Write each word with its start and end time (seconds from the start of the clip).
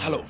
Hello. 0.00 0.24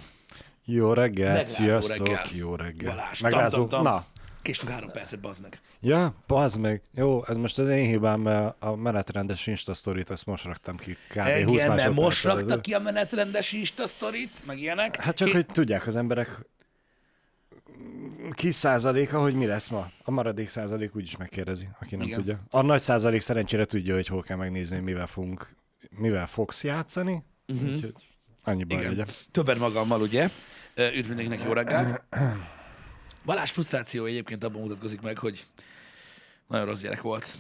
Jó 0.65 0.93
reggelt, 0.93 1.37
Megrázó 1.37 1.63
sziasztok, 1.63 2.07
reggel. 2.07 2.25
jó 2.35 2.55
reggel. 2.55 2.95
Balázs, 2.95 3.21
Megrázó, 3.21 3.57
tam, 3.57 3.69
tam, 3.69 3.83
tam. 3.85 3.93
na, 3.93 4.05
Késünk 4.43 4.71
három 4.73 4.91
percet, 4.91 5.21
bazd 5.21 5.43
meg. 5.43 5.61
ja, 5.81 6.15
bazd 6.27 6.59
meg. 6.61 6.83
Jó, 6.95 7.25
ez 7.27 7.37
most 7.37 7.59
az 7.59 7.69
én 7.69 7.87
hibám, 7.87 8.21
mert 8.21 8.55
a 8.59 8.75
menetrendes 8.75 9.47
Insta 9.47 9.75
sztorit, 9.75 10.11
azt 10.11 10.27
most 10.27 10.45
raktam 10.45 10.77
ki 10.77 10.97
kb. 11.09 11.19
20 11.19 11.27
Igen, 11.27 11.45
mert 11.47 11.49
másodperccel 11.49 11.93
most 11.93 12.25
rakta 12.25 12.61
ki 12.61 12.75
a 12.75 12.79
menetrendes 12.79 13.53
Insta 13.53 13.87
sztorit, 13.87 14.43
meg 14.47 14.59
ilyenek. 14.59 14.97
Hát 14.97 15.17
csak, 15.17 15.29
Ki- 15.29 15.35
hogy 15.35 15.47
tudják 15.47 15.87
az 15.87 15.97
emberek 15.97 16.45
kis 18.33 18.55
százaléka, 18.55 19.21
hogy 19.21 19.35
mi 19.35 19.47
lesz 19.47 19.69
ma. 19.69 19.91
A 20.05 20.11
maradék 20.11 20.49
százalék 20.49 20.97
úgyis 20.97 21.17
megkérdezi, 21.17 21.69
aki 21.81 21.97
nem 21.97 22.07
Igen. 22.07 22.19
tudja. 22.19 22.41
A 22.51 22.61
nagy 22.63 22.81
százalék 22.83 23.21
szerencsére 23.21 23.65
tudja, 23.65 23.95
hogy 23.95 24.07
hol 24.07 24.23
kell 24.23 24.37
megnézni, 24.37 24.79
mivel 24.79 25.07
fogunk, 25.07 25.55
mivel 25.91 26.27
fogsz 26.27 26.65
játszani. 26.65 27.23
Uh-huh. 27.49 27.71
Úgyhogy 27.73 27.95
annyi 28.51 28.65
baj 28.65 28.79
Igen. 28.79 28.91
legyen. 28.91 29.07
Többet 29.31 29.59
magammal, 29.59 30.01
ugye? 30.01 30.31
Üdv 30.75 31.09
mindenkinek, 31.09 31.43
jó 31.43 31.53
reggelt. 31.53 32.03
Balázs 33.25 33.51
frusztráció 33.51 34.05
egyébként 34.05 34.45
abban 34.45 34.61
mutatkozik 34.61 35.01
meg, 35.01 35.19
hogy 35.19 35.45
nagyon 36.49 36.67
rossz 36.67 36.81
gyerek 36.81 37.01
volt. 37.01 37.37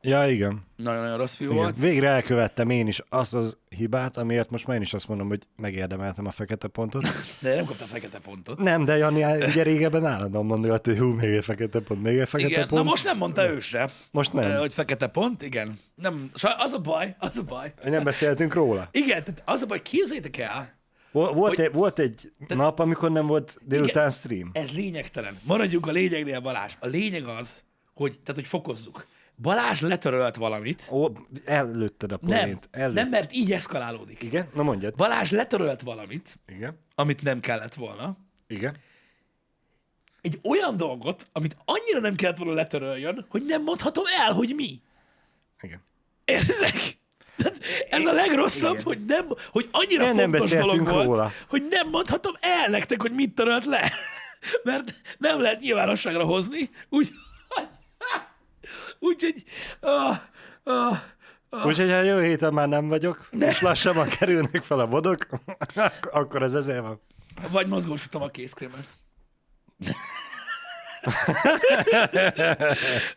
Ja, 0.00 0.26
igen. 0.28 0.66
Nagyon-nagyon 0.76 1.16
rossz 1.16 1.34
fiú 1.34 1.46
igen. 1.50 1.62
volt. 1.62 1.78
Végre 1.80 2.08
elkövettem 2.08 2.70
én 2.70 2.86
is 2.86 3.02
azt 3.08 3.34
az 3.34 3.56
hibát, 3.76 4.16
amiért 4.16 4.50
most 4.50 4.66
már 4.66 4.76
én 4.76 4.82
is 4.82 4.94
azt 4.94 5.08
mondom, 5.08 5.28
hogy 5.28 5.42
megérdemeltem 5.56 6.26
a 6.26 6.30
fekete 6.30 6.68
pontot. 6.68 7.06
De 7.40 7.54
nem 7.54 7.64
kapta 7.64 7.84
fekete 7.84 8.18
pontot. 8.18 8.58
Nem, 8.58 8.84
de 8.84 8.96
Jani 8.96 9.22
ugye 9.24 9.62
régebben 9.62 10.06
állandóan 10.06 10.46
mondogat, 10.46 10.86
hogy 10.86 10.98
hú, 10.98 11.06
még 11.06 11.30
egy 11.30 11.44
fekete 11.44 11.80
pont, 11.80 12.02
még 12.02 12.18
egy 12.18 12.28
fekete 12.28 12.50
Igen, 12.50 12.68
pont. 12.68 12.82
na 12.84 12.88
most 12.90 13.04
nem 13.04 13.16
mondta 13.16 13.50
ő 13.50 13.60
se, 13.60 13.90
Most 14.10 14.32
nem. 14.32 14.50
ö, 14.50 14.54
hogy 14.58 14.72
fekete 14.72 15.06
pont, 15.06 15.42
igen. 15.42 15.78
Nem, 15.94 16.30
az 16.58 16.72
a 16.72 16.78
baj, 16.78 17.14
az 17.18 17.36
a 17.36 17.42
baj. 17.42 17.72
Nem 17.84 18.04
beszéltünk 18.04 18.54
róla. 18.54 18.88
Igen, 18.92 19.24
tehát 19.24 19.42
az 19.44 19.62
a 19.62 19.66
baj, 19.66 19.82
képzeljétek 19.82 20.36
el, 20.36 20.76
Vol- 21.12 21.34
Volt, 21.34 21.54
Hogy- 21.54 21.64
egy, 21.64 21.72
volt 21.72 21.98
egy 21.98 22.32
nap, 22.48 22.78
amikor 22.78 23.10
nem 23.10 23.26
volt 23.26 23.58
délután 23.62 24.10
stream. 24.10 24.50
Ez 24.52 24.70
lényegtelen. 24.70 25.38
Maradjunk 25.42 25.86
a 25.86 25.90
lényegnél, 25.90 26.40
Balázs. 26.40 26.72
A 26.80 26.86
lényeg 26.86 27.24
az, 27.24 27.62
hogy, 27.94 28.10
tehát, 28.10 28.34
hogy 28.34 28.46
fokozzuk. 28.46 29.06
Balázs 29.42 29.80
letörölt 29.80 30.36
valamit. 30.36 30.88
Ó, 30.90 31.08
előtted 31.44 32.12
a 32.12 32.18
Nem, 32.22 32.40
poént. 32.40 32.68
Előtt. 32.70 32.94
nem, 32.94 33.08
mert 33.08 33.32
így 33.32 33.52
eszkalálódik. 33.52 34.22
Igen? 34.22 34.48
Na 34.54 34.62
mondjad. 34.62 34.94
Balázs 34.94 35.30
letörölt 35.30 35.80
valamit, 35.82 36.38
Igen. 36.48 36.78
amit 36.94 37.22
nem 37.22 37.40
kellett 37.40 37.74
volna. 37.74 38.16
Igen. 38.46 38.76
Egy 40.20 40.40
olyan 40.42 40.76
dolgot, 40.76 41.26
amit 41.32 41.56
annyira 41.64 42.00
nem 42.00 42.14
kellett 42.14 42.36
volna 42.36 42.52
letöröljön, 42.52 43.26
hogy 43.28 43.44
nem 43.46 43.62
mondhatom 43.62 44.04
el, 44.18 44.32
hogy 44.32 44.52
mi. 44.56 44.80
Igen. 45.60 45.80
Értek? 46.24 46.96
Tehát 47.36 47.58
Ez 47.90 48.04
a 48.06 48.12
legrosszabb, 48.12 48.72
Igen. 48.72 48.84
hogy, 48.84 49.04
nem, 49.04 49.26
hogy 49.50 49.68
annyira 49.72 50.04
Nem, 50.04 50.16
nem 50.16 50.30
fontos 50.32 50.50
dolog 50.58 50.88
volt, 50.88 51.04
róla. 51.04 51.32
hogy 51.48 51.66
nem 51.70 51.88
mondhatom 51.88 52.32
el 52.40 52.68
nektek, 52.68 53.00
hogy 53.02 53.12
mit 53.12 53.34
törölt 53.34 53.64
le. 53.64 53.92
Mert 54.64 54.94
nem 55.18 55.40
lehet 55.40 55.60
nyilvánosságra 55.60 56.24
hozni, 56.24 56.70
úgy, 56.88 57.10
úgyhogy 58.98 59.44
ah, 59.80 60.16
ah, 60.64 60.98
Úgyhogy 61.50 61.90
ha 61.90 62.02
jövő 62.02 62.24
héten 62.24 62.52
már 62.52 62.68
nem 62.68 62.88
vagyok, 62.88 63.28
és 63.40 63.60
lassabban 63.60 64.08
kerülnek 64.08 64.62
fel 64.62 64.80
a 64.80 64.86
vodok, 64.86 65.26
akkor 66.10 66.42
ez 66.42 66.54
ezért 66.54 66.80
van. 66.80 67.00
vagy 67.50 67.66
mozgósítom 67.66 68.22
a 68.22 68.28
kézkrémet. 68.28 68.86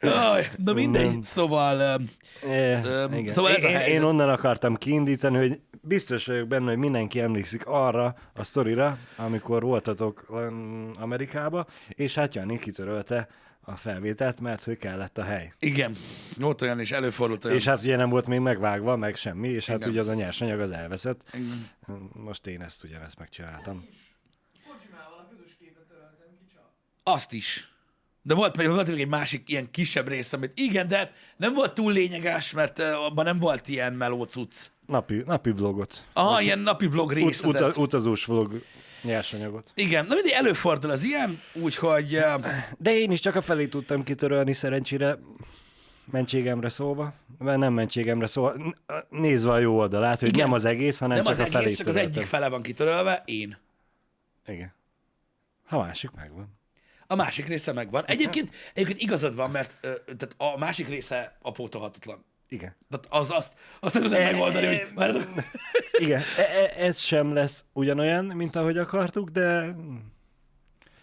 Aj, 0.01 0.49
na 0.63 0.73
mindegy, 0.73 1.23
szóval 1.23 1.97
um, 1.97 2.09
É, 2.49 2.77
igen. 3.13 3.33
szóval 3.33 3.51
ez 3.51 3.63
a 3.63 3.67
én, 3.67 3.75
helyzet. 3.75 3.93
én 3.93 4.03
onnan 4.03 4.29
akartam 4.29 4.75
kiindítani, 4.75 5.37
hogy 5.37 5.59
biztos 5.81 6.25
vagyok 6.25 6.47
benne, 6.47 6.69
hogy 6.69 6.77
mindenki 6.77 7.21
emlékszik 7.21 7.65
arra 7.65 8.15
a 8.33 8.43
sztorira, 8.43 8.97
amikor 9.15 9.61
voltatok 9.61 10.25
um, 10.29 10.91
Amerikába, 10.99 11.65
és 11.89 12.15
hát 12.15 12.35
Jani 12.35 12.59
kitörölte 12.59 13.27
a 13.61 13.75
felvételt, 13.75 14.39
mert 14.41 14.63
hogy 14.63 14.77
kellett 14.77 15.17
a 15.17 15.23
hely. 15.23 15.53
igen, 15.59 15.95
volt 16.37 16.61
olyan 16.61 16.79
és 16.79 16.91
előfordult 16.91 17.45
olyan. 17.45 17.57
És 17.57 17.63
hát 17.65 17.79
ugye 17.81 17.95
nem 17.95 18.09
volt 18.09 18.27
még 18.27 18.39
megvágva, 18.39 18.95
meg 18.95 19.15
semmi, 19.15 19.47
és 19.47 19.65
hát 19.65 19.77
Igen. 19.77 19.89
ugye 19.89 19.99
az 19.99 20.07
a 20.07 20.13
nyersanyag 20.13 20.59
az 20.59 20.71
elveszett. 20.71 21.21
Igen. 21.33 21.69
Most 22.13 22.47
én 22.47 22.61
ezt 22.61 22.83
ugyanezt 22.83 23.17
megcsináltam. 23.17 23.85
Azt 27.03 27.33
is. 27.33 27.69
De 28.21 28.33
volt, 28.33 28.57
még- 28.57 28.67
volt 28.67 28.87
még 28.87 28.99
egy 28.99 29.07
másik 29.07 29.49
ilyen 29.49 29.71
kisebb 29.71 30.07
rész, 30.07 30.33
amit 30.33 30.51
igen, 30.55 30.87
de 30.87 31.13
nem 31.37 31.53
volt 31.53 31.73
túl 31.73 31.91
lényeges, 31.91 32.53
mert 32.53 32.79
abban 32.79 33.25
nem 33.25 33.39
volt 33.39 33.67
ilyen 33.67 33.93
meló 33.93 34.23
cucc. 34.23 34.55
Napi, 34.85 35.23
napi 35.25 35.51
vlogot. 35.51 36.05
Aha, 36.13 36.41
ilyen 36.41 36.59
napi 36.59 36.87
vlog 36.87 37.09
Ut, 37.09 37.15
részletet. 37.15 37.69
uta, 37.69 37.81
utazós 37.81 38.25
vlog 38.25 38.61
nyersanyagot. 39.01 39.71
Igen, 39.75 40.05
na 40.05 40.13
mindig 40.13 40.31
előfordul 40.31 40.89
az 40.89 41.03
ilyen, 41.03 41.41
úgyhogy 41.53 42.19
De 42.77 42.91
én 42.95 43.11
is 43.11 43.19
csak 43.19 43.35
a 43.35 43.41
felé 43.41 43.67
tudtam 43.67 44.03
kitörölni 44.03 44.53
szerencsére, 44.53 45.17
mentségemre 46.05 46.69
szólva, 46.69 47.13
mert 47.37 47.57
nem 47.57 47.73
mentségemre 47.73 48.27
szólva, 48.27 48.73
nézve 49.09 49.51
a 49.51 49.59
jó 49.59 49.77
oldalát, 49.77 50.19
hogy 50.19 50.29
Igen. 50.29 50.41
nem 50.41 50.53
az 50.53 50.65
egész, 50.65 50.97
hanem 50.97 51.15
nem 51.15 51.25
csak 51.25 51.33
az 51.33 51.39
a 51.39 51.45
felé 51.45 51.73
csak 51.73 51.87
az 51.87 51.95
egyik 51.95 52.25
fele 52.25 52.49
van 52.49 52.61
kitörölve, 52.61 53.21
én. 53.25 53.57
Igen. 54.47 54.73
Ha 55.65 55.79
másik 55.79 56.11
megvan. 56.11 56.59
A 57.07 57.15
másik 57.15 57.47
része 57.47 57.73
megvan. 57.73 58.05
Egyébként, 58.05 58.51
egyébként 58.73 59.01
igazad 59.01 59.35
van, 59.35 59.51
mert 59.51 59.75
ö, 59.81 59.93
tehát 60.17 60.35
a 60.37 60.57
másik 60.57 60.87
része 60.87 61.37
apótolhatatlan. 61.41 62.25
Igen. 62.53 62.75
Tehát 62.89 63.07
az, 63.09 63.31
azt, 63.31 63.53
azt 63.79 63.93
nem 63.93 64.03
tudom 64.03 64.21
megoldani, 64.23 64.65
hogy 64.65 64.87
várjatok. 64.95 65.27
Igen, 66.05 66.21
e- 66.37 66.41
e- 66.41 66.85
ez 66.85 66.99
sem 66.99 67.33
lesz 67.33 67.65
ugyanolyan, 67.73 68.25
mint 68.25 68.55
ahogy 68.55 68.77
akartuk, 68.77 69.29
de, 69.29 69.75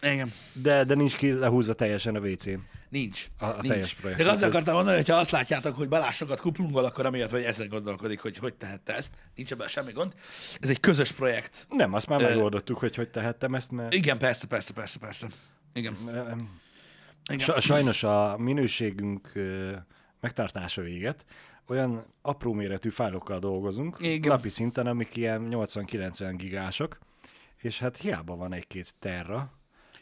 Igen. 0.00 0.32
de, 0.52 0.84
de 0.84 0.94
nincs 0.94 1.16
ki 1.16 1.32
lehúzva 1.32 1.72
teljesen 1.72 2.14
a 2.14 2.18
WC-n. 2.18 2.58
Nincs. 2.88 3.26
A- 3.38 3.44
a 3.44 3.52
nincs. 3.52 3.66
teljes 3.68 3.94
projekt. 3.94 4.22
De 4.22 4.30
azt 4.30 4.42
akartam 4.42 4.74
mondani, 4.74 4.96
hogy 4.96 5.08
ha 5.08 5.14
azt 5.16 5.30
látjátok, 5.30 5.76
hogy 5.76 5.88
Balázs 5.88 6.16
sokat 6.16 6.40
kuplungol, 6.40 6.84
akkor 6.84 7.06
amiatt, 7.06 7.30
vagy 7.30 7.42
ezen 7.42 7.68
gondolkodik, 7.68 8.20
hogy 8.20 8.36
hogy 8.36 8.54
tehette 8.54 8.94
ezt. 8.96 9.12
Nincs 9.34 9.52
ebben 9.52 9.68
semmi 9.68 9.92
gond. 9.92 10.12
Ez 10.60 10.68
egy 10.68 10.80
közös 10.80 11.12
projekt. 11.12 11.66
Nem, 11.70 11.94
azt 11.94 12.06
már 12.08 12.20
Ö- 12.22 12.28
megoldottuk, 12.28 12.78
hogy 12.78 12.94
hogy 12.96 13.08
tehettem 13.10 13.54
ezt, 13.54 13.70
mert 13.70 13.94
Igen, 13.94 14.18
persze, 14.18 14.46
persze, 14.46 14.72
persze, 14.72 14.98
persze. 14.98 15.26
Igen. 15.72 15.96
Igen. 17.30 17.38
Sa- 17.38 17.60
sajnos 17.60 18.02
a 18.02 18.36
minőségünk 18.38 19.30
ö, 19.34 19.72
megtartása 20.20 20.82
véget. 20.82 21.24
Olyan 21.66 22.04
apró 22.22 22.52
méretű 22.52 22.88
fájlokkal 22.88 23.38
dolgozunk, 23.38 23.96
Igen. 24.00 24.30
napi 24.30 24.48
szinten, 24.48 24.86
amik 24.86 25.16
ilyen 25.16 25.48
80-90 25.50 26.34
gigások, 26.36 26.98
és 27.56 27.78
hát 27.78 27.96
hiába 27.96 28.36
van 28.36 28.52
egy-két 28.52 28.94
terra. 28.98 29.52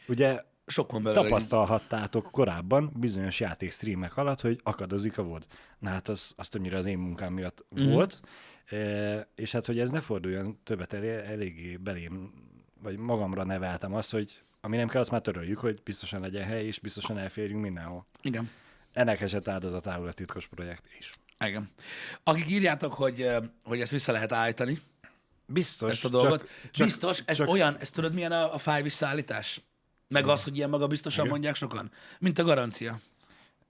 Ugye 0.07 0.43
Sok 0.65 0.91
van 0.91 1.03
belőle. 1.03 1.21
tapasztalhattátok 1.23 2.31
korábban 2.31 2.91
bizonyos 2.95 3.39
játék 3.39 3.71
streamek 3.71 4.17
alatt, 4.17 4.41
hogy 4.41 4.59
akadozik 4.63 5.17
a 5.17 5.23
VOD. 5.23 5.45
Na 5.79 5.89
hát 5.89 6.07
az, 6.07 6.33
az 6.35 6.49
többnyire 6.49 6.77
az 6.77 6.85
én 6.85 6.97
munkám 6.97 7.33
miatt 7.33 7.65
mm. 7.79 7.91
volt, 7.91 8.19
e, 8.65 9.27
és 9.35 9.51
hát 9.51 9.65
hogy 9.65 9.79
ez 9.79 9.89
ne 9.89 10.01
forduljon 10.01 10.59
többet 10.63 10.93
elé, 10.93 11.09
eléggé 11.09 11.77
belém, 11.77 12.31
vagy 12.81 12.97
magamra 12.97 13.43
neveltem 13.43 13.93
azt, 13.93 14.11
hogy 14.11 14.41
ami 14.61 14.77
nem 14.77 14.87
kell, 14.87 15.01
azt 15.01 15.11
már 15.11 15.21
töröljük, 15.21 15.59
hogy 15.59 15.81
biztosan 15.83 16.21
legyen 16.21 16.45
hely, 16.45 16.65
és 16.65 16.79
biztosan 16.79 17.17
elférjünk 17.17 17.61
mindenhol. 17.61 18.05
Igen. 18.21 18.49
Ennek 18.97 19.21
esett 19.21 19.47
áldozatául 19.47 20.07
a 20.07 20.11
titkos 20.11 20.47
projekt 20.47 20.83
is. 20.99 21.13
Igen. 21.45 21.71
Akik 22.23 22.49
írjátok, 22.49 22.93
hogy, 22.93 23.29
hogy 23.63 23.81
ezt 23.81 23.91
vissza 23.91 24.11
lehet 24.11 24.31
állítani, 24.31 24.79
Biztos. 25.45 25.91
ezt 25.91 26.05
a 26.05 26.09
dolgot. 26.09 26.39
Csak, 26.39 26.49
Csak, 26.71 26.87
Biztos, 26.87 27.21
ez 27.25 27.35
csak- 27.35 27.49
olyan, 27.49 27.77
ez 27.79 27.89
tudod 27.89 28.13
milyen 28.13 28.31
a, 28.31 28.53
a 28.53 28.57
fáj 28.57 28.81
visszaállítás? 28.81 29.61
Meg 30.07 30.27
az, 30.27 30.43
hogy 30.43 30.57
ilyen 30.57 30.69
magabiztosan 30.69 31.19
Igen. 31.19 31.29
mondják 31.31 31.55
sokan? 31.55 31.91
Mint 32.19 32.39
a 32.39 32.43
garancia. 32.43 32.99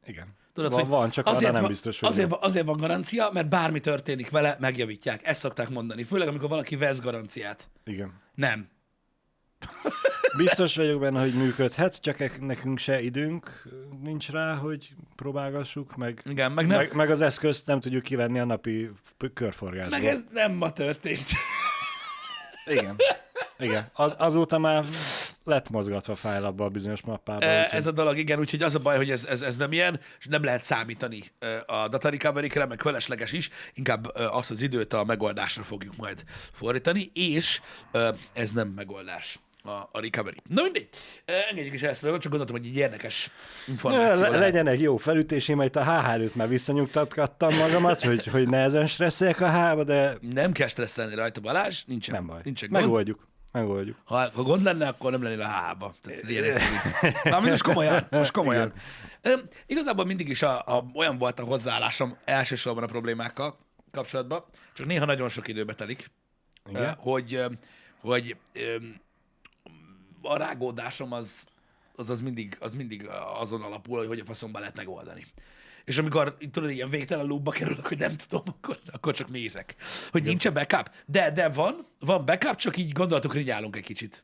Igen. 0.06 0.28
Tudod, 0.54 0.72
van, 0.72 0.80
hogy 0.80 0.90
van, 0.90 1.10
csak 1.10 1.28
arra 1.28 1.40
nem 1.40 1.62
van, 1.62 1.68
biztos, 1.68 2.00
hogy 2.00 2.10
azért, 2.10 2.30
van. 2.30 2.40
van, 2.40 2.50
azért 2.50 2.66
van 2.66 2.78
garancia, 2.78 3.30
mert 3.34 3.50
bármi 3.50 3.80
történik 3.80 4.30
vele, 4.30 4.58
megjavítják. 4.60 5.28
Ezt 5.28 5.40
szokták 5.40 5.70
mondani. 5.70 6.04
Főleg, 6.04 6.28
amikor 6.28 6.50
valaki 6.50 6.76
vesz 6.76 7.00
garanciát. 7.00 7.70
Igen. 7.84 8.22
Nem. 8.36 8.70
Biztos 10.38 10.76
vagyok 10.76 11.00
benne, 11.00 11.20
hogy 11.20 11.34
működhet, 11.34 12.02
csak 12.02 12.20
ek- 12.20 12.42
nekünk 12.42 12.78
se 12.80 13.02
időnk 13.02 13.64
nincs 14.04 14.30
rá, 14.30 14.56
hogy 14.56 14.90
próbálgassuk, 15.16 15.96
meg, 15.96 16.22
Igen, 16.26 16.52
meg 16.52 16.68
nem. 16.68 16.78
meg, 16.78 16.94
meg 16.94 17.10
az 17.10 17.22
eszközt 17.22 17.68
nem 17.68 17.80
tudjuk 17.80 18.04
kivenni 18.04 18.40
a 18.40 18.46
napi 18.46 18.90
körforgásból. 19.34 20.00
Meg 20.00 20.08
ez 20.08 20.24
nem 20.34 20.52
ma 20.52 20.72
történt. 20.74 21.28
Igen. 22.66 22.96
Igen. 23.60 23.90
Az, 23.94 24.16
azóta 24.18 24.58
már 24.58 24.86
lett 25.44 25.70
mozgatva 25.70 26.16
fájl 26.16 26.46
abba 26.46 26.66
a 26.66 26.70
bizonyos 26.70 27.02
mappába. 27.02 27.46
Úgyhogy- 27.46 27.68
Ez 27.72 27.86
a 27.88 27.92
dolog, 27.92 28.18
igen, 28.18 28.40
úgyhogy 28.40 28.62
az 28.64 28.76
a 28.76 28.80
baj, 28.80 28.98
hogy 28.98 29.12
ez, 29.12 29.26
ez, 29.26 29.42
ez 29.42 29.58
nem 29.58 29.72
ilyen, 29.72 30.00
és 30.20 30.26
nem 30.26 30.44
lehet 30.44 30.62
számítani 30.62 31.24
eh, 31.40 31.60
a 31.66 31.88
data 31.88 32.10
recovery 32.10 32.52
meg 32.68 32.82
felesleges 32.82 33.32
is, 33.32 33.50
inkább 33.74 34.12
eh, 34.16 34.36
azt 34.36 34.52
az 34.52 34.62
időt 34.62 34.94
a 34.94 35.04
megoldásra 35.04 35.64
fogjuk 35.64 35.96
majd 35.96 36.24
fordítani, 36.52 37.12
és 37.14 37.62
eh, 37.92 38.10
ez 38.34 38.52
nem 38.52 38.68
megoldás 38.68 39.40
a, 39.68 39.90
a 39.92 40.00
recovery. 40.00 40.38
Na 40.50 40.64
mindegy, 40.64 40.90
engedjük 41.50 41.74
is 41.74 41.82
ezt 41.82 42.02
csak 42.02 42.22
gondoltam, 42.22 42.56
hogy 42.56 42.66
egy 42.66 42.76
érdekes 42.76 43.32
információ 43.68 44.22
Le, 44.22 44.28
lehet. 44.28 44.40
legyen 44.40 44.68
egy 44.68 44.82
jó 44.82 44.98
felütésém, 44.98 45.56
majd 45.56 45.76
a 45.76 45.84
HH 45.84 46.10
előtt 46.10 46.36
már 46.36 46.48
visszanyugtatgattam 46.48 47.56
magamat, 47.56 48.02
hogy, 48.02 48.26
hogy 48.28 48.50
nehezen 48.50 48.88
stresszeljek 48.88 49.42
a 49.42 49.52
H-ba, 49.52 49.84
de 49.84 50.18
Nem 50.22 50.52
kell 50.52 50.68
stresszelni 50.68 51.16
rajta, 51.16 51.40
Balázs, 51.42 51.84
nincsen, 51.86 52.16
nem 52.16 52.26
baj. 52.28 52.40
nincsen 52.44 52.70
gond. 52.70 52.84
Megoldjuk. 52.84 53.28
Megoldjuk. 53.52 53.98
Ha, 54.04 54.30
ha 54.34 54.42
gond 54.44 54.64
lenne, 54.64 54.88
akkor 54.88 55.12
nem 55.12 55.24
lennél 55.24 55.42
a 55.42 55.46
hába. 55.48 55.94
Tehát 56.04 56.20
ez 56.24 56.30
ilyen 56.30 56.44
egyszerű. 56.44 56.76
Na, 57.24 57.40
most 57.40 57.64
komolyan, 57.64 58.08
most 58.10 58.32
komolyan. 58.32 58.74
Ö, 59.22 59.34
igazából 59.66 60.06
mindig 60.06 60.30
is 60.30 60.42
a, 60.42 60.60
a, 60.78 60.86
olyan 60.96 61.18
volt 61.18 61.40
a 61.40 61.44
hozzáállásom 61.44 62.18
elsősorban 62.26 62.84
a 62.84 62.88
problémákkal 62.88 63.58
kapcsolatban, 63.92 64.44
csak 64.74 64.86
néha 64.88 65.06
nagyon 65.06 65.30
sok 65.30 65.48
időbe 65.48 65.74
telik, 65.74 66.12
Igen. 66.70 66.82
ö, 66.82 66.88
hogy, 66.98 67.42
hogy 68.02 68.36
a 70.28 70.38
rágódásom 70.38 71.12
az, 71.12 71.46
az, 71.96 72.10
az, 72.10 72.22
mindig, 72.22 72.58
az 72.60 72.74
mindig 72.74 73.08
azon 73.40 73.62
alapul, 73.62 73.98
hogy 73.98 74.08
hogy 74.08 74.20
a 74.20 74.26
faszomban 74.26 74.62
lehet 74.62 74.76
megoldani. 74.76 75.26
És 75.86 75.98
amikor 75.98 76.38
tudod, 76.52 76.70
ilyen 76.70 76.90
végtelen 76.90 77.26
lúbba 77.26 77.52
kerülök, 77.52 77.88
hogy 77.88 77.98
nem 77.98 78.16
tudom, 78.16 78.44
akkor, 78.46 78.80
akkor 78.92 79.14
csak 79.16 79.30
nézek. 79.30 79.76
Hogy 80.12 80.24
nincsen 80.24 80.54
backup. 80.54 80.92
De, 81.06 81.32
de 81.32 81.50
van, 81.50 81.88
van 82.00 82.26
backup, 82.26 82.56
csak 82.56 82.78
így 82.78 82.92
gondoltuk, 82.92 83.32
hogy 83.32 83.50
állunk 83.50 83.76
egy 83.76 83.84
kicsit. 83.84 84.24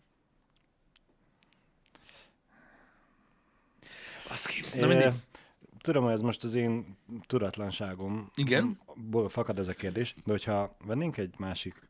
Baszki. 4.27 4.61
Na 4.79 4.87
mindig. 4.87 5.05
É, 5.05 5.11
Tudom, 5.81 6.03
hogy 6.03 6.13
ez 6.13 6.21
most 6.21 6.43
az 6.43 6.55
én 6.55 6.97
tudatlanságom. 7.25 8.31
Igen. 8.35 8.79
Ból 8.95 9.29
fakad 9.29 9.59
ez 9.59 9.67
a 9.67 9.73
kérdés, 9.73 10.15
de 10.25 10.31
hogyha 10.31 10.77
vennénk 10.85 11.17
egy 11.17 11.33
másik 11.37 11.89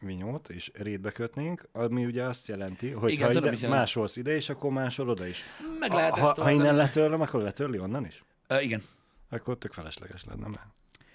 vinyót, 0.00 0.48
és 0.48 0.70
rétbe 0.74 1.10
kötnénk, 1.10 1.68
ami 1.72 2.04
ugye 2.04 2.22
azt 2.22 2.48
jelenti, 2.48 2.90
hogy 2.90 3.10
Igen, 3.10 3.26
ha 3.26 3.32
tudom, 3.32 3.52
ide, 3.52 3.68
másolsz 3.68 4.16
ide, 4.16 4.34
és 4.34 4.48
akkor 4.48 4.70
másol 4.70 5.08
oda 5.08 5.26
is. 5.26 5.42
Meg 5.78 5.92
lehet 5.92 6.18
ha, 6.18 6.28
ezt 6.28 6.38
ha 6.38 6.50
innen 6.50 6.76
letörlöm, 6.76 7.20
akkor 7.20 7.42
letörli 7.42 7.78
onnan 7.78 8.06
is? 8.06 8.24
Igen. 8.60 8.82
Akkor 9.30 9.58
tök 9.58 9.72
felesleges 9.72 10.24
lenne, 10.24 10.46
mert 10.46 10.66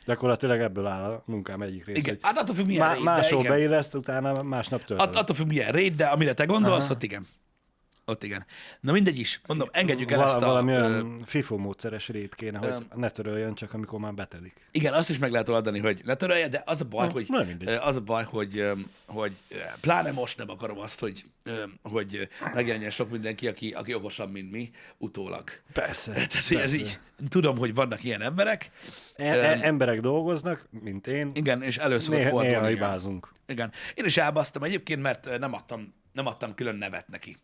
gyakorlatilag 0.05 0.59
ebből 0.59 0.85
áll 0.85 1.11
a 1.11 1.23
munkám 1.25 1.61
egyik 1.61 1.85
része. 1.85 1.99
Igen. 1.99 2.17
Hát 2.21 2.37
attól 2.37 2.55
függ, 2.55 2.65
milyen 2.65 2.87
Má- 2.87 2.97
de 2.97 3.03
máshol 3.03 3.43
beilleszt, 3.43 3.95
utána 3.95 4.43
másnap 4.43 4.85
törlöm. 4.85 5.07
Att, 5.07 5.15
attól 5.15 5.35
függ, 5.35 5.47
milyen 5.47 5.71
raid, 5.71 5.95
de 5.95 6.05
amire 6.05 6.33
te 6.33 6.45
gondolsz, 6.45 6.89
ott 6.89 7.03
igen. 7.03 7.27
Ott 8.05 8.23
igen. 8.23 8.45
Na 8.79 8.91
mindegy 8.91 9.19
is. 9.19 9.41
Mondom, 9.47 9.67
engedjük 9.71 10.11
el 10.11 10.17
Val- 10.17 10.29
ezt 10.29 10.37
a... 10.41 10.45
valami 10.45 10.71
ö, 10.73 10.81
olyan 10.83 11.19
FIFO 11.25 11.57
módszeres 11.57 12.07
rét 12.07 12.35
kéne, 12.35 12.57
hogy 12.57 12.67
Öm. 12.67 12.87
ne 12.95 13.09
töröljön 13.09 13.53
csak, 13.55 13.73
amikor 13.73 13.99
már 13.99 14.13
betelik. 14.13 14.53
Igen, 14.71 14.93
azt 14.93 15.09
is 15.09 15.17
meg 15.17 15.31
lehet 15.31 15.49
oldani, 15.49 15.79
hogy 15.79 16.01
ne 16.05 16.13
törölje, 16.15 16.47
de 16.47 16.61
az 16.65 16.81
a 16.81 16.85
baj, 16.85 17.07
Na, 17.07 17.11
hogy, 17.13 17.55
ö, 17.65 17.75
az 17.79 17.95
a 17.95 18.01
baj, 18.01 18.23
hogy, 18.23 18.57
ö, 18.57 18.73
hogy 19.07 19.31
ö, 19.49 19.55
pláne 19.81 20.11
most 20.11 20.37
nem 20.37 20.49
akarom 20.49 20.79
azt, 20.79 20.99
hogy, 20.99 21.25
ö, 21.43 21.63
hogy 21.81 22.15
ö, 22.15 22.23
megjelenjen 22.53 22.89
sok 22.89 23.09
mindenki, 23.09 23.47
aki, 23.47 23.71
aki 23.71 23.93
okosabb, 23.93 24.31
mint 24.31 24.51
mi, 24.51 24.69
utólag. 24.97 25.43
Persze. 25.73 26.11
Tehát, 26.29 26.47
hogy 26.47 26.57
ez 26.57 26.73
így, 26.73 26.99
tudom, 27.29 27.57
hogy 27.57 27.73
vannak 27.73 28.03
ilyen 28.03 28.21
emberek, 28.21 28.69
E- 29.15 29.25
e- 29.25 29.59
emberek 29.61 29.99
dolgoznak, 29.99 30.67
mint 30.69 31.07
én, 31.07 31.31
igen, 31.33 31.61
és 31.61 31.77
elő 31.77 31.99
szokott 31.99 32.17
néha, 32.19 32.29
néha 32.29 32.41
fordulni. 32.43 32.71
igen. 32.71 32.85
hibázunk. 32.87 33.33
Igen. 33.47 33.71
Én 33.95 34.05
is 34.05 34.17
elbasztam 34.17 34.63
egyébként, 34.63 35.01
mert 35.01 35.25
ö, 35.25 35.37
nem 35.37 35.53
adtam, 35.53 35.93
nem 36.11 36.25
adtam 36.27 36.55
külön 36.55 36.75
nevet 36.75 37.07
neki. 37.07 37.37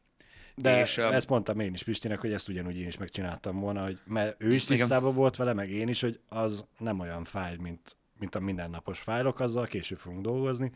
De 0.62 0.82
És, 0.82 0.98
öm, 0.98 1.12
ezt 1.12 1.30
mondtam 1.30 1.60
én 1.60 1.74
is 1.74 1.84
Pistinek, 1.84 2.20
hogy 2.20 2.34
ezt 2.34 2.50
ugyanúgy 2.50 2.78
én 2.78 2.88
is 2.88 2.98
megcsináltam 2.98 3.60
volna, 3.60 3.84
hogy 3.84 4.00
mert 4.06 4.44
ő 4.44 4.54
is 4.54 4.64
Igen. 4.64 4.78
tisztában 4.78 5.16
volt 5.16 5.36
vele, 5.36 5.54
meg 5.54 5.70
én 5.70 5.88
is, 5.88 6.02
hogy 6.02 6.20
az 6.30 6.66
nem 6.78 7.00
olyan 7.00 7.24
fájl, 7.24 7.58
mint, 7.58 7.96
mint 8.20 8.36
a 8.36 8.40
mindennapos 8.40 9.00
fájlok, 9.00 9.40
azzal 9.40 9.66
később 9.66 9.98
fogunk 9.98 10.22
dolgozni. 10.22 10.72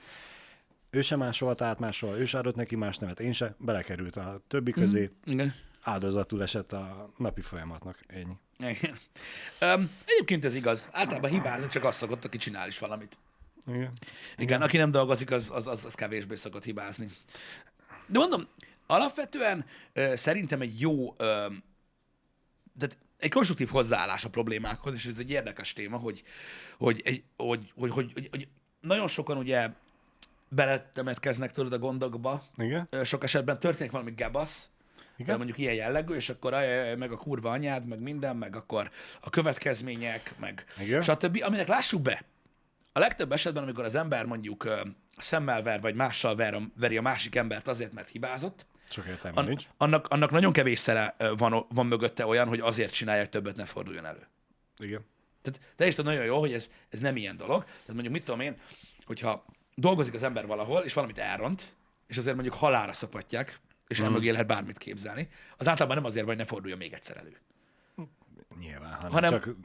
Ő 0.89 1.01
sem 1.01 1.19
másolt 1.19 1.62
át 1.62 1.80
máshol, 1.80 2.18
ő 2.18 2.25
sem 2.25 2.39
adott 2.39 2.56
neki 2.56 2.75
más 2.75 2.97
nevet, 2.97 3.19
én 3.19 3.33
se, 3.33 3.56
belekerült 3.57 4.15
a 4.15 4.41
többi 4.47 4.71
közé, 4.71 5.09
Igen. 5.25 5.53
áldozatul 5.81 6.41
esett 6.41 6.71
a 6.71 7.13
napi 7.18 7.41
folyamatnak, 7.41 8.00
ennyi. 8.07 8.38
Igen. 8.57 8.97
Öm, 9.59 9.91
egyébként 10.06 10.45
ez 10.45 10.56
igaz. 10.56 10.89
Általában 10.91 11.30
hibázni 11.30 11.68
csak 11.68 11.83
azt 11.83 11.97
szokott, 11.97 12.25
aki 12.25 12.38
csinál 12.38 12.68
is 12.68 12.80
valamit. 12.80 13.18
Igen. 13.68 13.91
Igen, 14.38 14.62
aki 14.62 14.77
nem 14.77 14.89
dolgozik, 14.89 15.31
az, 15.31 15.50
az, 15.53 15.68
az, 15.68 15.85
az 15.85 15.94
kevésbé 15.94 16.35
szokott 16.35 16.63
hibázni. 16.63 17.07
De 18.07 18.19
mondom, 18.19 18.47
alapvetően 18.94 19.66
ö, 19.94 20.16
szerintem 20.16 20.62
egy 20.62 20.80
jó, 20.80 21.16
ö, 21.18 21.45
tehát 22.80 22.98
egy 23.18 23.31
konstruktív 23.31 23.69
hozzáállás 23.69 24.25
a 24.25 24.30
problémákhoz, 24.30 24.94
és 24.94 25.06
ez 25.06 25.18
egy 25.18 25.31
érdekes 25.31 25.74
téma, 25.74 25.98
hogy, 25.98 26.24
hogy, 26.78 27.01
egy, 27.04 27.24
hogy, 27.38 27.72
hogy, 27.75 27.90
hogy, 27.90 28.12
hogy, 28.13 28.28
hogy 28.31 28.48
nagyon 28.81 29.07
sokan 29.07 29.38
ugye 29.38 29.69
beletemetkeznek 30.50 31.51
tudod 31.51 31.74
a 31.74 31.78
gondokba, 31.78 32.44
Igen? 32.57 32.90
Sok 33.04 33.24
esetben 33.24 33.60
történik 33.60 33.92
valami 33.92 34.12
gebasz, 34.12 34.69
Igen? 35.18 35.38
mondjuk 35.38 35.57
ilyen 35.57 35.74
jellegű, 35.74 36.13
és 36.13 36.30
akkor 36.30 36.54
ajaj, 36.54 36.95
meg 36.95 37.12
a 37.12 37.18
kurva 37.18 37.51
anyád, 37.51 37.88
meg 37.88 38.00
minden, 38.00 38.36
meg 38.36 38.56
akkor 38.56 38.92
a 39.22 39.30
következmények, 39.30 40.34
meg 40.40 40.66
Igen. 40.80 41.01
stb. 41.01 41.40
Aminek 41.44 41.68
lássuk 41.68 42.01
be, 42.01 42.25
a 42.94 43.00
legtöbb 43.00 43.31
esetben, 43.31 43.63
amikor 43.63 43.84
az 43.84 43.95
ember 43.95 44.25
mondjuk 44.25 44.68
szemmel 45.18 45.62
ver, 45.62 45.81
vagy 45.81 45.95
mással 45.95 46.36
ver, 46.36 46.60
veri 46.80 46.98
a 46.98 47.01
másik 47.01 47.36
embert 47.36 47.68
azért, 47.68 47.94
mert 47.94 48.10
hibázott, 48.10 48.66
Csak 48.94 49.07
értelme 49.07 49.40
an, 49.40 49.45
nincs. 49.45 49.68
annak, 49.78 50.07
annak 50.07 50.31
nagyon 50.31 50.54
kevés 50.54 50.80
szere 50.80 51.16
ö, 51.18 51.34
van, 51.36 51.66
van 51.69 51.86
mögötte 51.86 52.25
olyan, 52.25 52.48
hogy 52.48 52.60
azért 52.60 52.94
csinálja, 52.94 53.22
hogy 53.22 53.30
többet 53.30 53.56
ne 53.56 53.66
forduljon 53.66 54.06
elő. 54.06 54.28
Igen. 54.78 55.06
Tehát 55.42 55.60
te 55.75 55.88
is 55.88 55.95
tudod 55.95 56.12
nagyon 56.13 56.28
jó, 56.28 56.40
hogy 56.40 56.54
ez, 56.54 56.69
ez 56.90 57.00
nem 57.00 57.16
ilyen 57.16 57.38
dolog. 57.38 57.63
Tehát 57.63 57.88
mondjuk 57.88 58.13
mit 58.13 58.24
tudom 58.24 58.40
én, 58.40 58.57
hogyha 59.06 59.45
dolgozik 59.75 60.13
az 60.13 60.24
ember 60.24 60.45
valahol, 60.45 60.81
és 60.81 60.94
valamit 60.94 61.18
elront, 61.18 61.74
és 62.07 62.18
azért 62.18 62.36
mondjuk 62.36 62.56
halára 62.56 62.94
szopatják, 62.94 63.60
és 63.88 64.01
mm. 64.01 64.06
emögé 64.06 64.30
lehet 64.30 64.48
bármit 64.48 64.78
képzelni, 64.78 65.28
az 65.57 65.68
általában 65.68 65.98
nem 65.98 66.06
azért, 66.06 66.25
vagy 66.25 66.38
ne 66.38 66.45
forduljon 66.45 66.78
még 66.78 66.94
egyszer 66.94 67.18
elő. 67.18 67.38
Nyilván, 68.60 68.94
hanem, 68.94 69.12
Hanem- 69.12 69.30
csak 69.30 69.56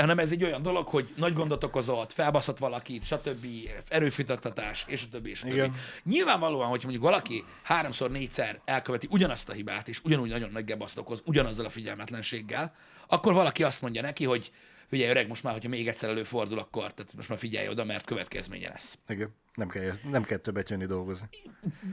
Hanem 0.00 0.18
ez 0.18 0.30
egy 0.30 0.44
olyan 0.44 0.62
dolog, 0.62 0.88
hogy 0.88 1.12
nagy 1.16 1.32
gondot 1.32 1.64
okozott, 1.64 2.12
felbaszott 2.12 2.58
valakit, 2.58 3.04
stb., 3.04 3.46
erőfitaktatás, 3.88 4.84
és 4.88 5.02
a 5.02 5.06
többi, 5.10 5.30
és 5.30 5.40
a 5.40 5.44
többi. 5.44 5.54
Igen. 5.54 5.74
Nyilvánvalóan, 6.02 6.68
hogy 6.68 6.80
mondjuk 6.82 7.02
valaki 7.02 7.44
háromszor, 7.62 8.10
négyszer 8.10 8.60
elköveti 8.64 9.08
ugyanazt 9.10 9.48
a 9.48 9.52
hibát, 9.52 9.88
és 9.88 10.00
ugyanúgy 10.04 10.30
nagyon 10.30 10.50
nagy 10.50 10.64
gebaszt 10.64 10.98
okoz, 10.98 11.22
ugyanazzal 11.24 11.66
a 11.66 11.68
figyelmetlenséggel, 11.68 12.74
akkor 13.06 13.32
valaki 13.32 13.62
azt 13.62 13.82
mondja 13.82 14.02
neki, 14.02 14.24
hogy 14.24 14.52
figyelj 14.88 15.10
öreg, 15.10 15.28
most 15.28 15.42
már, 15.42 15.52
hogyha 15.52 15.68
még 15.68 15.88
egyszer 15.88 16.08
előfordul, 16.10 16.58
akkor 16.58 16.94
tehát 16.94 17.14
most 17.16 17.28
már 17.28 17.38
figyelj 17.38 17.68
oda, 17.68 17.84
mert 17.84 18.04
következménye 18.04 18.68
lesz. 18.68 18.98
igen, 19.08 19.34
nem 19.54 19.68
kell, 19.68 19.92
nem 20.10 20.22
kell 20.22 20.38
többet 20.38 20.70
jönni 20.70 20.86
dolgozni. 20.86 21.28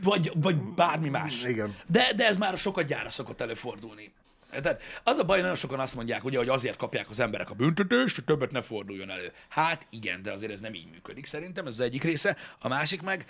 Vagy, 0.03 0.31
vagy 0.35 0.55
bármi 0.61 1.09
más. 1.09 1.43
Igen. 1.43 1.75
De, 1.87 2.13
de 2.15 2.27
ez 2.27 2.37
már 2.37 2.57
sokat 2.57 2.85
gyára 2.85 3.09
szokott 3.09 3.41
előfordulni. 3.41 4.13
Tehát 4.61 4.81
az 5.03 5.17
a 5.17 5.23
baj, 5.23 5.41
nagyon 5.41 5.55
sokan 5.55 5.79
azt 5.79 5.95
mondják, 5.95 6.23
ugye, 6.23 6.37
hogy 6.37 6.49
azért 6.49 6.77
kapják 6.77 7.09
az 7.09 7.19
emberek 7.19 7.49
a 7.49 7.53
büntetést, 7.53 8.15
hogy 8.15 8.23
többet 8.23 8.51
ne 8.51 8.61
forduljon 8.61 9.09
elő. 9.09 9.31
Hát 9.49 9.87
igen, 9.89 10.21
de 10.21 10.31
azért 10.31 10.51
ez 10.51 10.59
nem 10.59 10.73
így 10.73 10.89
működik 10.91 11.25
szerintem, 11.25 11.67
ez 11.67 11.73
az 11.73 11.79
egyik 11.79 12.03
része. 12.03 12.37
A 12.59 12.67
másik 12.67 13.01
meg, 13.01 13.25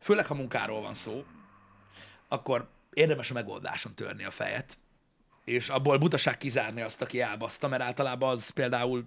főleg 0.00 0.26
ha 0.26 0.34
munkáról 0.34 0.80
van 0.80 0.94
szó, 0.94 1.24
akkor 2.28 2.68
érdemes 2.92 3.30
a 3.30 3.34
megoldáson 3.34 3.94
törni 3.94 4.24
a 4.24 4.30
fejet, 4.30 4.78
és 5.44 5.68
abból 5.68 5.98
butaság 5.98 6.36
kizárni 6.36 6.80
azt, 6.80 7.02
aki 7.02 7.20
elbaszta, 7.20 7.68
mert 7.68 7.82
általában 7.82 8.30
az 8.30 8.48
például 8.48 9.04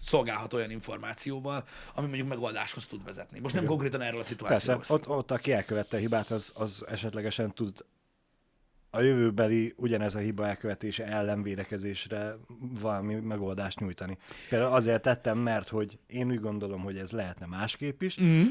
szolgálhat 0.00 0.52
olyan 0.52 0.70
információval, 0.70 1.64
ami 1.94 2.06
mondjuk 2.06 2.28
megoldáshoz 2.28 2.86
tud 2.86 3.04
vezetni. 3.04 3.38
Most 3.38 3.54
nem 3.54 3.64
konkrétan 3.64 4.00
erről 4.00 4.20
a 4.20 4.22
Persze, 4.22 4.28
szituációról 4.28 4.84
ott, 4.88 5.08
ott 5.08 5.30
aki 5.30 5.52
elkövette 5.52 5.96
a 5.96 6.00
hibát, 6.00 6.30
az, 6.30 6.52
az 6.54 6.84
esetlegesen 6.88 7.54
tud 7.54 7.84
a 8.90 9.00
jövőbeli 9.00 9.74
ugyanez 9.76 10.14
a 10.14 10.18
hiba 10.18 10.46
elkövetése 10.46 11.04
ellen 11.06 11.42
védekezésre 11.42 12.36
valami 12.80 13.14
megoldást 13.14 13.80
nyújtani. 13.80 14.18
Például 14.48 14.72
azért 14.72 15.02
tettem, 15.02 15.38
mert 15.38 15.68
hogy 15.68 15.98
én 16.06 16.30
úgy 16.30 16.40
gondolom, 16.40 16.82
hogy 16.82 16.98
ez 16.98 17.10
lehetne 17.10 17.46
másképp 17.46 18.02
is. 18.02 18.20
Mm. 18.22 18.44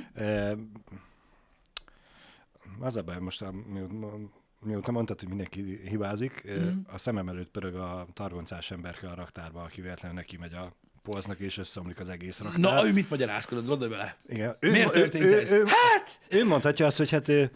Az 2.80 2.98
a 2.98 3.02
baj, 3.02 3.20
most 3.20 3.42
a, 3.42 3.52
mi- 3.52 4.30
mióta 4.60 4.92
mondtad, 4.92 5.20
hogy 5.20 5.28
mindenki 5.28 5.80
hibázik, 5.88 6.52
mm. 6.52 6.80
a 6.88 6.98
szemem 6.98 7.30
előtt 7.30 7.50
pörög 7.50 7.76
a 7.76 8.08
targoncás 8.14 8.72
emberke 8.72 9.08
a 9.08 9.16
raktárba, 9.16 9.62
aki 9.62 9.82
véletlenül 9.82 10.18
neki 10.18 10.38
megy 10.38 10.54
a 10.54 10.74
polcnak, 11.04 11.40
és 11.40 11.58
összeomlik 11.58 12.00
az 12.00 12.10
egész 12.10 12.40
raktár. 12.40 12.60
Na, 12.60 12.88
ő 12.88 12.94
mit 12.94 13.10
magyarázkodott, 13.10 13.66
gondolj 13.66 13.92
bele. 13.92 14.18
Igen. 14.28 14.58
Miért 14.60 14.92
történt 14.92 15.34
ez? 15.34 15.52
hát! 15.52 16.20
Ő 16.30 16.46
mondhatja 16.46 16.86
azt, 16.86 16.98
hogy 16.98 17.10
hát 17.10 17.28
ő, 17.28 17.52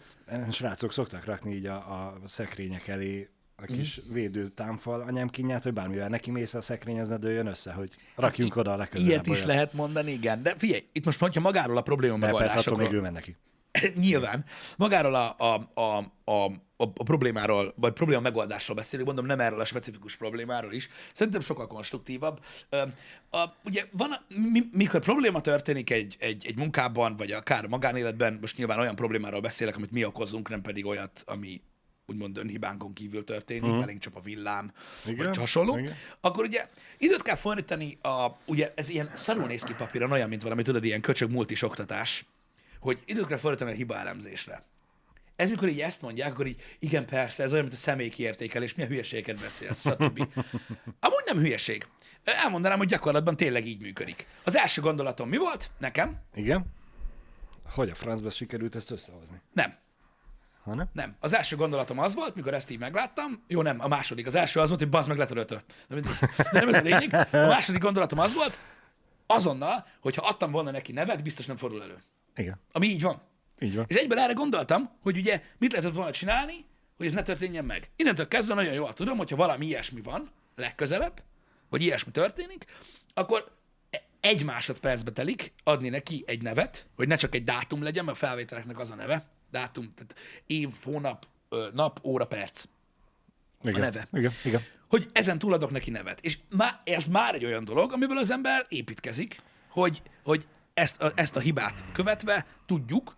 srácok 0.50 0.92
szoktak 0.92 1.24
rakni 1.24 1.54
így 1.54 1.66
a, 1.66 1.74
a 1.74 2.14
szekrények 2.24 2.88
elé 2.88 3.28
a 3.56 3.64
kis 3.64 4.00
mm. 4.00 4.12
védő 4.12 4.48
támfal 4.48 5.00
anyám 5.00 5.28
kínját, 5.28 5.62
hogy 5.62 5.72
bármivel 5.72 6.08
neki 6.08 6.30
mész 6.30 6.54
a 6.54 6.60
szekrényhez, 6.60 7.08
ne 7.08 7.16
dőljön 7.16 7.46
össze, 7.46 7.72
hogy 7.72 7.90
rakjunk 8.16 8.56
oda 8.56 8.72
a 8.72 8.76
legközelebb. 8.76 9.10
Ilyet 9.10 9.26
is 9.26 9.36
olyat. 9.36 9.46
lehet 9.46 9.72
mondani, 9.72 10.12
igen. 10.12 10.42
De 10.42 10.54
figyelj, 10.56 10.88
itt 10.92 11.04
most, 11.04 11.18
hogyha 11.18 11.40
magáról 11.40 11.76
a 11.76 11.82
probléma 11.82 12.18
De 12.18 12.30
persze, 12.30 12.58
attól 12.58 12.76
még 12.76 12.92
megoldásokról... 12.92 13.06
ő 13.06 13.10
neki. 13.10 13.36
Nyilván. 14.06 14.44
Magáról 14.76 15.14
a, 15.14 15.34
a, 15.38 15.80
a, 15.80 15.98
a, 16.32 16.52
a, 16.84 16.92
a 16.96 17.02
problémáról, 17.02 17.74
vagy 17.76 17.92
probléma 17.92 18.20
megoldásról 18.20 18.76
beszélünk, 18.76 19.06
mondom, 19.06 19.26
nem 19.26 19.40
erről 19.40 19.60
a 19.60 19.64
specifikus 19.64 20.16
problémáról 20.16 20.72
is. 20.72 20.88
Szerintem 21.12 21.40
sokkal 21.40 21.66
konstruktívabb. 21.66 22.40
Ö, 22.68 22.82
A, 23.30 23.54
ugye 23.64 23.84
van, 23.90 24.10
a, 24.12 24.22
mi, 24.52 24.62
mikor 24.72 25.00
probléma 25.00 25.40
történik 25.40 25.90
egy, 25.90 26.16
egy, 26.18 26.46
egy 26.46 26.56
munkában, 26.56 27.16
vagy 27.16 27.32
akár 27.32 27.66
magánéletben, 27.66 28.38
most 28.40 28.56
nyilván 28.56 28.78
olyan 28.78 28.94
problémáról 28.94 29.40
beszélek, 29.40 29.76
amit 29.76 29.90
mi 29.90 30.04
okozunk, 30.04 30.48
nem 30.48 30.62
pedig 30.62 30.86
olyat, 30.86 31.22
ami 31.26 31.60
úgymond 32.06 32.36
önhibánkon 32.36 32.92
kívül 32.92 33.24
történik, 33.24 33.62
uh-huh. 33.62 33.80
belénk 33.80 34.00
csap 34.00 34.16
a 34.16 34.20
villám, 34.20 34.72
Igen, 35.06 35.26
vagy 35.26 35.36
hasonló, 35.36 35.78
igen. 35.78 35.94
akkor 36.20 36.44
ugye 36.44 36.68
időt 36.98 37.22
kell 37.22 37.36
fordítani, 37.36 37.98
a, 38.02 38.26
ugye 38.46 38.72
ez 38.76 38.88
ilyen 38.88 39.10
szarul 39.14 39.46
néz 39.46 39.62
ki 39.62 39.74
papíron, 39.74 40.12
olyan, 40.12 40.28
mint 40.28 40.42
valami, 40.42 40.62
tudod, 40.62 40.84
ilyen 40.84 41.00
köcsög 41.00 41.30
multis 41.30 41.62
oktatás, 41.62 42.24
hogy 42.80 43.02
időt 43.04 43.26
kell 43.26 43.38
fordítani 43.38 43.70
a 43.70 43.74
hiba 43.74 43.96
elemzésre. 43.96 44.62
Ez 45.36 45.50
mikor 45.50 45.68
így 45.68 45.80
ezt 45.80 46.02
mondják, 46.02 46.32
akkor 46.32 46.46
így, 46.46 46.76
igen, 46.78 47.06
persze, 47.06 47.42
ez 47.42 47.52
olyan, 47.52 47.64
mint 47.64 47.76
a 47.76 47.80
személykiértékelés, 47.80 48.74
milyen 48.74 48.90
hülyeségeket 48.90 49.40
beszélsz, 49.40 49.80
stb. 49.80 50.18
Amúgy 51.00 51.22
nem 51.26 51.38
hülyeség. 51.38 51.86
Elmondanám, 52.24 52.78
hogy 52.78 52.88
gyakorlatban 52.88 53.36
tényleg 53.36 53.66
így 53.66 53.80
működik. 53.80 54.26
Az 54.44 54.56
első 54.56 54.80
gondolatom 54.80 55.28
mi 55.28 55.36
volt? 55.36 55.70
Nekem? 55.78 56.20
Igen? 56.34 56.66
Hogy 57.64 57.90
a 57.90 57.94
francba 57.94 58.30
sikerült 58.30 58.76
ezt 58.76 58.90
összehozni? 58.90 59.40
Nem. 59.52 59.74
Ha 60.62 60.74
nem? 60.74 60.88
Nem. 60.92 61.16
Az 61.20 61.34
első 61.34 61.56
gondolatom 61.56 61.98
az 61.98 62.14
volt, 62.14 62.34
mikor 62.34 62.54
ezt 62.54 62.70
így 62.70 62.78
megláttam. 62.78 63.44
Jó, 63.48 63.62
nem, 63.62 63.80
a 63.80 63.88
második. 63.88 64.26
Az 64.26 64.34
első 64.34 64.60
az 64.60 64.68
volt, 64.68 64.80
hogy 64.80 64.90
bazd 64.90 65.08
meg 65.08 65.18
letöröltő. 65.18 65.62
De 65.88 66.00
nem 66.52 66.68
ez 66.68 66.74
a 66.74 66.80
lényeg. 66.80 67.14
A 67.14 67.26
második 67.36 67.80
gondolatom 67.80 68.18
az 68.18 68.34
volt, 68.34 68.58
azonnal, 69.26 69.86
hogyha 70.00 70.26
adtam 70.26 70.50
volna 70.50 70.70
neki 70.70 70.92
nevet, 70.92 71.22
biztos 71.22 71.46
nem 71.46 71.56
fordul 71.56 71.82
elő. 71.82 72.02
Igen. 72.36 72.60
Ami 72.72 72.86
így 72.86 73.02
van. 73.02 73.22
Így 73.64 73.74
van. 73.74 73.84
És 73.88 73.96
egyből 73.96 74.18
erre 74.18 74.32
gondoltam, 74.32 74.90
hogy 75.02 75.16
ugye 75.16 75.42
mit 75.58 75.72
lehetett 75.72 75.94
volna 75.94 76.10
csinálni, 76.10 76.54
hogy 76.96 77.06
ez 77.06 77.12
ne 77.12 77.22
történjen 77.22 77.64
meg. 77.64 77.90
Innentől 77.96 78.28
kezdve 78.28 78.54
nagyon 78.54 78.72
jól 78.72 78.92
tudom, 78.92 79.16
hogyha 79.16 79.36
valami 79.36 79.66
ilyesmi 79.66 80.00
van 80.00 80.30
legközelebb, 80.56 81.22
vagy 81.68 81.82
ilyesmi 81.82 82.12
történik, 82.12 82.64
akkor 83.14 83.52
egy 84.20 84.44
másodpercbe 84.44 85.12
telik 85.12 85.52
adni 85.64 85.88
neki 85.88 86.24
egy 86.26 86.42
nevet, 86.42 86.86
hogy 86.96 87.08
ne 87.08 87.16
csak 87.16 87.34
egy 87.34 87.44
dátum 87.44 87.82
legyen, 87.82 88.04
mert 88.04 88.16
a 88.16 88.26
felvételeknek 88.26 88.78
az 88.78 88.90
a 88.90 88.94
neve, 88.94 89.26
dátum, 89.50 89.92
tehát 89.94 90.14
év, 90.46 90.68
hónap, 90.84 91.26
nap, 91.72 92.00
óra, 92.02 92.26
perc, 92.26 92.64
Igen. 93.62 93.80
neve. 93.80 94.08
Igen. 94.12 94.32
Igen. 94.44 94.62
hogy 94.88 95.08
ezen 95.12 95.38
túl 95.38 95.52
adok 95.52 95.70
neki 95.70 95.90
nevet. 95.90 96.20
És 96.20 96.38
má, 96.50 96.80
ez 96.84 97.06
már 97.06 97.34
egy 97.34 97.44
olyan 97.44 97.64
dolog, 97.64 97.92
amiből 97.92 98.18
az 98.18 98.30
ember 98.30 98.66
építkezik, 98.68 99.40
hogy, 99.68 100.02
hogy 100.22 100.46
ezt, 100.74 101.02
a, 101.02 101.12
ezt 101.14 101.36
a 101.36 101.40
hibát 101.40 101.84
követve 101.92 102.46
tudjuk, 102.66 103.14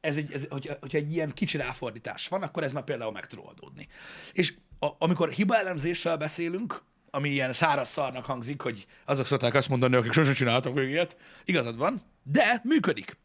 ez 0.00 0.16
egy, 0.16 0.32
ez, 0.32 0.46
hogy, 0.48 0.76
hogyha 0.80 0.98
egy 0.98 1.12
ilyen 1.12 1.32
kicsi 1.32 1.56
ráfordítás 1.56 2.28
van, 2.28 2.42
akkor 2.42 2.62
ez 2.62 2.72
már 2.72 2.84
például 2.84 3.12
meg 3.12 3.26
tud 3.26 3.38
oldódni. 3.38 3.88
És 4.32 4.54
a, 4.78 4.88
amikor 4.98 5.30
hibaelemzéssel 5.30 6.16
beszélünk, 6.16 6.82
ami 7.10 7.28
ilyen 7.28 7.52
száraz 7.52 7.88
szarnak 7.88 8.24
hangzik, 8.24 8.60
hogy 8.60 8.86
azok 9.04 9.26
szokták 9.26 9.54
azt 9.54 9.68
mondani, 9.68 9.96
akik 9.96 10.12
sosem 10.12 10.32
csináltak 10.32 10.74
még 10.74 10.88
ilyet, 10.88 11.16
igazad 11.44 11.76
van, 11.76 12.02
de 12.22 12.60
működik. 12.64 13.16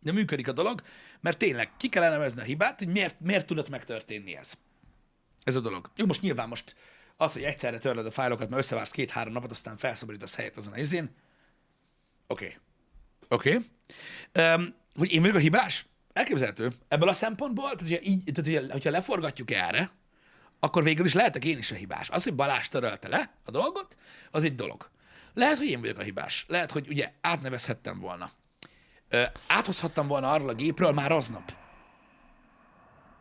De 0.00 0.12
működik 0.12 0.48
a 0.48 0.52
dolog, 0.52 0.82
mert 1.20 1.38
tényleg 1.38 1.70
ki 1.76 1.88
kell 1.88 2.02
elemezni 2.02 2.40
a 2.40 2.44
hibát, 2.44 2.78
hogy 2.78 2.88
miért, 2.88 3.20
miért 3.20 3.46
tudott 3.46 3.68
megtörténni 3.68 4.36
ez. 4.36 4.54
Ez 5.44 5.56
a 5.56 5.60
dolog. 5.60 5.90
Jó, 5.96 6.06
most 6.06 6.20
nyilván 6.20 6.48
most 6.48 6.76
az, 7.16 7.32
hogy 7.32 7.42
egyszerre 7.42 7.78
törled 7.78 8.06
a 8.06 8.10
fájlokat, 8.10 8.48
mert 8.48 8.62
összevársz 8.62 8.90
két-három 8.90 9.32
napot, 9.32 9.50
aztán 9.50 9.76
felszabadítasz 9.76 10.34
helyet 10.34 10.56
azon 10.56 10.72
a 10.72 10.78
izén. 10.78 11.10
Oké. 12.26 12.44
Okay. 12.44 12.56
Oké. 13.28 13.66
Okay. 14.32 14.54
Um, 14.54 14.74
hogy 14.94 15.12
én 15.12 15.20
vagyok 15.20 15.36
a 15.36 15.40
hibás? 15.40 15.86
Elképzelhető. 16.16 16.72
Ebből 16.88 17.08
a 17.08 17.12
szempontból, 17.12 17.64
tehát, 17.64 17.80
hogyha, 17.80 18.02
így, 18.02 18.32
tehát, 18.32 18.72
hogyha, 18.72 18.90
leforgatjuk 18.90 19.50
erre, 19.50 19.90
akkor 20.60 20.82
végül 20.82 21.06
is 21.06 21.14
lehetek 21.14 21.44
én 21.44 21.58
is 21.58 21.70
a 21.70 21.74
hibás. 21.74 22.10
Az, 22.10 22.24
hogy 22.24 22.34
Balázs 22.34 22.68
törölte 22.68 23.08
le 23.08 23.32
a 23.44 23.50
dolgot, 23.50 23.96
az 24.30 24.44
egy 24.44 24.54
dolog. 24.54 24.90
Lehet, 25.34 25.56
hogy 25.56 25.66
én 25.66 25.80
vagyok 25.80 25.98
a 25.98 26.02
hibás. 26.02 26.44
Lehet, 26.48 26.70
hogy 26.70 26.88
ugye 26.88 27.12
átnevezhettem 27.20 28.00
volna. 28.00 28.30
Ö, 29.08 29.22
áthozhattam 29.46 30.06
volna 30.06 30.30
arról 30.30 30.48
a 30.48 30.54
gépről 30.54 30.92
már 30.92 31.12
aznap. 31.12 31.52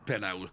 Például. 0.04 0.52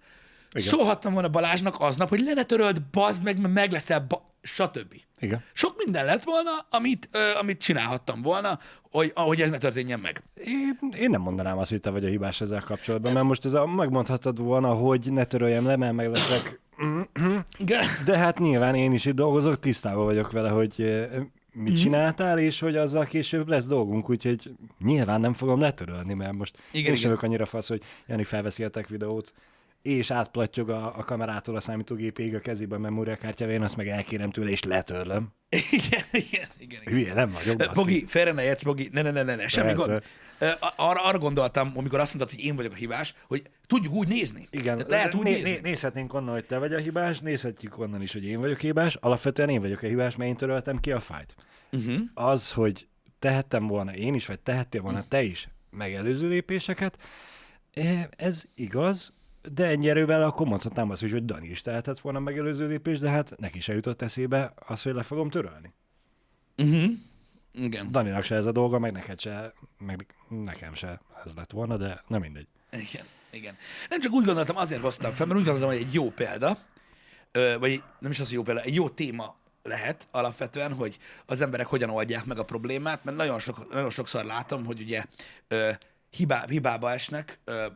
Igen. 0.52 0.68
Szólhattam 0.68 1.12
volna 1.12 1.28
Balázsnak 1.28 1.80
aznap, 1.80 2.08
hogy 2.08 2.20
le 2.20 2.32
ne 2.34 2.42
töröld, 2.42 2.82
bazd 2.90 3.24
meg, 3.24 3.40
mert 3.40 3.54
meg 3.54 3.72
leszel, 3.72 4.04
ba- 4.08 4.22
stb. 4.42 4.94
Igen. 5.20 5.42
Sok 5.52 5.74
minden 5.84 6.04
lett 6.04 6.22
volna, 6.24 6.50
amit, 6.70 7.08
ö, 7.12 7.18
amit 7.38 7.60
csinálhattam 7.60 8.22
volna, 8.22 8.58
hogy, 8.90 9.12
hogy 9.14 9.40
ez 9.40 9.50
ne 9.50 9.58
történjen 9.58 10.00
meg. 10.00 10.22
Én, 10.44 10.78
én 11.00 11.10
nem 11.10 11.20
mondanám 11.20 11.58
azt, 11.58 11.70
hogy 11.70 11.80
te 11.80 11.90
vagy 11.90 12.04
a 12.04 12.08
hibás 12.08 12.40
ezzel 12.40 12.62
kapcsolatban, 12.66 13.12
mert 13.12 13.26
most 13.26 13.44
ez 13.44 13.52
a, 13.54 13.66
megmondhatod 13.66 14.38
volna, 14.38 14.74
hogy 14.74 15.12
ne 15.12 15.24
töröljem 15.24 15.66
le, 15.66 15.76
mert 15.76 15.94
meg 15.94 16.10
leszek. 16.10 16.60
De 18.04 18.18
hát 18.18 18.38
nyilván 18.38 18.74
én 18.74 18.92
is 18.92 19.04
itt 19.04 19.14
dolgozok, 19.14 19.58
tisztában 19.58 20.04
vagyok 20.04 20.30
vele, 20.30 20.48
hogy 20.48 21.06
mit 21.52 21.78
csináltál, 21.78 22.38
és 22.38 22.60
hogy 22.60 22.76
azzal 22.76 23.04
később 23.04 23.48
lesz 23.48 23.66
dolgunk, 23.66 24.10
úgyhogy 24.10 24.54
nyilván 24.84 25.20
nem 25.20 25.32
fogom 25.32 25.60
letörölni, 25.60 26.14
mert 26.14 26.32
most 26.32 26.58
Igen, 26.70 26.90
én 26.90 26.96
sem 26.96 27.08
vagyok 27.08 27.24
annyira 27.24 27.46
fasz, 27.46 27.68
hogy 27.68 27.82
Jani 28.06 28.24
tech 28.70 28.88
videót, 28.88 29.32
és 29.82 30.10
átplattyog 30.10 30.70
a, 30.70 30.98
a 30.98 31.04
kamerától 31.04 31.56
a 31.56 31.60
számítógépig 31.60 32.34
a 32.34 32.40
kezében 32.40 32.78
a 32.78 32.82
memóriakártyával, 32.82 33.54
én 33.54 33.62
azt 33.62 33.76
meg 33.76 33.88
elkérem 33.88 34.30
tőle, 34.30 34.50
és 34.50 34.62
letörlöm. 34.62 35.32
Igen, 35.70 35.80
igen, 35.80 36.02
igen. 36.12 36.48
igen. 36.58 36.80
Hülye, 36.84 37.14
nem 37.14 37.30
vagyok. 37.30 37.72
Bogi, 37.74 38.04
félre 38.06 38.32
ne 38.32 38.42
érts, 38.44 38.64
Bogi, 38.64 38.88
ne, 38.92 39.02
ne, 39.02 39.10
ne, 39.10 39.22
ne, 39.22 39.34
ne 39.34 39.48
semmi 39.48 39.72
Persze. 39.72 39.86
gond. 39.86 40.02
Arra, 40.76 41.04
arra 41.04 41.18
gondoltam, 41.18 41.72
amikor 41.74 42.00
azt 42.00 42.14
mondtad, 42.14 42.36
hogy 42.36 42.46
én 42.46 42.56
vagyok 42.56 42.72
a 42.72 42.76
hibás, 42.76 43.14
hogy 43.26 43.42
tudjuk 43.66 43.94
úgy 43.94 44.08
nézni. 44.08 44.48
Igen, 44.50 44.76
Tehát 44.76 44.90
lehet 44.90 45.14
úgy 45.14 45.24
né- 45.24 45.34
nézni. 45.34 45.50
né- 45.50 45.62
nézhetnénk 45.62 46.14
onnan, 46.14 46.34
hogy 46.34 46.44
te 46.44 46.58
vagy 46.58 46.72
a 46.72 46.78
hibás, 46.78 47.18
nézhetjük 47.20 47.78
onnan 47.78 48.02
is, 48.02 48.12
hogy 48.12 48.24
én 48.24 48.40
vagyok 48.40 48.56
a 48.56 48.60
hibás. 48.60 48.94
Alapvetően 48.94 49.48
én 49.48 49.60
vagyok 49.60 49.82
a 49.82 49.86
hibás, 49.86 50.16
mert 50.16 50.30
én 50.30 50.36
töröltem 50.36 50.80
ki 50.80 50.92
a 50.92 51.00
fájt. 51.00 51.34
Uh-huh. 51.72 52.00
Az, 52.14 52.52
hogy 52.52 52.86
tehettem 53.18 53.66
volna 53.66 53.94
én 53.94 54.14
is, 54.14 54.26
vagy 54.26 54.40
tehettél 54.40 54.80
volna 54.80 55.04
te 55.08 55.22
is 55.22 55.48
megelőző 55.70 56.28
lépéseket, 56.28 56.96
eh, 57.72 58.04
ez 58.16 58.44
igaz, 58.54 59.12
de 59.52 59.66
ennyi 59.66 59.88
erővel 59.88 60.22
akkor 60.22 60.46
mondhatnám 60.46 60.90
azt 60.90 61.02
is, 61.02 61.12
hogy 61.12 61.24
Dani 61.24 61.48
is 61.48 61.60
tehetett 61.60 62.00
volna 62.00 62.18
megelőző 62.18 62.66
lépést, 62.66 63.00
de 63.00 63.10
hát 63.10 63.38
neki 63.38 63.60
se 63.60 63.74
jutott 63.74 64.02
eszébe 64.02 64.52
az, 64.66 64.82
hogy 64.82 64.94
le 64.94 65.02
fogom 65.02 65.30
törölni. 65.30 65.72
Uh-huh. 66.56 66.90
Igen. 67.52 67.90
Daninak 67.90 68.22
se 68.22 68.34
ez 68.34 68.46
a 68.46 68.52
dolga, 68.52 68.78
meg 68.78 68.92
neked 68.92 69.20
se, 69.20 69.52
meg 69.78 70.14
nekem 70.28 70.74
se 70.74 71.00
ez 71.24 71.32
lett 71.36 71.50
volna, 71.50 71.76
de 71.76 72.02
nem 72.08 72.20
mindegy. 72.20 72.46
Igen, 72.70 73.04
igen. 73.30 73.56
Nem 73.88 74.00
csak 74.00 74.12
úgy 74.12 74.24
gondoltam, 74.24 74.56
azért 74.56 74.80
hoztam 74.80 75.12
fel, 75.12 75.26
mert 75.26 75.38
úgy 75.38 75.44
gondoltam, 75.44 75.70
hogy 75.76 75.86
egy 75.86 75.94
jó 75.94 76.10
példa, 76.10 76.58
vagy 77.58 77.82
nem 77.98 78.10
is 78.10 78.20
az, 78.20 78.26
hogy 78.26 78.36
jó 78.36 78.42
példa, 78.42 78.60
egy 78.60 78.74
jó 78.74 78.88
téma 78.88 79.36
lehet 79.62 80.06
alapvetően, 80.10 80.74
hogy 80.74 80.98
az 81.26 81.40
emberek 81.40 81.66
hogyan 81.66 81.90
oldják 81.90 82.24
meg 82.24 82.38
a 82.38 82.44
problémát, 82.44 83.04
mert 83.04 83.16
nagyon, 83.16 83.38
sok, 83.38 83.72
nagyon 83.72 83.90
sokszor 83.90 84.24
látom, 84.24 84.64
hogy 84.64 84.80
ugye 84.80 85.04
ö, 85.48 85.70
hibá, 86.10 86.44
hibába 86.48 86.92
esnek, 86.92 87.38
ö, 87.44 87.66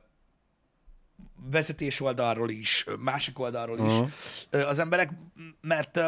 vezetés 1.50 2.00
oldalról 2.00 2.50
is, 2.50 2.86
másik 2.98 3.38
oldalról 3.38 3.86
is 3.86 4.08
ö, 4.50 4.66
az 4.66 4.78
emberek, 4.78 5.10
mert 5.60 6.00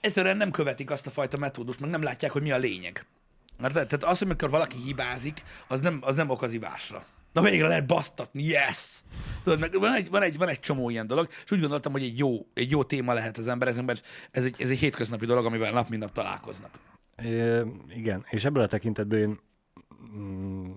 egyszerűen 0.00 0.36
nem 0.36 0.50
követik 0.50 0.90
azt 0.90 1.06
a 1.06 1.10
fajta 1.10 1.36
metódust, 1.36 1.80
meg 1.80 1.90
nem 1.90 2.02
látják, 2.02 2.32
hogy 2.32 2.42
mi 2.42 2.52
a 2.52 2.58
lényeg. 2.58 3.06
Mert 3.58 3.74
tehát 3.74 4.04
az, 4.04 4.22
amikor 4.22 4.50
valaki 4.50 4.76
hibázik, 4.76 5.42
az 5.68 5.80
nem, 5.80 5.98
az 6.00 6.14
nem 6.14 6.30
ok 6.30 6.42
az 6.42 6.52
ivásra. 6.52 7.04
Na 7.32 7.42
végre 7.42 7.66
lehet 7.66 7.86
basztatni, 7.86 8.42
yes! 8.42 9.02
Tudod, 9.42 9.58
meg 9.58 9.78
van 9.78 9.94
egy, 9.94 10.10
van, 10.10 10.22
egy, 10.22 10.36
van 10.36 10.48
egy 10.48 10.60
csomó 10.60 10.90
ilyen 10.90 11.06
dolog, 11.06 11.28
és 11.44 11.50
úgy 11.50 11.60
gondoltam, 11.60 11.92
hogy 11.92 12.02
egy 12.02 12.18
jó, 12.18 12.46
egy 12.54 12.70
jó 12.70 12.82
téma 12.82 13.12
lehet 13.12 13.38
az 13.38 13.48
embereknek, 13.48 13.84
mert 13.84 14.06
ez 14.30 14.44
egy, 14.44 14.54
ez 14.58 14.70
egy 14.70 14.78
hétköznapi 14.78 15.26
dolog, 15.26 15.44
amivel 15.44 15.72
nap 15.72 15.88
mint 15.88 16.02
nap 16.02 16.12
találkoznak. 16.12 16.70
É, 17.22 17.60
igen, 17.94 18.24
és 18.28 18.44
ebből 18.44 18.62
a 18.62 18.66
tekintetből 18.66 19.18
én 19.18 19.40
mm, 20.16 20.70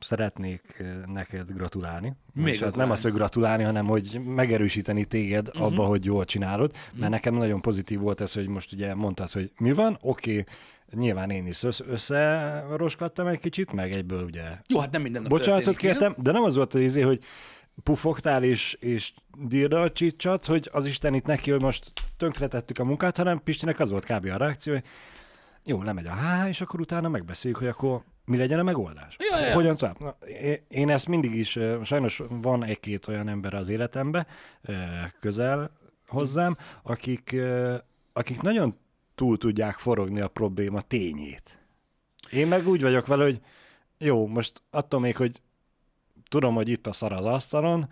szeretnék 0.00 0.76
eh, 0.78 0.86
neked 1.06 1.52
gratulálni. 1.52 2.16
Még 2.32 2.44
És 2.44 2.50
hát 2.50 2.58
gratulálni. 2.60 2.76
nem 2.76 2.90
az, 2.90 3.02
hogy 3.02 3.12
gratulálni, 3.12 3.62
hanem 3.62 3.86
hogy 3.86 4.20
megerősíteni 4.24 5.04
téged 5.04 5.48
uh-huh. 5.48 5.64
abba, 5.64 5.84
hogy 5.84 6.04
jól 6.04 6.24
csinálod, 6.24 6.72
mert 6.72 6.94
uh-huh. 6.94 7.08
nekem 7.08 7.34
nagyon 7.34 7.60
pozitív 7.60 7.98
volt 7.98 8.20
ez, 8.20 8.32
hogy 8.32 8.48
most 8.48 8.72
ugye 8.72 8.94
mondtad, 8.94 9.30
hogy 9.30 9.52
mi 9.58 9.72
van, 9.72 9.98
oké, 10.00 10.30
okay, 10.30 10.44
nyilván 10.92 11.30
én 11.30 11.46
is 11.46 11.62
össze- 11.62 11.86
összeroskadtam 11.88 13.26
egy 13.26 13.38
kicsit, 13.38 13.72
meg 13.72 13.94
egyből 13.94 14.24
ugye 14.24 14.42
Jó, 14.68 14.78
hát 14.78 14.90
nem 14.90 15.02
minden 15.02 15.22
nap 15.22 15.30
bocsánatot 15.30 15.76
kértem, 15.76 16.14
de 16.18 16.32
nem 16.32 16.42
az 16.42 16.56
volt 16.56 16.74
az 16.74 16.80
izé, 16.80 17.00
hogy 17.00 17.22
pufogtál 17.82 18.42
és, 18.42 18.76
és 18.80 19.12
dirda 19.38 19.80
a 19.80 19.92
csicsat, 19.92 20.46
hogy 20.46 20.68
az 20.72 20.86
Isten 20.86 21.14
itt 21.14 21.26
neki, 21.26 21.50
hogy 21.50 21.62
most 21.62 21.92
tönkretettük 22.16 22.78
a 22.78 22.84
munkát, 22.84 23.16
hanem 23.16 23.42
Pistinek 23.42 23.80
az 23.80 23.90
volt 23.90 24.04
kb. 24.04 24.24
a 24.24 24.36
reakció, 24.36 24.72
hogy 24.72 24.84
jó, 25.64 25.82
lemegy 25.82 26.06
a 26.06 26.10
há, 26.10 26.48
és 26.48 26.60
akkor 26.60 26.80
utána 26.80 27.08
megbeszéljük, 27.08 27.58
hogy 27.58 27.68
akkor 27.68 28.02
mi 28.30 28.36
legyen 28.36 28.58
a 28.58 28.62
megoldás. 28.62 29.16
Ja, 29.18 29.46
ja. 29.46 29.54
Hogyan 29.54 29.76
tovább? 29.76 30.00
Na, 30.00 30.16
én 30.68 30.90
ezt 30.90 31.08
mindig 31.08 31.34
is, 31.34 31.58
sajnos 31.84 32.22
van 32.28 32.64
egy-két 32.64 33.08
olyan 33.08 33.28
ember 33.28 33.54
az 33.54 33.68
életemben, 33.68 34.26
közel 35.20 35.70
hozzám, 36.06 36.56
akik, 36.82 37.36
akik 38.12 38.42
nagyon 38.42 38.76
túl 39.14 39.38
tudják 39.38 39.74
forogni 39.74 40.20
a 40.20 40.28
probléma 40.28 40.80
tényét. 40.80 41.58
Én 42.30 42.46
meg 42.46 42.68
úgy 42.68 42.82
vagyok 42.82 43.06
vele, 43.06 43.24
hogy 43.24 43.40
jó, 43.98 44.26
most 44.26 44.62
attól 44.70 45.00
még, 45.00 45.16
hogy 45.16 45.40
tudom, 46.28 46.54
hogy 46.54 46.68
itt 46.68 46.86
a 46.86 46.92
szar 46.92 47.12
az 47.12 47.24
asztalon, 47.24 47.88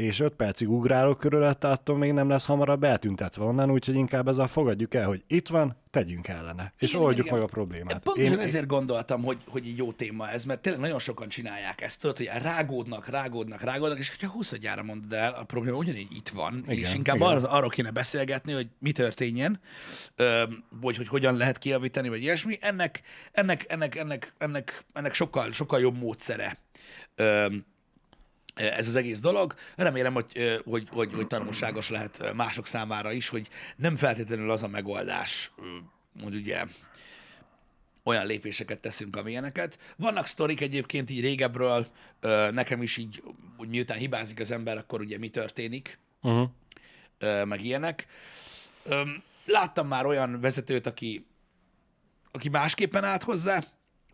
és 0.00 0.20
öt 0.20 0.34
percig 0.34 0.70
ugrálok 0.70 1.18
körülötte, 1.18 1.68
attól 1.68 1.96
még 1.96 2.12
nem 2.12 2.28
lesz 2.28 2.46
hamarabb 2.46 2.84
eltüntetve 2.84 3.44
onnan, 3.44 3.70
úgyhogy 3.70 3.94
inkább 3.94 4.28
ezzel 4.28 4.46
fogadjuk 4.46 4.94
el, 4.94 5.06
hogy 5.06 5.22
itt 5.26 5.48
van, 5.48 5.76
tegyünk 5.90 6.28
ellene, 6.28 6.72
és 6.78 6.88
Igen, 6.88 7.02
oldjuk 7.02 7.26
igen, 7.26 7.38
meg 7.38 7.48
a 7.48 7.50
problémát. 7.50 7.98
Pontosan 8.02 8.32
Én- 8.32 8.38
ezért 8.38 8.66
gondoltam, 8.66 9.22
hogy, 9.22 9.38
hogy 9.48 9.76
jó 9.76 9.92
téma 9.92 10.30
ez, 10.30 10.44
mert 10.44 10.60
tényleg 10.60 10.80
nagyon 10.82 10.98
sokan 10.98 11.28
csinálják 11.28 11.80
ezt, 11.80 12.00
tudod, 12.00 12.16
hogy 12.16 12.30
rágódnak, 12.42 13.08
rágódnak, 13.08 13.62
rágódnak, 13.62 13.98
és 13.98 14.10
hogyha 14.10 14.28
20 14.28 14.54
mondod 14.84 15.12
el, 15.12 15.32
a 15.32 15.44
probléma 15.44 15.76
ugyanígy 15.76 16.12
itt 16.16 16.28
van, 16.28 16.64
igen, 16.68 16.78
és 16.78 16.94
inkább 16.94 17.16
igen. 17.16 17.28
arra, 17.28 17.48
arról 17.48 17.70
kéne 17.70 17.90
beszélgetni, 17.90 18.52
hogy 18.52 18.68
mi 18.78 18.92
történjen, 18.92 19.60
vagy 20.80 20.96
hogy 20.96 21.08
hogyan 21.08 21.36
lehet 21.36 21.58
kiavítani, 21.58 22.08
vagy 22.08 22.22
ilyesmi. 22.22 22.58
Ennek, 22.60 23.02
ennek, 23.32 23.64
ennek, 23.68 23.96
ennek, 23.96 24.32
ennek, 24.38 24.84
ennek 24.92 25.14
sokkal, 25.14 25.52
sokkal 25.52 25.80
jobb 25.80 25.98
módszere 25.98 26.58
ez 28.54 28.88
az 28.88 28.96
egész 28.96 29.20
dolog. 29.20 29.54
Remélem, 29.76 30.12
hogy, 30.12 30.60
hogy, 30.64 30.88
hogy, 30.90 31.12
hogy 31.12 31.26
tanulságos 31.26 31.88
lehet 31.88 32.32
mások 32.34 32.66
számára 32.66 33.12
is, 33.12 33.28
hogy 33.28 33.48
nem 33.76 33.96
feltétlenül 33.96 34.50
az 34.50 34.62
a 34.62 34.68
megoldás, 34.68 35.52
hogy 36.22 36.34
ugye 36.34 36.64
olyan 38.02 38.26
lépéseket 38.26 38.78
teszünk, 38.78 39.16
amilyeneket. 39.16 39.78
Vannak 39.96 40.26
sztorik 40.26 40.60
egyébként 40.60 41.10
így 41.10 41.20
régebről, 41.20 41.86
nekem 42.50 42.82
is 42.82 42.96
így, 42.96 43.22
hogy 43.56 43.68
miután 43.68 43.98
hibázik 43.98 44.40
az 44.40 44.50
ember, 44.50 44.76
akkor 44.78 45.00
ugye 45.00 45.18
mi 45.18 45.28
történik, 45.28 45.98
Uh-huh. 46.22 46.48
meg 47.44 47.64
ilyenek. 47.64 48.06
Láttam 49.44 49.86
már 49.86 50.06
olyan 50.06 50.40
vezetőt, 50.40 50.86
aki, 50.86 51.26
aki 52.32 52.48
másképpen 52.48 53.04
állt 53.04 53.22
hozzá, 53.22 53.62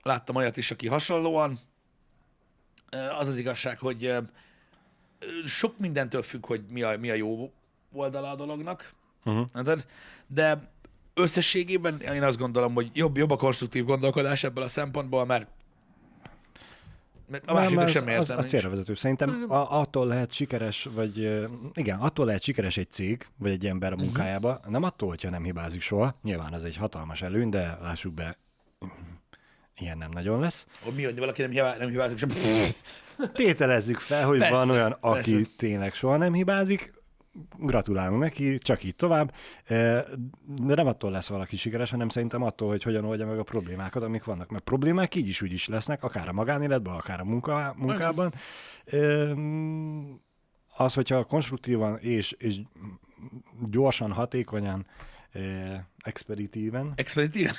láttam 0.02 0.36
olyat 0.36 0.56
is, 0.56 0.70
aki 0.70 0.86
hasonlóan. 0.86 1.58
Az 3.18 3.28
az 3.28 3.38
igazság, 3.38 3.78
hogy 3.78 4.14
sok 5.46 5.78
mindentől 5.78 6.22
függ, 6.22 6.46
hogy 6.46 6.64
mi 6.70 6.82
a, 6.82 6.98
mi 6.98 7.10
a 7.10 7.14
jó 7.14 7.52
oldala 7.92 8.30
a 8.30 8.34
dolognak, 8.34 8.94
Uh-huh. 9.26 9.76
De 10.26 10.70
összességében 11.14 12.00
én 12.00 12.22
azt 12.22 12.38
gondolom, 12.38 12.74
hogy 12.74 12.90
jobb, 12.92 13.16
jobb 13.16 13.30
a 13.30 13.36
konstruktív 13.36 13.84
gondolkodás 13.84 14.44
ebből 14.44 14.64
a 14.64 14.68
szempontból, 14.68 15.24
mert, 15.24 15.46
a 17.46 17.52
másiknak 17.52 17.84
az, 17.84 17.90
sem 17.90 18.02
az, 18.06 18.10
értem. 18.10 18.38
az 18.38 18.44
célra 18.44 18.68
vezető. 18.68 18.94
Szerintem 18.94 19.44
a, 19.48 19.80
attól 19.80 20.06
lehet 20.06 20.32
sikeres, 20.32 20.88
vagy 20.94 21.46
igen, 21.74 21.98
attól 21.98 22.26
lehet 22.26 22.42
sikeres 22.42 22.76
egy 22.76 22.90
cég, 22.90 23.26
vagy 23.36 23.50
egy 23.50 23.66
ember 23.66 23.92
Mhm. 23.92 24.00
a 24.00 24.04
munkájába, 24.04 24.54
uh-huh. 24.54 24.72
nem 24.72 24.82
attól, 24.82 25.08
hogyha 25.08 25.30
nem 25.30 25.42
hibázik 25.44 25.80
soha. 25.80 26.18
Nyilván 26.22 26.54
ez 26.54 26.62
egy 26.62 26.76
hatalmas 26.76 27.22
előny, 27.22 27.48
de 27.48 27.78
lássuk 27.82 28.14
be, 28.14 28.38
ilyen 29.80 29.98
nem 29.98 30.10
nagyon 30.10 30.40
lesz. 30.40 30.66
Hogy 30.82 30.94
mi, 30.94 31.04
hogy 31.04 31.18
valaki 31.18 31.42
nem, 31.42 31.50
hibá, 31.50 31.76
nem 31.76 31.88
hibázik, 31.88 32.18
sem... 32.18 32.28
Tételezzük 33.32 33.98
fel, 33.98 34.26
hogy 34.26 34.38
Persze, 34.38 34.54
van 34.54 34.70
olyan, 34.70 34.96
aki 35.00 35.34
persze. 35.34 35.50
tényleg 35.56 35.94
soha 35.94 36.16
nem 36.16 36.32
hibázik, 36.32 36.92
gratulálunk 37.58 38.20
neki, 38.20 38.58
csak 38.58 38.84
így 38.84 38.94
tovább, 38.94 39.34
de 40.46 40.74
nem 40.74 40.86
attól 40.86 41.10
lesz 41.10 41.28
valaki 41.28 41.56
sikeres, 41.56 41.90
hanem 41.90 42.08
szerintem 42.08 42.42
attól, 42.42 42.68
hogy 42.68 42.82
hogyan 42.82 43.04
oldja 43.04 43.26
meg 43.26 43.38
a 43.38 43.42
problémákat, 43.42 44.02
amik 44.02 44.24
vannak. 44.24 44.50
Mert 44.50 44.64
problémák 44.64 45.14
így 45.14 45.28
is 45.28 45.42
úgy 45.42 45.52
is 45.52 45.68
lesznek, 45.68 46.02
akár 46.02 46.28
a 46.28 46.32
magánéletben, 46.32 46.94
akár 46.94 47.20
a 47.20 47.24
munka, 47.24 47.74
munkában. 47.76 48.34
Az, 50.76 50.94
hogyha 50.94 51.24
konstruktívan 51.24 51.98
és, 51.98 52.32
és 52.38 52.60
gyorsan, 53.64 54.12
hatékonyan, 54.12 54.86
expeditíven 56.06 56.92
Expeditív? 56.94 57.50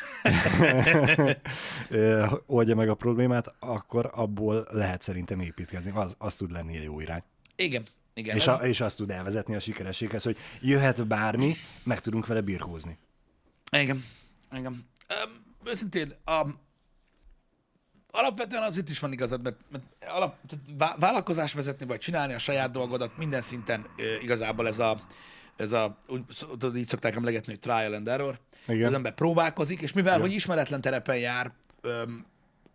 eh, 1.90 2.32
oldja 2.58 2.76
meg 2.76 2.90
a 2.90 2.96
problémát, 2.96 3.54
akkor 3.60 4.12
abból 4.14 4.68
lehet 4.72 5.02
szerintem 5.02 5.40
építkezni. 5.40 5.92
Az, 5.96 6.16
az 6.18 6.36
tud 6.36 6.52
lenni 6.52 6.78
a 6.78 6.82
jó 6.82 7.00
irány. 7.00 7.24
Igen. 7.56 7.84
Igen. 8.14 8.36
És, 8.36 8.48
a, 8.48 8.54
és 8.54 8.82
azt 8.82 8.98
tud 8.98 9.10
elvezetni 9.10 9.56
a 9.56 9.60
sikerességhez, 9.60 10.24
hogy 10.24 10.38
jöhet 10.62 11.08
bármi, 11.08 11.56
meg 11.84 12.00
tudunk 12.00 12.28
vele 12.28 12.42
birkózni. 12.42 12.98
Igen. 13.72 14.04
Igen. 14.52 14.74
Um, 14.74 15.56
őszintén, 15.64 16.14
um, 16.44 16.60
alapvetően 18.12 18.64
az 18.64 18.78
itt 18.78 18.90
is 18.90 19.00
van 19.00 19.12
igazad, 19.12 19.42
mert, 19.44 19.58
mert 19.70 19.84
alap, 20.08 20.38
tehát 20.48 20.96
vállalkozás 21.00 21.54
vezetni, 21.54 21.86
vagy 21.86 22.00
csinálni 22.00 22.34
a 22.34 22.38
saját 22.38 22.72
dolgodat 22.72 23.18
minden 23.18 23.42
szinten 23.42 23.86
ö, 23.98 24.16
igazából 24.22 24.68
ez 24.68 24.80
a, 24.80 24.98
ez 25.58 25.72
a, 25.72 25.98
úgy, 26.08 26.22
tudod, 26.40 26.78
így 26.78 26.88
szokták 26.88 27.16
emlegetni, 27.16 27.52
hogy 27.52 27.60
trial 27.60 27.94
and 27.94 28.08
error. 28.08 28.40
Igen. 28.68 28.88
Az 28.88 28.94
ember 28.94 29.14
próbálkozik, 29.14 29.82
és 29.82 29.94
mivel, 29.94 30.20
hogy 30.20 30.32
ismeretlen 30.34 30.82
terepen 30.82 31.18
jár, 31.18 31.52
öm, 31.82 32.26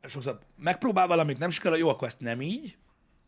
sokszor 0.04 0.38
megpróbál 0.56 1.06
valamit, 1.06 1.38
nem 1.38 1.50
sikerül, 1.50 1.78
jó, 1.78 1.88
akkor 1.88 2.08
ezt 2.08 2.20
nem 2.20 2.40
így, 2.40 2.76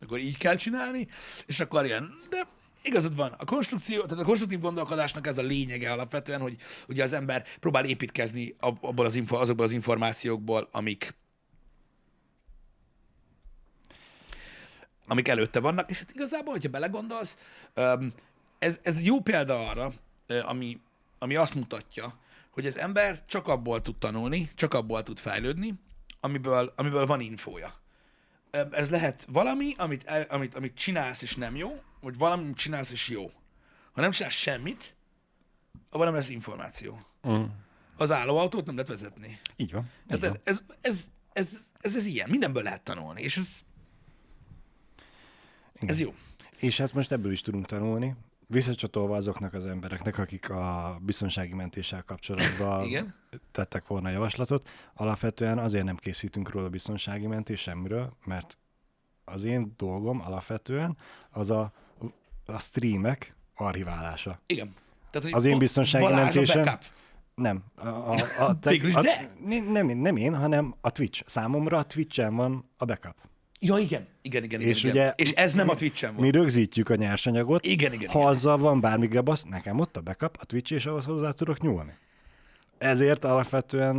akkor 0.00 0.18
így 0.18 0.38
kell 0.38 0.56
csinálni, 0.56 1.08
és 1.46 1.60
akkor 1.60 1.84
ilyen, 1.84 2.10
de 2.30 2.42
igazad 2.82 3.16
van, 3.16 3.34
a 3.38 3.44
konstrukció, 3.44 4.02
tehát 4.02 4.22
a 4.22 4.26
konstruktív 4.26 4.60
gondolkodásnak 4.60 5.26
ez 5.26 5.38
a 5.38 5.42
lényege 5.42 5.92
alapvetően, 5.92 6.40
hogy 6.40 6.56
ugye 6.88 7.02
az 7.02 7.12
ember 7.12 7.44
próbál 7.60 7.84
építkezni 7.84 8.54
ab- 8.60 8.84
abból 8.84 9.04
az 9.04 9.14
info, 9.14 9.36
azokból 9.36 9.64
az 9.64 9.72
információkból, 9.72 10.68
amik 10.72 11.14
amik 15.06 15.28
előtte 15.28 15.60
vannak, 15.60 15.90
és 15.90 15.98
hát 15.98 16.10
igazából, 16.14 16.52
hogyha 16.52 16.68
belegondolsz, 16.68 17.38
öm, 17.74 18.12
ez, 18.64 18.80
ez 18.82 19.02
jó 19.02 19.20
példa 19.20 19.68
arra, 19.68 19.92
ami, 20.42 20.80
ami 21.18 21.36
azt 21.36 21.54
mutatja, 21.54 22.18
hogy 22.50 22.66
az 22.66 22.78
ember 22.78 23.24
csak 23.26 23.48
abból 23.48 23.82
tud 23.82 23.96
tanulni, 23.96 24.50
csak 24.54 24.74
abból 24.74 25.02
tud 25.02 25.18
fejlődni, 25.18 25.74
amiből, 26.20 26.72
amiből 26.76 27.06
van 27.06 27.20
infója. 27.20 27.74
Ez 28.70 28.90
lehet 28.90 29.26
valami, 29.28 29.72
amit, 29.76 30.04
el, 30.04 30.22
amit, 30.22 30.54
amit 30.54 30.74
csinálsz 30.76 31.22
és 31.22 31.34
nem 31.34 31.56
jó, 31.56 31.82
vagy 32.00 32.16
valami, 32.18 32.42
amit 32.42 32.56
csinálsz 32.56 32.90
és 32.90 33.08
jó. 33.08 33.30
Ha 33.92 34.00
nem 34.00 34.10
csinálsz 34.10 34.34
semmit, 34.34 34.94
abban 35.90 36.06
nem 36.06 36.14
lesz 36.14 36.28
információ. 36.28 37.00
Mm. 37.28 37.44
Az 37.96 38.10
állóautót 38.10 38.66
nem 38.66 38.74
lehet 38.74 38.90
vezetni. 38.90 39.38
Így 39.56 39.72
van. 39.72 39.82
Így 39.82 40.06
Tehát 40.06 40.26
van. 40.26 40.40
ez, 40.44 40.62
ez, 40.80 41.04
ez, 41.32 41.46
ez, 41.80 41.96
ez 41.96 42.06
ilyen, 42.06 42.30
mindenből 42.30 42.62
lehet 42.62 42.82
tanulni, 42.82 43.22
és 43.22 43.36
ez, 43.36 43.60
ez 45.74 46.00
jó. 46.00 46.14
És 46.58 46.76
hát 46.76 46.92
most 46.92 47.12
ebből 47.12 47.32
is 47.32 47.40
tudunk 47.40 47.66
tanulni, 47.66 48.14
visszacsatolva 48.54 49.16
azoknak 49.16 49.54
az 49.54 49.66
embereknek, 49.66 50.18
akik 50.18 50.50
a 50.50 50.98
biztonsági 51.02 51.54
mentéssel 51.54 52.02
kapcsolatban 52.02 52.84
Igen. 52.86 53.14
tettek 53.52 53.86
volna 53.86 54.10
javaslatot. 54.10 54.68
Alapvetően 54.94 55.58
azért 55.58 55.84
nem 55.84 55.96
készítünk 55.96 56.50
róla 56.50 56.68
biztonsági 56.68 57.26
mentés 57.26 57.60
semmiről, 57.60 58.16
mert 58.24 58.58
az 59.24 59.44
én 59.44 59.74
dolgom 59.76 60.20
alapvetően 60.20 60.96
az 61.30 61.50
a, 61.50 61.72
a 62.44 62.58
streamek 62.58 63.36
archiválása. 63.54 64.40
Igen. 64.46 64.74
Tehát, 65.10 65.28
hogy 65.28 65.36
Az 65.36 65.44
én 65.44 65.58
biztonsági 65.58 66.14
mentésem-. 66.14 66.78
Nem. 67.34 67.64
A, 67.74 67.86
a, 67.86 68.14
a, 68.38 68.58
te, 68.58 68.76
a, 68.92 69.00
de. 69.00 69.30
nem, 69.70 69.86
nem 69.86 70.16
én, 70.16 70.36
hanem 70.36 70.74
a 70.80 70.90
Twitch. 70.90 71.22
Számomra 71.26 71.78
a 71.78 71.84
Twitchen 71.84 72.34
van 72.34 72.70
a 72.76 72.84
backup. 72.84 73.16
Ja, 73.66 73.78
igen. 73.78 74.06
Igen, 74.22 74.44
igen, 74.44 74.60
igen. 74.60 74.70
És 74.72 74.82
igen. 74.82 74.94
ugye 74.94 75.12
és 75.16 75.30
ez 75.30 75.54
nem 75.54 75.68
a 75.68 75.74
Twitch-en 75.74 76.14
van. 76.14 76.24
Mi 76.24 76.30
rögzítjük 76.30 76.88
a 76.88 76.94
nyersanyagot. 76.94 77.66
Igen, 77.66 77.92
igen, 77.92 78.08
Ha 78.08 78.18
igen. 78.18 78.30
azzal 78.30 78.56
van 78.58 78.80
bármi 78.80 79.06
gebasz, 79.06 79.42
nekem 79.42 79.80
ott 79.80 79.96
a 79.96 80.00
backup, 80.00 80.36
a 80.40 80.44
Twitch, 80.44 80.72
és 80.72 80.86
ahhoz 80.86 81.04
hozzá 81.04 81.30
tudok 81.30 81.60
nyúlni. 81.60 81.92
Ezért 82.84 83.24
alapvetően 83.24 83.96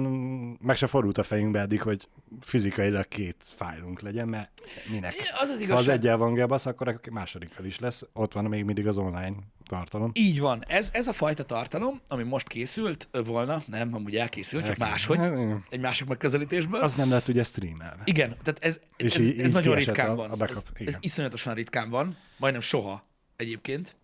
meg 0.61 0.75
se 0.75 0.87
fordult 0.87 1.17
a 1.17 1.23
fejünkbe 1.23 1.59
eddig, 1.59 1.81
hogy 1.81 2.07
fizikailag 2.41 3.07
két 3.07 3.35
fájlunk 3.55 4.01
legyen, 4.01 4.27
mert 4.27 4.49
minek? 4.91 5.13
Az 5.17 5.23
az 5.41 5.47
Ha 5.47 5.53
az 5.53 5.59
igazság. 5.59 5.95
egyel 5.95 6.17
van 6.17 6.33
gebasz, 6.33 6.65
akkor 6.65 6.87
a 6.87 6.99
másodikkal 7.11 7.65
is 7.65 7.79
lesz. 7.79 8.03
Ott 8.13 8.33
van 8.33 8.43
még 8.45 8.63
mindig 8.63 8.87
az 8.87 8.97
online 8.97 9.35
tartalom. 9.67 10.11
Így 10.13 10.39
van. 10.39 10.63
Ez, 10.67 10.89
ez 10.93 11.07
a 11.07 11.13
fajta 11.13 11.43
tartalom, 11.43 11.99
ami 12.07 12.23
most 12.23 12.47
készült 12.47 13.09
volna, 13.25 13.57
nem, 13.67 13.93
amúgy 13.93 14.15
elkészült, 14.15 14.65
csak 14.65 14.77
máshogy, 14.77 15.17
Hát, 15.17 15.37
egy 15.69 15.79
másik 15.79 16.07
megközelítésből. 16.07 16.81
Az 16.81 16.93
nem 16.93 17.09
lehet 17.09 17.27
ugye 17.27 17.43
streamelve. 17.43 18.01
Igen, 18.05 18.29
tehát 18.29 18.59
ez, 18.63 18.79
ez, 18.97 19.19
így- 19.19 19.39
ez 19.39 19.47
így 19.47 19.53
nagyon 19.53 19.75
ritkán 19.75 20.09
a- 20.09 20.15
van. 20.15 20.31
a 20.31 20.35
backup, 20.35 20.67
ez, 20.73 20.87
ez 20.87 20.97
iszonyatosan 20.99 21.53
ritkán 21.53 21.89
van, 21.89 22.17
majdnem 22.37 22.61
soha 22.61 23.05
egyébként 23.35 23.95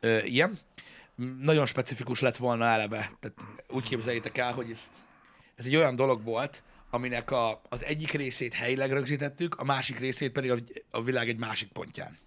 ö, 0.00 0.18
ilyen. 0.24 0.58
Nagyon 1.40 1.66
specifikus 1.66 2.20
lett 2.20 2.36
volna 2.36 2.64
eleve. 2.64 3.10
Tehát 3.20 3.36
úgy 3.68 3.88
képzeljétek 3.88 4.38
el, 4.38 4.52
hogy 4.52 4.70
ez, 4.70 4.90
ez 5.54 5.66
egy 5.66 5.76
olyan 5.76 5.96
dolog 5.96 6.24
volt, 6.24 6.62
aminek 6.90 7.30
a, 7.30 7.60
az 7.68 7.84
egyik 7.84 8.10
részét 8.10 8.54
helyileg 8.54 8.92
rögzítettük, 8.92 9.54
a 9.54 9.64
másik 9.64 9.98
részét 9.98 10.32
pedig 10.32 10.50
a, 10.50 10.56
a 10.90 11.02
világ 11.02 11.28
egy 11.28 11.38
másik 11.38 11.72
pontján 11.72 12.18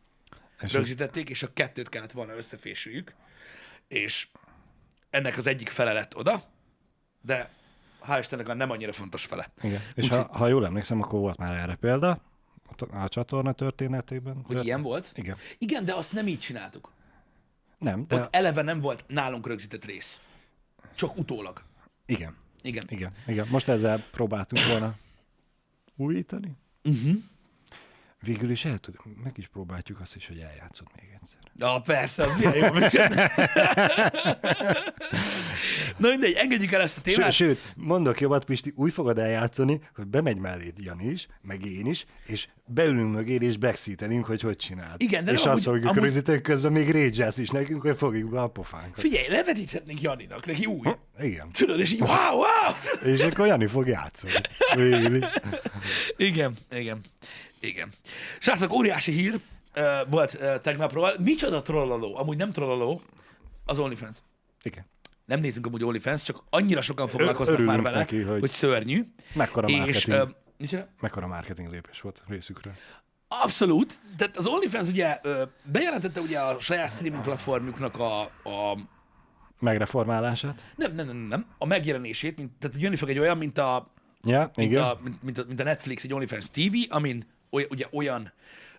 És 0.61 0.71
rögzítették, 0.71 1.29
és 1.29 1.43
a 1.43 1.53
kettőt 1.53 1.89
kellett 1.89 2.11
volna 2.11 2.35
összefésüljük, 2.35 3.13
és 3.87 4.27
ennek 5.09 5.37
az 5.37 5.47
egyik 5.47 5.69
fele 5.69 5.93
lett 5.93 6.15
oda, 6.15 6.43
de 7.21 7.49
hál' 8.07 8.19
Istennek 8.19 8.49
a 8.49 8.53
nem 8.53 8.69
annyira 8.69 8.93
fontos 8.93 9.25
fele. 9.25 9.51
Igen. 9.61 9.81
És 9.93 10.07
ha, 10.07 10.27
ha 10.31 10.47
jól 10.47 10.65
emlékszem, 10.65 11.01
akkor 11.01 11.19
volt 11.19 11.37
már 11.37 11.55
erre 11.55 11.75
példa 11.75 12.21
a, 12.77 12.97
a 12.97 13.09
csatorna 13.09 13.51
történetében. 13.51 14.41
Hogy 14.43 14.65
ilyen 14.65 14.81
volt? 14.81 15.11
Igen. 15.15 15.37
Igen, 15.57 15.85
de 15.85 15.93
azt 15.93 16.13
nem 16.13 16.27
így 16.27 16.39
csináltuk. 16.39 16.91
Nem, 17.77 18.07
de 18.07 18.15
Ott 18.15 18.35
eleve 18.35 18.61
nem 18.61 18.79
volt 18.79 19.03
nálunk 19.07 19.47
rögzített 19.47 19.85
rész. 19.85 20.19
Csak 20.95 21.17
utólag. 21.17 21.61
igen. 22.05 22.35
Igen. 22.61 22.85
Igen, 22.89 23.13
igen. 23.27 23.47
Most 23.49 23.67
ezzel 23.67 24.03
próbáltunk 24.11 24.65
volna 24.67 24.95
újítani. 25.95 26.51
Uh-huh. 26.83 27.15
Végül 28.21 28.49
is 28.49 28.65
el 28.65 28.77
tud, 28.77 28.95
meg 29.23 29.37
is 29.37 29.47
próbáljuk 29.47 29.99
azt 29.99 30.15
is, 30.15 30.27
hogy 30.27 30.39
eljátszod 30.39 30.87
még 30.95 31.17
egyszer. 31.21 31.39
Na, 31.53 31.81
persze, 31.81 32.23
az 32.23 32.31
milyen 32.37 32.55
jó. 32.55 32.73
Na 35.97 36.09
mindegy, 36.09 36.33
engedjük 36.33 36.71
el 36.71 36.81
ezt 36.81 36.97
a 36.97 37.01
témát. 37.01 37.31
sőt, 37.31 37.59
mondok 37.75 38.19
jobbat, 38.19 38.45
Pisti, 38.45 38.73
úgy 38.75 38.93
fogod 38.93 39.17
eljátszani, 39.17 39.79
hogy 39.95 40.07
bemegy 40.07 40.37
melléd 40.37 40.73
Jani 40.77 41.05
is, 41.05 41.27
meg 41.41 41.65
én 41.65 41.85
is, 41.85 42.05
és 42.25 42.47
beülünk 42.65 43.13
mögé, 43.13 43.33
és 43.33 43.57
backseatelünk, 43.57 44.25
hogy 44.25 44.41
hogy 44.41 44.55
csinálod. 44.55 45.01
Igen, 45.01 45.23
de 45.23 45.31
és 45.31 45.45
azt 45.45 45.63
fogjuk 45.63 45.85
amúgy- 45.85 46.01
rögzíteni, 46.01 46.41
közben 46.41 46.71
még 46.71 46.91
rage 46.91 47.31
is 47.37 47.49
nekünk, 47.49 47.81
hogy 47.81 47.97
fogjuk 47.97 48.29
be 48.31 48.41
a 48.41 48.47
pofánkat. 48.47 48.99
Figyelj, 48.99 49.27
levetíthetnénk 49.27 50.01
Janinak, 50.01 50.45
neki 50.45 50.65
új. 50.65 50.87
Igen. 51.19 51.51
Tudod, 51.51 51.79
és 51.79 51.91
így 51.93 51.99
wow, 51.99 52.09
wow! 52.35 52.73
És 53.13 53.19
akkor 53.21 53.47
Jani 53.47 53.67
fog 53.67 53.87
játszani. 53.87 54.33
Igen, 56.17 56.53
igen, 56.71 57.01
igen. 57.59 57.89
Srácok, 58.39 58.73
óriási 58.73 59.11
hír. 59.11 59.39
ö, 59.73 59.99
volt 60.09 60.37
ö, 60.39 60.55
tegnapról. 60.61 61.13
Micsoda 61.23 61.61
trollaló? 61.61 62.17
Amúgy 62.17 62.37
nem 62.37 62.51
trollaló, 62.51 63.01
az 63.65 63.79
OnlyFans. 63.79 64.15
Igen. 64.63 64.85
Nem 65.25 65.39
nézünk 65.39 65.65
amúgy 65.65 65.83
OnlyFans, 65.83 66.21
csak 66.21 66.43
annyira 66.49 66.81
sokan 66.81 67.07
foglalkoznak 67.07 67.47
örülünk 67.57 67.69
már 67.75 67.81
vele, 67.81 67.97
neki, 67.97 68.21
hogy... 68.21 68.39
hogy- 68.39 68.49
szörnyű. 68.49 69.05
Mekkora 69.33 69.67
És 69.67 69.77
marketing. 69.77 70.15
ö, 70.17 70.23
micsoda? 70.57 70.87
Mekkora 70.99 71.27
marketing 71.27 71.69
lépés 71.71 72.01
volt 72.01 72.21
részükről. 72.27 72.73
Abszolút. 73.27 74.01
Tehát 74.17 74.37
az 74.37 74.45
OnlyFans 74.47 74.87
ugye 74.87 75.19
bejelentette 75.63 76.19
ugye 76.21 76.39
a 76.39 76.59
saját 76.59 76.91
streaming 76.91 77.23
platformjuknak 77.23 77.99
a, 77.99 78.21
a 78.21 78.77
Megreformálását? 79.59 80.63
nem, 80.75 80.95
nem, 80.95 81.05
nem, 81.05 81.15
nem, 81.17 81.45
a 81.57 81.65
megjelenését, 81.65 82.37
mint, 82.37 82.51
tehát 82.59 82.77
jönni 82.81 82.95
fog 82.95 83.09
egy 83.09 83.19
olyan, 83.19 83.37
mint 83.37 83.57
a, 83.57 83.93
Ja, 84.23 84.51
mint 84.55 84.71
igen. 84.71 84.83
a, 84.83 84.97
mint, 85.03 85.23
mint, 85.23 85.37
a, 85.37 85.43
mint 85.47 85.59
a 85.59 85.63
Netflix, 85.63 86.03
egy 86.03 86.13
OnlyFans 86.13 86.49
TV, 86.51 86.75
amin 86.89 87.25
oly, 87.49 87.67
ugye 87.69 87.85
olyan 87.91 88.31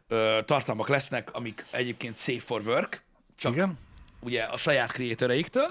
ö, 0.09 0.39
tartalmak 0.45 0.89
lesznek, 0.89 1.35
amik 1.35 1.67
egyébként 1.71 2.17
safe 2.17 2.41
for 2.41 2.61
work, 2.67 3.05
csak 3.37 3.53
Igen. 3.53 3.79
ugye 4.21 4.43
a 4.43 4.57
saját 4.57 4.93
kreatoreiktől. 4.93 5.71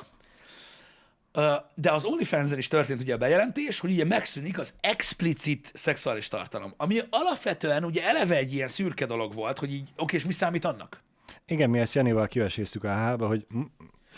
De 1.76 1.92
az 1.92 2.04
OnlyFans-en 2.06 2.58
is 2.58 2.68
történt 2.68 3.02
ugye 3.02 3.14
a 3.14 3.18
bejelentés, 3.18 3.80
hogy 3.80 3.92
ugye 3.92 4.06
megszűnik 4.06 4.60
az 4.60 4.74
explicit 4.80 5.72
szexuális 5.74 6.28
tartalom, 6.28 6.74
ami 6.78 7.00
alapvetően 7.10 7.84
ugye 7.84 8.04
eleve 8.04 8.36
egy 8.36 8.54
ilyen 8.54 8.68
szürke 8.68 9.06
dolog 9.06 9.34
volt, 9.34 9.60
hogy 9.60 9.74
így, 9.74 9.90
oké, 9.98 10.16
és 10.16 10.26
mi 10.26 10.34
számít 10.34 10.66
annak? 10.66 11.04
Igen, 11.48 11.70
mi 11.70 11.80
ezt 11.80 11.94
Janival 11.94 12.28
kiveséztük 12.28 12.84
a 12.84 12.88
hába, 12.88 13.28
hogy 13.28 13.46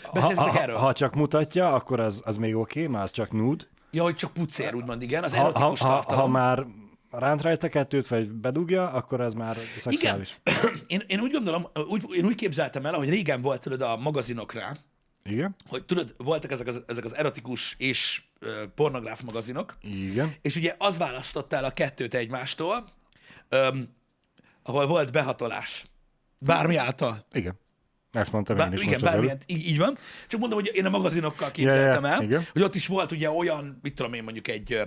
ha, 0.02 0.34
ha, 0.34 0.60
erről? 0.60 0.76
ha 0.76 0.92
csak 0.92 1.14
mutatja, 1.14 1.74
akkor 1.74 2.00
az, 2.00 2.22
az 2.24 2.36
még 2.36 2.56
oké, 2.56 2.80
okay, 2.80 2.92
mert 2.92 3.04
az 3.04 3.10
csak 3.10 3.32
nude. 3.32 3.64
Ja, 3.90 4.02
hogy 4.02 4.14
csak 4.14 4.32
pucér, 4.32 4.74
úgymond, 4.74 5.02
igen, 5.02 5.24
az 5.24 5.34
Ha, 5.34 5.40
ha, 5.40 5.48
erotikus 5.48 5.80
ha, 5.80 5.88
tartalom. 5.88 6.20
ha 6.20 6.26
már 6.26 6.66
ránt 7.10 7.42
rajta 7.42 7.68
kettőt, 7.68 8.06
vagy 8.06 8.30
bedugja, 8.30 8.90
akkor 8.90 9.20
az 9.20 9.34
már 9.34 9.56
Igen. 9.56 9.68
szexuális. 9.78 10.40
Én, 10.86 11.02
én 11.06 11.20
úgy 11.20 11.32
gondolom, 11.32 11.66
úgy, 11.88 12.04
én 12.12 12.24
úgy 12.24 12.34
képzeltem 12.34 12.86
el, 12.86 12.92
hogy 12.92 13.08
régen 13.08 13.42
volt 13.42 13.60
tudod 13.60 13.80
a 13.80 13.96
magazinokra, 13.96 14.60
Igen. 15.24 15.56
hogy 15.68 15.84
tudod, 15.84 16.14
voltak 16.16 16.50
ezek 16.50 16.66
az, 16.66 16.82
ezek 16.86 17.04
az 17.04 17.14
erotikus 17.14 17.74
és 17.78 18.22
ö, 18.38 18.62
pornográf 18.74 19.20
magazinok, 19.20 19.76
Igen. 19.82 20.34
és 20.42 20.56
ugye 20.56 20.74
az 20.78 20.98
választotta 20.98 21.56
el 21.56 21.64
a 21.64 21.70
kettőt 21.70 22.14
egymástól, 22.14 22.84
öm, 23.48 23.96
ahol 24.62 24.86
volt 24.86 25.12
behatolás. 25.12 25.84
Bármi 26.38 26.76
által. 26.76 27.26
Igen. 27.32 27.58
Ezt 28.12 28.32
mondtam 28.32 28.56
Bár, 28.56 28.66
én 28.66 28.78
is 28.78 28.82
igen, 28.84 29.00
bármilyen, 29.02 29.38
így, 29.46 29.66
így 29.66 29.78
van. 29.78 29.98
Csak 30.28 30.40
mondom, 30.40 30.58
hogy 30.58 30.70
én 30.74 30.86
a 30.86 30.90
magazinokkal 30.90 31.50
képzeltem 31.50 32.04
ja, 32.04 32.10
el, 32.10 32.22
igen. 32.22 32.46
hogy 32.52 32.62
ott 32.62 32.74
is 32.74 32.86
volt 32.86 33.12
ugye 33.12 33.30
olyan, 33.30 33.78
mit 33.82 33.94
tudom 33.94 34.12
én, 34.12 34.22
mondjuk 34.22 34.48
egy 34.48 34.82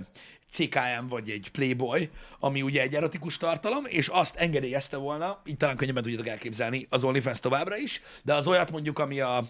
CKM 0.51 1.07
vagy 1.09 1.29
egy 1.29 1.49
Playboy, 1.51 2.09
ami 2.39 2.61
ugye 2.61 2.81
egy 2.81 2.95
erotikus 2.95 3.37
tartalom, 3.37 3.85
és 3.85 4.07
azt 4.07 4.35
engedélyezte 4.35 4.97
volna, 4.97 5.41
így 5.45 5.57
talán 5.57 5.75
könnyebben 5.75 6.03
tudjátok 6.03 6.27
elképzelni, 6.27 6.87
az 6.89 7.03
OnlyFans 7.03 7.39
továbbra 7.39 7.77
is, 7.77 8.01
de 8.23 8.33
az 8.33 8.47
olyat 8.47 8.71
mondjuk, 8.71 8.99
ami 8.99 9.19
a 9.19 9.43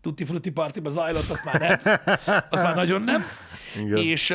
Tutti 0.00 0.24
Frutti 0.24 0.50
Partiba 0.50 0.88
zajlott, 0.88 1.28
azt 1.28 1.44
már 1.44 1.60
nem. 1.60 2.00
Azt 2.50 2.62
már 2.62 2.74
nagyon 2.74 3.02
nem. 3.02 3.24
Igen. 3.76 3.96
És, 3.96 4.34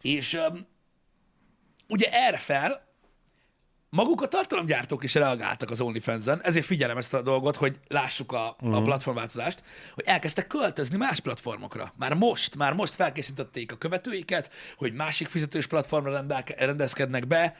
és 0.00 0.38
ugye 1.88 2.08
erre 2.12 2.38
fel 2.38 2.87
maguk 3.90 4.20
a 4.22 4.28
tartalomgyártók 4.28 5.04
is 5.04 5.14
reagáltak 5.14 5.70
az 5.70 5.80
OnlyFans-en, 5.80 6.42
ezért 6.42 6.66
figyelem 6.66 6.96
ezt 6.96 7.14
a 7.14 7.22
dolgot, 7.22 7.56
hogy 7.56 7.76
lássuk 7.88 8.32
a, 8.32 8.56
Mhm. 8.60 8.72
a 8.72 8.82
platformváltozást, 8.82 9.62
hogy 9.94 10.04
elkezdtek 10.06 10.46
költözni 10.46 10.96
más 10.96 11.20
platformokra. 11.20 11.92
Már 11.96 12.14
most, 12.14 12.56
már 12.56 12.72
most 12.72 12.94
felkészítették 12.94 13.72
a 13.72 13.76
követőiket, 13.76 14.50
hogy 14.76 14.92
másik 14.92 15.28
fizetős 15.28 15.66
platformra 15.66 16.12
rendelke, 16.12 16.54
rendezkednek 16.64 17.26
be, 17.26 17.56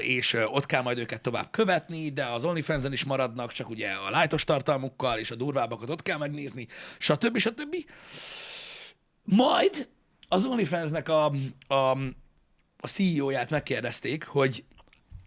és 0.00 0.36
ott 0.46 0.66
kell 0.66 0.82
majd 0.82 0.98
őket 0.98 1.20
tovább 1.20 1.50
követni, 1.50 2.08
de 2.08 2.24
az 2.24 2.44
OnlyFans-en 2.44 2.92
is 2.92 3.04
maradnak, 3.04 3.52
csak 3.52 3.68
ugye 3.68 3.90
a 3.90 4.10
lájtos 4.10 4.44
tartalmukkal, 4.44 5.18
és 5.18 5.30
a 5.30 5.34
durvábbakat 5.34 5.90
ott 5.90 6.02
kell 6.02 6.18
megnézni, 6.18 6.66
stb. 6.98 7.38
stb. 7.38 7.76
Majd 9.22 9.88
az 10.28 10.44
OnlyFans-nek 10.44 11.08
a, 11.08 11.32
a, 11.66 11.74
a 12.76 12.86
CEO-ját 12.86 13.50
megkérdezték, 13.50 14.24
hogy 14.24 14.64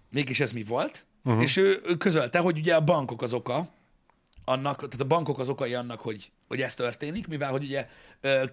mégis 0.09 0.39
ez 0.39 0.51
mi 0.51 0.63
volt, 0.63 1.05
uh-huh. 1.23 1.43
és 1.43 1.57
ő, 1.57 1.81
ő 1.85 1.95
közölte, 1.95 2.39
hogy 2.39 2.57
ugye 2.57 2.75
a 2.75 2.81
bankok 2.81 3.21
az 3.21 3.33
oka, 3.33 3.75
annak, 4.49 4.75
tehát 4.75 5.01
a 5.01 5.05
bankok 5.05 5.39
az 5.39 5.49
okai 5.49 5.73
annak, 5.73 5.99
hogy, 5.99 6.31
hogy 6.47 6.61
ez 6.61 6.73
történik, 6.73 7.27
mivel 7.27 7.51
hogy 7.51 7.63
ugye 7.63 7.87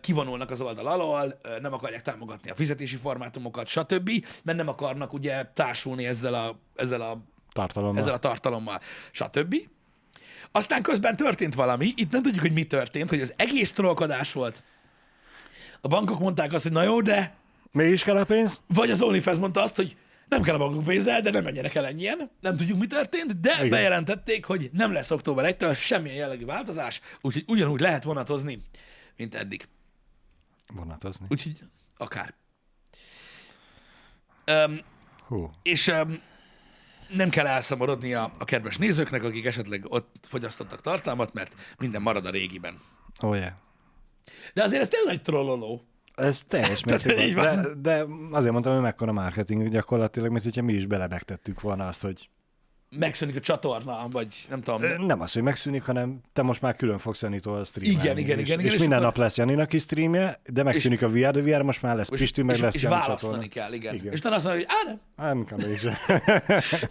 kivonulnak 0.00 0.50
az 0.50 0.60
oldal 0.60 0.86
alól, 0.86 1.40
nem 1.60 1.72
akarják 1.72 2.02
támogatni 2.02 2.50
a 2.50 2.54
fizetési 2.54 2.96
formátumokat, 2.96 3.66
stb., 3.66 4.10
mert 4.44 4.58
nem 4.58 4.68
akarnak 4.68 5.12
ugye 5.12 5.44
társulni 5.44 6.06
ezzel 6.06 6.34
a, 6.34 6.58
ezzel 6.74 7.00
a, 7.00 7.18
Tartalommal. 7.52 7.98
ezzel 7.98 8.14
a 8.14 8.18
tartalommal, 8.18 8.80
stb. 9.10 9.54
Aztán 10.52 10.82
közben 10.82 11.16
történt 11.16 11.54
valami, 11.54 11.92
itt 11.96 12.10
nem 12.10 12.22
tudjuk, 12.22 12.40
hogy 12.40 12.52
mi 12.52 12.64
történt, 12.64 13.10
hogy 13.10 13.20
az 13.20 13.34
egész 13.36 13.72
trollkodás 13.72 14.32
volt. 14.32 14.64
A 15.80 15.88
bankok 15.88 16.18
mondták 16.18 16.52
azt, 16.52 16.62
hogy 16.62 16.72
na 16.72 16.82
jó, 16.82 17.00
de 17.00 17.34
Mégis 17.72 18.02
kell 18.02 18.16
a 18.16 18.24
pénz? 18.24 18.60
vagy 18.66 18.90
az 18.90 19.02
OnlyFans 19.02 19.38
mondta 19.38 19.62
azt, 19.62 19.76
hogy 19.76 19.96
nem 20.28 20.42
kell 20.42 20.54
a 20.54 20.58
bankok 20.58 20.84
pénzzel, 20.84 21.20
de 21.20 21.30
nem 21.30 21.42
menjenek 21.42 21.74
el 21.74 21.86
ennyien. 21.86 22.30
Nem 22.40 22.56
tudjuk, 22.56 22.78
mi 22.78 22.86
történt, 22.86 23.40
de 23.40 23.54
Igen. 23.56 23.68
Bejelentették, 23.68 24.44
hogy 24.44 24.70
nem 24.72 24.92
lesz 24.92 25.10
október 25.10 25.54
1-től 25.58 25.76
semmilyen 25.76 26.16
jellegű 26.16 26.44
változás, 26.44 27.00
úgyhogy 27.20 27.44
ugyanúgy 27.46 27.80
lehet 27.80 28.04
vonatozni, 28.04 28.62
mint 29.16 29.34
eddig. 29.34 29.68
Vonatozni. 30.74 31.26
Úgyhogy 31.28 31.58
akár. 31.96 32.34
Um, 34.46 34.80
Hú. 35.26 35.50
és 35.62 35.86
um, 35.86 36.22
nem 37.08 37.30
kell 37.30 37.46
elszomorodni 37.46 38.14
a, 38.14 38.30
a 38.38 38.44
kedves 38.44 38.76
nézőknek, 38.76 39.24
akik 39.24 39.46
esetleg 39.46 39.84
ott 39.88 40.26
fogyasztottak 40.28 40.80
tartalmat, 40.80 41.32
mert 41.32 41.54
minden 41.78 42.02
marad 42.02 42.26
a 42.26 42.30
régiben. 42.30 42.80
Oh, 43.20 43.36
yeah. 43.36 43.52
De 44.54 44.62
azért 44.62 44.82
ez 44.82 44.88
tényleg 44.88 45.22
trolloló. 45.22 45.84
Ez 46.14 46.42
teljes 46.48 46.84
mértékben. 46.84 47.62
De, 47.62 47.96
de 47.96 48.04
azért 48.30 48.52
mondtam, 48.52 48.72
hogy 48.72 48.82
mekkora 48.82 49.12
marketing 49.12 49.68
gyakorlatilag, 49.68 50.30
mint 50.30 50.42
hogyha 50.44 50.62
mi 50.62 50.72
is 50.72 50.86
belebegtettük 50.86 51.60
volna 51.60 51.86
azt, 51.86 52.02
hogy 52.02 52.28
Megszűnik 52.98 53.36
a 53.36 53.40
csatorna, 53.40 54.06
vagy 54.10 54.34
nem 54.50 54.60
tudom. 54.60 55.06
nem 55.06 55.20
az, 55.20 55.32
hogy 55.32 55.42
megszűnik, 55.42 55.82
hanem 55.82 56.20
te 56.32 56.42
most 56.42 56.60
már 56.60 56.76
külön 56.76 56.98
fogsz 56.98 57.22
Janitól 57.22 57.64
streamelni. 57.64 58.02
Igen, 58.02 58.18
igen, 58.18 58.38
és, 58.38 58.44
igen, 58.44 58.58
igen, 58.58 58.66
És, 58.66 58.74
és 58.74 58.80
minden 58.80 58.98
akkor- 58.98 59.10
nap 59.12 59.22
lesz 59.22 59.36
Janinak 59.36 59.72
is 59.72 59.82
streamje, 59.82 60.40
de 60.46 60.62
megszűnik 60.62 61.02
a 61.02 61.08
VR, 61.08 61.30
de 61.30 61.40
VR 61.42 61.62
most 61.62 61.82
már 61.82 61.96
lesz 61.96 62.08
Pistű, 62.08 62.42
meg 62.42 62.54
és, 62.56 62.60
lesz 62.62 62.74
és 62.74 62.82
Jani 62.82 62.94
választani 62.94 63.20
csatorna. 63.32 63.48
kell, 63.48 63.72
igen. 63.72 63.92
igen. 63.92 63.94
Igen. 63.94 64.12
És 64.12 64.18
utána 64.18 64.34
azt 64.34 64.44
mondja, 64.44 64.66
hogy 64.66 64.76
á, 64.76 64.90
nem, 64.90 65.00
Hát, 65.16 65.34
inkább 65.34 65.70
is. 65.70 65.82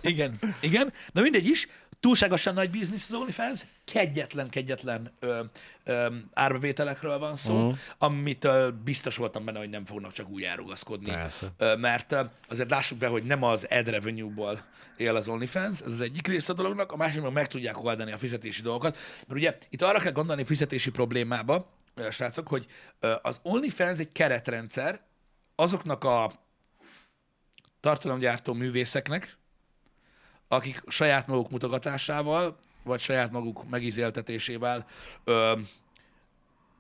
Igen, 0.02 0.40
igen. 0.62 0.94
Na 1.12 1.22
mindegy 1.22 1.46
is, 1.46 1.68
túlságosan 2.04 2.54
nagy 2.54 2.70
biznisz 2.70 3.10
az 3.10 3.14
OnlyFans, 3.16 3.62
kegyetlen, 3.86 4.50
kegyetlen 4.50 5.12
ö, 5.20 5.44
ö, 5.84 6.16
árbevételekről 6.34 7.18
van 7.20 7.36
szó, 7.36 7.54
Mhm. 7.54 7.64
uh-huh. 7.64 7.78
amitől 7.98 8.72
biztos 8.72 9.16
voltam 9.18 9.46
benne, 9.46 9.60
hogy 9.60 9.70
nem 9.70 9.86
fognak 9.86 10.12
csak 10.12 10.30
úgy 10.30 10.44
elrugaszkodni. 10.44 11.10
Persze. 11.10 11.48
Ö, 11.58 11.76
mert 11.76 12.12
ö, 12.12 12.22
azért 12.50 12.70
lássuk 12.70 12.98
be, 12.98 13.08
hogy 13.08 13.24
nem 13.24 13.44
az 13.44 13.68
ad 13.70 13.88
revenue-ból 13.90 14.66
él 14.98 15.16
az 15.16 15.28
OnlyFans, 15.28 15.82
ez 15.82 15.92
az 15.92 16.02
egyik 16.02 16.28
része 16.28 16.52
a 16.52 16.56
dolognak, 16.56 16.92
a 16.92 16.96
másik 16.96 17.22
meg 17.22 17.32
meg 17.32 17.48
tudják 17.48 17.84
oldani 17.84 18.12
a 18.12 18.18
fizetési 18.18 18.62
dolgokat. 18.62 18.98
Mert 19.28 19.40
ugye 19.40 19.58
itt 19.70 19.82
arra 19.82 20.00
kell 20.00 20.12
gondolni 20.12 20.44
fizetési 20.46 20.92
problémába, 20.92 21.70
ö, 21.96 22.12
srácok, 22.12 22.48
hogy 22.48 22.66
ö, 23.00 23.14
az 23.22 23.40
OnlyFans 23.44 24.00
egy 24.00 24.12
keretrendszer 24.12 25.02
azoknak 25.56 26.04
a 26.04 26.32
tartalomgyártó 27.80 28.54
művészeknek, 28.54 29.38
akik 30.56 30.84
saját 30.88 31.28
maguk 31.28 31.50
mutogatásával, 31.50 32.58
vagy 32.84 33.00
saját 33.00 33.32
maguk 33.32 33.70
megízéltetésével 33.70 34.86
ö, 35.24 35.60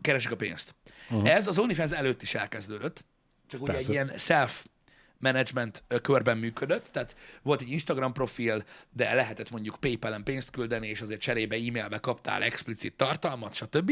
keresik 0.02 0.32
a 0.32 0.36
pénzt. 0.36 0.76
Uh-huh. 1.10 1.30
Ez 1.30 1.48
az 1.48 1.58
OnlyFans 1.58 1.92
előtt 1.92 2.22
is 2.22 2.36
elkezdődött, 2.36 3.06
csak 3.48 3.62
ugye 3.62 3.74
egy 3.74 3.90
ilyen 3.90 4.12
self 4.18 4.66
management 5.18 5.84
körben 6.02 6.38
működött, 6.38 6.88
tehát 6.92 7.16
volt 7.42 7.62
egy 7.62 7.70
Instagram 7.70 8.14
profil, 8.14 8.64
de 8.92 9.14
lehetett 9.14 9.50
mondjuk 9.50 9.78
PayPal-en 9.80 10.24
pénzt 10.24 10.50
küldeni, 10.50 10.88
és 10.88 11.02
azért 11.02 11.22
cserébe 11.22 11.56
e-mailbe 11.56 11.98
kaptál 11.98 12.44
explicit 12.44 12.94
tartalmat, 12.94 13.54
stb. 13.54 13.92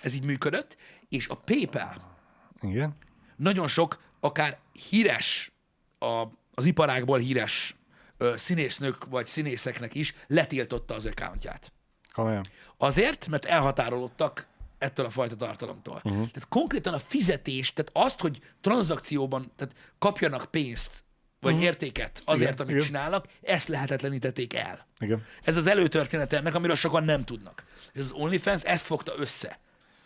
Ez 0.00 0.14
így 0.14 0.24
működött, 0.24 0.76
és 1.08 1.28
a 1.28 1.34
PayPal 1.34 2.16
Igen. 2.60 2.96
nagyon 3.36 3.66
sok, 3.68 4.02
akár 4.20 4.58
híres, 4.90 5.52
a, 5.98 6.26
az 6.54 6.64
iparágból 6.64 7.18
híres 7.18 7.76
ö, 8.16 8.34
színésznők 8.36 9.04
vagy 9.04 9.26
színészeknek 9.26 9.94
is 9.94 10.14
letiltotta 10.26 10.94
az 10.94 11.06
accountját. 11.06 11.72
Komolyan. 12.12 12.44
Azért, 12.76 13.28
mert 13.28 13.44
elhatárolódtak 13.44 14.46
ettől 14.78 15.06
a 15.06 15.10
fajta 15.10 15.36
tartalomtól. 15.36 15.94
Uh-huh. 15.94 16.12
Tehát 16.12 16.48
konkrétan 16.48 16.94
a 16.94 16.98
fizetés, 16.98 17.72
tehát 17.72 17.90
azt, 17.94 18.20
hogy 18.20 18.40
tranzakcióban 18.60 19.52
tehát 19.56 19.74
kapjanak 19.98 20.50
pénzt, 20.50 21.04
vagy 21.40 21.52
uh-huh. 21.52 21.66
értéket 21.66 22.22
azért, 22.24 22.52
Igen, 22.52 22.62
amit 22.62 22.74
igen. 22.74 22.86
csinálnak, 22.86 23.26
ezt 23.42 23.68
lehetetlenítették 23.68 24.54
el. 24.54 24.86
Igen. 24.98 25.24
Ez 25.42 25.56
az 25.56 25.66
előtörténete 25.66 26.36
ennek, 26.36 26.54
amiről 26.54 26.76
sokan 26.76 27.04
nem 27.04 27.24
tudnak. 27.24 27.64
És 27.92 28.00
az 28.00 28.12
OnlyFans 28.12 28.62
ezt 28.62 28.86
fogta 28.86 29.14
össze, 29.16 29.58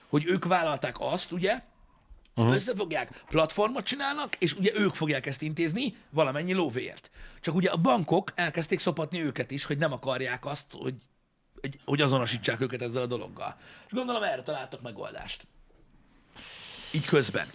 hogy 0.09 0.27
ők 0.27 0.44
vállalták 0.44 0.94
azt, 0.99 1.33
ugye, 1.33 1.62
Uh-huh. 2.38 2.55
Összefogják, 2.55 3.24
platformot 3.29 3.85
csinálnak, 3.85 4.35
és 4.37 4.53
ugye 4.55 4.72
ők 4.74 4.94
fogják 4.94 5.27
ezt 5.27 5.42
intézni 5.42 5.96
valamennyi 6.11 6.53
lóvéért. 6.53 7.11
Csak 7.40 7.55
ugye 7.55 7.70
a 7.70 7.77
bankok 7.77 8.33
elkezdték 8.35 8.79
szopatni 8.79 9.22
őket 9.22 9.51
is, 9.51 9.64
hogy 9.64 9.79
nem 9.79 9.92
akarják 9.92 10.46
azt, 10.46 10.64
hogy, 10.70 10.94
hogy- 11.85 12.01
azonosítsák 12.03 12.61
őket 12.61 12.83
ezzel 12.83 13.03
a 13.03 13.07
dologgal. 13.07 13.57
És 13.87 13.92
gondolom 13.92 14.22
erre 14.22 14.42
találtak 14.42 14.83
megoldást. 14.83 15.46
Így 16.92 17.05
közben. 17.05 17.46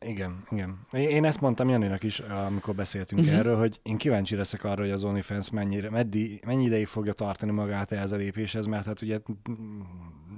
Igen, 0.00 0.44
igen. 0.50 0.86
Én- 0.92 1.24
ezt 1.24 1.40
mondtam 1.40 1.68
Janinak 1.68 2.02
is, 2.02 2.18
amikor 2.18 2.74
beszéltünk 2.74 3.20
uh-huh. 3.20 3.38
erről, 3.38 3.56
hogy 3.56 3.80
én 3.82 3.96
kíváncsi 3.96 4.34
leszek 4.36 4.64
arra, 4.64 4.80
hogy 4.80 4.90
az 4.90 5.04
OnlyFans 5.04 5.50
mennyire, 5.50 5.90
meddi, 5.90 6.40
mennyi 6.46 6.64
ideig 6.64 6.86
fogja 6.86 7.12
tartani 7.12 7.52
magát 7.52 7.92
ehhez 7.92 8.12
a 8.12 8.16
lépéshez, 8.16 8.66
mert 8.66 8.86
hát 8.86 9.02
ugye 9.02 9.18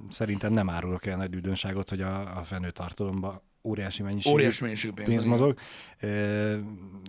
szerintem 0.09 0.53
nem 0.53 0.71
árulok 0.71 1.07
el 1.07 1.17
nagy 1.17 1.35
üdönságot, 1.35 1.89
hogy 1.89 2.01
a, 2.01 2.39
a 2.39 2.43
fenőtartalomban 2.43 3.43
óriási 3.65 4.03
mennyiségű 4.03 4.35
Óriási 4.35 4.63
mennyiségű 4.63 4.93
pénz. 4.93 5.09
pénz 5.09 5.25
mozog, 5.25 5.59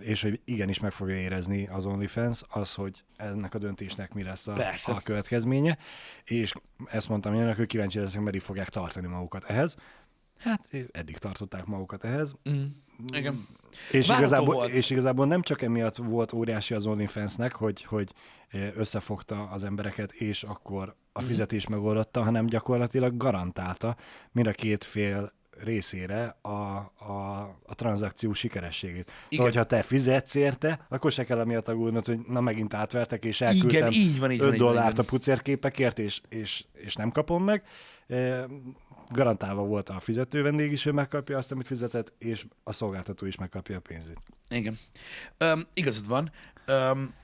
és 0.02 0.22
hogy 0.22 0.40
igenis 0.44 0.80
meg 0.80 0.92
fogja 0.92 1.16
érezni 1.16 1.66
az 1.66 1.84
OnlyFans 1.84 2.42
az, 2.48 2.74
hogy 2.74 3.04
ennek 3.16 3.54
a 3.54 3.58
döntésnek 3.58 4.14
mi 4.14 4.22
lesz 4.22 4.46
a, 4.46 4.52
Persze. 4.52 4.92
a 4.92 5.00
következménye, 5.04 5.78
és 6.24 6.52
ezt 6.86 7.08
mondtam 7.08 7.34
én, 7.34 7.54
hogy 7.54 7.66
kíváncsi 7.66 7.98
leszek, 7.98 8.20
meddig 8.20 8.40
fogják 8.40 8.68
tartani 8.68 9.06
magukat 9.06 9.44
ehhez. 9.44 9.76
Hát 10.38 10.68
eddig 10.92 11.18
tartották 11.18 11.64
magukat 11.66 12.04
ehhez, 12.04 12.34
Mm. 12.50 12.64
Igen. 13.12 13.46
és 13.90 14.06
Várható 14.06 14.26
igazából, 14.26 14.54
volt. 14.54 14.68
és 14.70 14.90
igazából 14.90 15.26
nem 15.26 15.42
csak 15.42 15.62
emiatt 15.62 15.96
volt 15.96 16.32
óriási 16.32 16.74
az 16.74 16.86
OnlyFansnek, 16.86 17.54
hogy, 17.54 17.82
hogy 17.84 18.12
összefogta 18.76 19.42
az 19.52 19.64
embereket, 19.64 20.12
és 20.12 20.42
akkor 20.42 20.94
a 21.12 21.18
Mhm. 21.18 21.28
fizetés 21.28 21.66
megoldotta, 21.66 22.22
hanem 22.22 22.46
gyakorlatilag 22.46 23.16
garantálta 23.16 23.96
mind 24.32 24.46
a 24.46 24.50
két 24.52 24.84
fél 24.84 25.32
részére 25.64 26.36
a, 26.40 26.48
a, 26.48 27.40
a 27.66 27.74
tranzakció 27.74 28.32
sikerességét. 28.32 28.96
Igen. 29.10 29.12
Szóval, 29.30 29.46
hogyha 29.46 29.64
te 29.64 29.82
fizetsz 29.82 30.34
érte, 30.34 30.86
akkor 30.88 31.12
se 31.12 31.24
kell 31.24 31.38
amiatt 31.38 31.68
aggódnod, 31.68 32.06
hogy 32.06 32.18
na 32.28 32.40
megint 32.40 32.74
átvertek, 32.74 33.24
és 33.24 33.40
elküldtem 33.40 33.70
Igen, 33.70 33.92
így 33.92 34.18
van, 34.18 34.30
így 34.30 34.38
van, 34.38 34.48
5 34.48 34.54
így 34.54 34.60
van, 34.60 34.68
így 34.68 34.74
dollárt 34.74 34.96
van. 34.96 35.06
a 35.06 35.08
pucérképekért, 35.08 35.98
és, 35.98 36.20
és, 36.28 36.64
és 36.72 36.94
nem 36.94 37.10
kapom 37.10 37.44
meg. 37.44 37.62
Garantálva 39.08 39.62
volt 39.62 39.88
a 39.88 40.00
fizető 40.00 40.42
vendég 40.42 40.72
is, 40.72 40.86
ő 40.86 40.92
megkapja 40.92 41.36
azt, 41.36 41.52
amit 41.52 41.66
fizetett, 41.66 42.12
és 42.18 42.46
a 42.64 42.72
szolgáltató 42.72 43.26
is 43.26 43.36
megkapja 43.36 43.76
a 43.76 43.80
pénzét. 43.80 44.20
Igen. 44.48 44.78
Öm, 45.38 45.66
igazad 45.74 46.08
van. 46.08 46.30
Öm, 46.66 47.14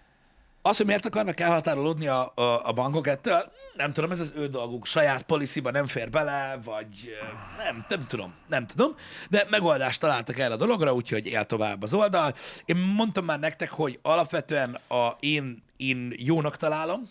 az, 0.65 0.77
hogy 0.77 0.87
miért 0.87 1.07
akarnak 1.07 1.41
elhatárolódni 1.41 2.07
a, 2.07 2.33
a, 2.35 2.69
a 2.69 2.73
bankok 2.73 3.07
ettől, 3.07 3.53
nem 3.77 3.93
tudom, 3.93 4.11
ez 4.11 4.21
az 4.21 4.33
ő 4.37 4.47
dolguk. 4.47 4.87
Saját 4.87 5.23
policyba 5.23 5.71
nem 5.71 5.87
fér 5.87 6.11
bele, 6.11 6.59
vagy 6.65 7.11
nem, 7.59 7.85
nem 7.89 8.07
tudom, 8.07 8.35
nem 8.49 8.67
tudom. 8.67 8.95
De 9.31 9.47
megoldást 9.51 10.01
találtak 10.01 10.39
erre 10.39 10.55
a 10.55 10.57
dologra, 10.57 10.95
úgyhogy 10.95 11.27
él 11.27 11.45
tovább 11.45 11.83
az 11.83 11.95
oldal. 11.95 12.35
Én 12.65 12.77
mondtam 12.77 13.25
már 13.25 13.39
nektek, 13.39 13.71
hogy 13.71 13.99
alapvetően 14.03 14.79
a, 14.89 15.09
én, 15.21 15.63
én 15.77 16.15
jónak 16.17 16.57
találom, 16.57 17.03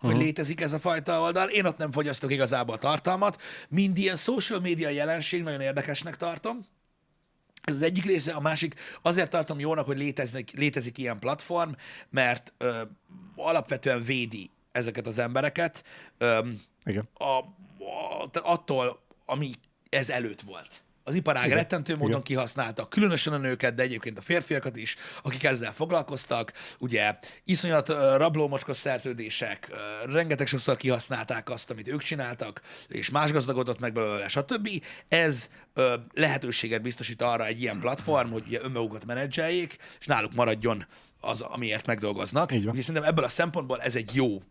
hogy 0.00 0.16
létezik 0.16 0.60
ez 0.60 0.72
a 0.72 0.78
fajta 0.78 1.20
oldal. 1.20 1.48
Én 1.48 1.64
ott 1.64 1.76
nem 1.76 1.92
fogyasztok 1.92 2.32
igazából 2.32 2.78
tartalmat. 2.78 3.42
Mind 3.68 3.98
ilyen 3.98 4.16
social 4.16 4.60
media 4.60 4.88
jelenség 4.88 5.42
nagyon 5.42 5.60
érdekesnek 5.60 6.16
tartom. 6.16 6.66
Ez 7.62 7.74
az 7.74 7.82
egyik 7.82 8.04
része, 8.04 8.32
a 8.32 8.40
másik 8.40 8.74
azért 9.02 9.30
tartom 9.30 9.58
jónak, 9.58 9.86
hogy 9.86 9.98
léteznek, 9.98 10.50
létezik 10.50 10.98
ilyen 10.98 11.18
platform, 11.18 11.70
mert 12.10 12.52
ö, 12.58 12.82
alapvetően 13.36 14.02
védi 14.02 14.50
ezeket 14.72 15.06
az 15.06 15.18
embereket 15.18 15.84
ö, 16.18 16.48
Igen. 16.84 17.08
a, 17.14 17.24
a, 17.24 18.30
attól, 18.32 19.02
ami 19.26 19.50
ez 19.88 20.10
előtt 20.10 20.40
volt. 20.40 20.82
Az 21.04 21.14
iparág 21.14 21.44
Igen. 21.44 21.56
rettentő 21.56 21.92
módon 21.92 22.08
Igen. 22.08 22.22
kihasználta, 22.22 22.88
különösen 22.88 23.32
a 23.32 23.36
nőket, 23.36 23.74
de 23.74 23.82
egyébként 23.82 24.18
a 24.18 24.22
férfiakat 24.22 24.76
is, 24.76 24.96
akik 25.22 25.44
ezzel 25.44 25.72
foglalkoztak. 25.72 26.52
Ugye 26.78 27.18
iszonyat 27.44 27.88
rablómocskos 28.16 28.76
szerződések, 28.76 29.70
rengeteg 30.04 30.46
sokszor 30.46 30.76
kihasználták 30.76 31.50
azt, 31.50 31.70
amit 31.70 31.88
ők 31.88 32.02
csináltak, 32.02 32.60
és 32.88 33.10
más 33.10 33.30
gazdagodott 33.30 33.80
meg 33.80 33.92
belőle, 33.92 34.28
stb. 34.28 34.68
Ez 35.08 35.50
lehetőséget 36.12 36.82
biztosít 36.82 37.22
arra 37.22 37.46
egy 37.46 37.60
ilyen 37.60 37.78
platform, 37.78 38.30
hogy 38.30 38.44
ugye 38.46 38.60
önmagukat 38.62 39.04
menedzseljék, 39.04 39.76
és 40.00 40.06
náluk 40.06 40.34
maradjon 40.34 40.86
az, 41.20 41.40
amiért 41.40 41.86
megdolgoznak. 41.86 42.50
Ugye 42.50 42.82
szerintem 42.82 43.10
ebből 43.10 43.24
a 43.24 43.28
szempontból 43.28 43.80
ez 43.80 43.96
egy 43.96 44.14
jó 44.14 44.42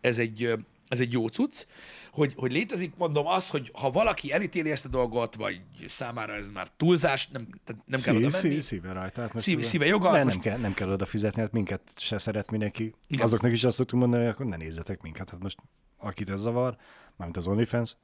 ez 0.00 0.18
egy, 0.18 0.54
ez 0.88 1.00
egy 1.00 1.12
jó 1.12 1.26
cucc, 1.26 1.66
hogy, 2.12 2.34
hogy 2.36 2.52
létezik, 2.52 2.92
mondom, 2.96 3.26
az, 3.26 3.48
hogy 3.50 3.70
ha 3.74 3.90
valaki 3.90 4.32
elítéli 4.32 4.70
ezt 4.70 4.84
a 4.84 4.88
dolgot, 4.88 5.34
vagy 5.34 5.60
számára 5.88 6.32
ez 6.34 6.50
már 6.50 6.68
túlzás, 6.76 7.28
nem, 7.28 7.46
tehát 7.64 7.82
nem 7.86 8.00
kell 8.00 8.14
Szí- 8.14 8.24
oda 8.24 8.38
menni. 8.42 8.54
szí- 8.54 8.62
Szíve 8.62 8.92
rajta. 8.92 9.20
Hát 9.20 9.40
Szíve- 9.40 9.64
szíve 9.64 9.86
joga, 9.86 10.10
Ne, 10.10 10.16
nem, 10.16 10.26
most- 10.26 10.40
kell, 10.40 10.58
nem 10.58 10.74
kell 10.74 10.90
oda 10.90 11.06
fizetni, 11.06 11.40
hát 11.40 11.52
minket 11.52 11.80
se 11.96 12.18
szeret 12.18 12.50
mindenki. 12.50 12.94
Igen. 13.06 13.24
Azoknak 13.24 13.52
is 13.52 13.64
azt 13.64 13.76
szoktunk 13.76 14.02
mondani, 14.02 14.22
hogy 14.24 14.32
akkor 14.32 14.46
ne 14.46 14.56
nézzetek 14.56 15.00
minket. 15.00 15.30
Hát 15.30 15.42
most 15.42 15.58
akit 15.98 16.30
ez 16.30 16.40
zavar, 16.40 16.76
mármint 17.16 17.36
az 17.38 17.46
OnlyFans, 17.46 17.96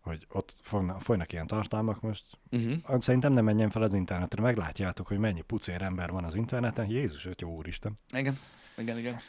hogy 0.00 0.26
ott 0.32 0.54
fogna, 0.60 0.98
folynak 0.98 1.32
ilyen 1.32 1.46
tartalmak 1.46 2.00
most, 2.00 2.24
Uh-huh. 2.50 2.72
uh, 2.88 3.00
szerintem 3.00 3.32
nem 3.32 3.44
menjen 3.44 3.70
fel 3.70 3.82
az 3.82 3.94
internetre, 3.94 4.42
meglátjátok, 4.42 5.06
hogy 5.06 5.18
mennyi 5.18 5.40
pucér 5.40 5.82
ember 5.82 6.10
van 6.10 6.24
az 6.24 6.34
interneten. 6.34 6.86
Jézus, 6.90 7.26
ötjó 7.26 7.56
úristen. 7.56 7.98
Igen, 8.12 8.38
igen, 8.76 8.98
igen. 8.98 9.20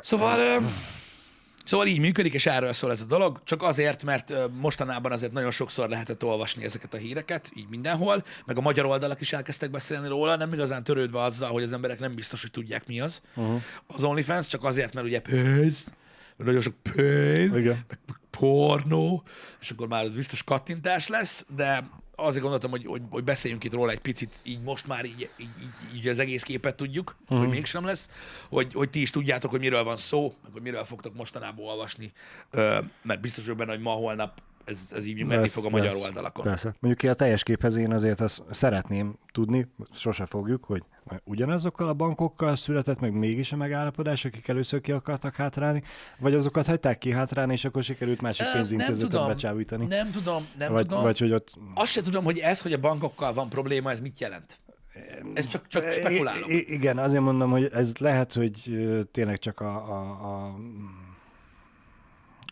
Szóval, 0.00 0.38
ö, 0.38 0.66
szóval 1.66 1.86
így 1.86 1.98
működik, 1.98 2.34
és 2.34 2.46
erről 2.46 2.72
szól 2.72 2.90
ez 2.90 3.00
a 3.00 3.04
dolog, 3.04 3.40
csak 3.44 3.62
azért, 3.62 4.04
mert 4.04 4.32
mostanában 4.60 5.12
azért 5.12 5.32
nagyon 5.32 5.50
sokszor 5.50 5.88
lehetett 5.88 6.24
olvasni 6.24 6.64
ezeket 6.64 6.94
a 6.94 6.96
híreket, 6.96 7.50
így 7.54 7.68
mindenhol, 7.68 8.24
meg 8.46 8.56
a 8.56 8.60
magyar 8.60 8.84
oldalak 8.84 9.20
is 9.20 9.32
elkezdtek 9.32 9.70
beszélni 9.70 10.08
róla, 10.08 10.36
nem 10.36 10.52
igazán 10.52 10.84
törődve 10.84 11.22
azzal, 11.22 11.50
hogy 11.50 11.62
az 11.62 11.72
emberek 11.72 11.98
nem 11.98 12.14
biztos, 12.14 12.40
hogy 12.40 12.50
tudják 12.50 12.86
mi 12.86 13.00
az. 13.00 13.20
Uh-huh. 13.34 13.62
Az 13.86 14.04
OnlyFans 14.04 14.46
csak 14.46 14.64
azért, 14.64 14.94
mert 14.94 15.06
ugye 15.06 15.20
pénz, 15.20 15.92
nagyon 16.36 16.60
sok 16.60 16.74
pénz, 16.82 17.56
Igen. 17.56 17.84
meg 17.88 17.98
pornó, 18.30 19.22
és 19.60 19.70
akkor 19.70 19.88
már 19.88 20.04
az 20.04 20.10
biztos 20.10 20.42
kattintás 20.42 21.08
lesz, 21.08 21.46
de 21.56 21.88
azért 22.16 22.42
gondoltam, 22.42 22.70
hogy, 22.70 22.86
hogy, 22.86 23.02
hogy 23.10 23.24
beszéljünk 23.24 23.64
itt 23.64 23.72
róla 23.72 23.90
egy 23.90 23.98
picit, 23.98 24.40
így 24.42 24.62
most 24.62 24.86
már 24.86 25.04
így, 25.04 25.30
így, 25.36 25.48
így, 25.60 25.96
így 25.96 26.08
az 26.08 26.18
egész 26.18 26.42
képet 26.42 26.76
tudjuk, 26.76 27.16
uh-huh. 27.22 27.38
hogy 27.38 27.48
mégsem 27.48 27.84
lesz, 27.84 28.10
hogy, 28.48 28.72
hogy 28.72 28.90
ti 28.90 29.00
is 29.00 29.10
tudjátok, 29.10 29.50
hogy 29.50 29.60
miről 29.60 29.84
van 29.84 29.96
szó, 29.96 30.32
meg 30.42 30.52
hogy 30.52 30.62
miről 30.62 30.84
fogtok 30.84 31.14
mostanában 31.14 31.66
olvasni, 31.66 32.12
mert 33.02 33.20
biztos 33.20 33.44
vagyok 33.44 33.58
benne, 33.58 33.70
hogy 33.70 33.80
ma, 33.80 33.90
holnap 33.90 34.40
ez, 34.66 34.92
ez 34.94 35.06
így 35.06 35.24
menni 35.24 35.40
Lesz, 35.40 35.52
fog 35.52 35.64
a 35.64 35.70
magyar 35.70 35.92
lesz. 35.92 36.02
oldalakon. 36.02 36.44
Persze. 36.44 36.66
Mondjuk 36.66 36.98
ki 36.98 37.08
a 37.08 37.14
teljes 37.14 37.42
képhez 37.42 37.74
én 37.76 37.92
azért 37.92 38.20
azt 38.20 38.42
szeretném 38.50 39.18
tudni, 39.32 39.68
sose 39.92 40.26
fogjuk, 40.26 40.64
hogy 40.64 40.82
ugyanazokkal 41.24 41.88
a 41.88 41.94
bankokkal 41.94 42.56
született 42.56 43.00
meg 43.00 43.12
mégis 43.12 43.52
a 43.52 43.56
megállapodás, 43.56 44.24
akik 44.24 44.48
először 44.48 44.80
ki 44.80 44.92
akartak 44.92 45.36
hátrálni, 45.36 45.82
vagy 46.18 46.34
azokat 46.34 46.66
hagyták 46.66 46.98
ki 46.98 47.10
hátrálni, 47.10 47.52
és 47.52 47.64
akkor 47.64 47.82
sikerült 47.82 48.20
másik 48.20 48.46
pénzintézetet 48.52 49.26
becsábítani. 49.26 49.86
nem 49.86 50.10
tudom, 50.10 50.46
nem 50.58 50.72
vagy, 50.72 50.86
tudom. 50.86 51.02
vagy 51.02 51.18
hogy 51.18 51.32
ott 51.32 51.54
Azt 51.74 51.90
se 51.92 52.02
tudom, 52.02 52.24
hogy 52.24 52.38
ez, 52.38 52.60
hogy 52.60 52.72
a 52.72 52.78
bankokkal 52.78 53.32
van 53.32 53.48
probléma, 53.48 53.90
ez 53.90 54.00
mit 54.00 54.20
jelent. 54.20 54.60
Ez 55.34 55.46
csak, 55.46 55.66
csak 55.66 55.90
spekulálok. 55.90 56.48
I- 56.48 56.72
igen, 56.72 56.98
azért 56.98 57.22
mondom, 57.22 57.50
hogy 57.50 57.70
ez 57.72 57.96
lehet, 57.96 58.32
hogy 58.32 58.76
tényleg 59.12 59.38
csak 59.38 59.60
a, 59.60 59.74
a, 59.76 60.00
a 60.00 60.56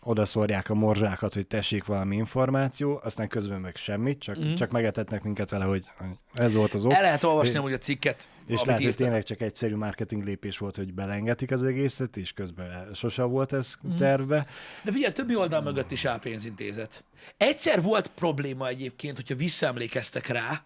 oda 0.07 0.25
szórják 0.25 0.69
a 0.69 0.73
morzsákat, 0.73 1.33
hogy 1.33 1.47
tessék 1.47 1.85
valami 1.85 2.15
információ, 2.15 2.99
aztán 3.03 3.27
közben 3.27 3.59
meg 3.61 3.75
semmit, 3.75 4.19
csak, 4.19 4.39
mm. 4.39 4.53
csak 4.53 4.71
megetetnek 4.71 5.23
minket 5.23 5.49
vele, 5.49 5.65
hogy 5.65 5.85
ez 6.33 6.53
volt 6.53 6.73
az 6.73 6.85
ok. 6.85 6.93
El 6.93 7.01
lehet 7.01 7.23
olvasni 7.23 7.55
amúgy 7.57 7.73
a 7.73 7.77
cikket, 7.77 8.29
És 8.45 8.55
lehet, 8.61 8.65
hogy 8.73 8.81
írtak. 8.81 8.95
tényleg 8.95 9.23
csak 9.23 9.41
egyszerű 9.41 9.75
marketing 9.75 10.23
lépés 10.23 10.57
volt, 10.57 10.75
hogy 10.75 10.93
belengetik 10.93 11.51
az 11.51 11.63
egészet, 11.63 12.17
és 12.17 12.31
közben 12.31 12.93
sose 12.93 13.23
volt 13.23 13.53
ez 13.53 13.75
Mhm. 13.81 13.95
terve. 13.95 14.45
De 14.83 14.91
figyelj, 14.91 15.13
többi 15.13 15.35
oldal 15.35 15.61
mögött 15.61 15.91
is 15.91 16.05
áll 16.05 16.19
pénzintézet. 16.19 17.03
Egyszer 17.37 17.81
volt 17.81 18.07
probléma 18.07 18.67
egyébként, 18.67 19.15
hogyha 19.15 19.35
visszaemlékeztek 19.35 20.27
rá, 20.27 20.63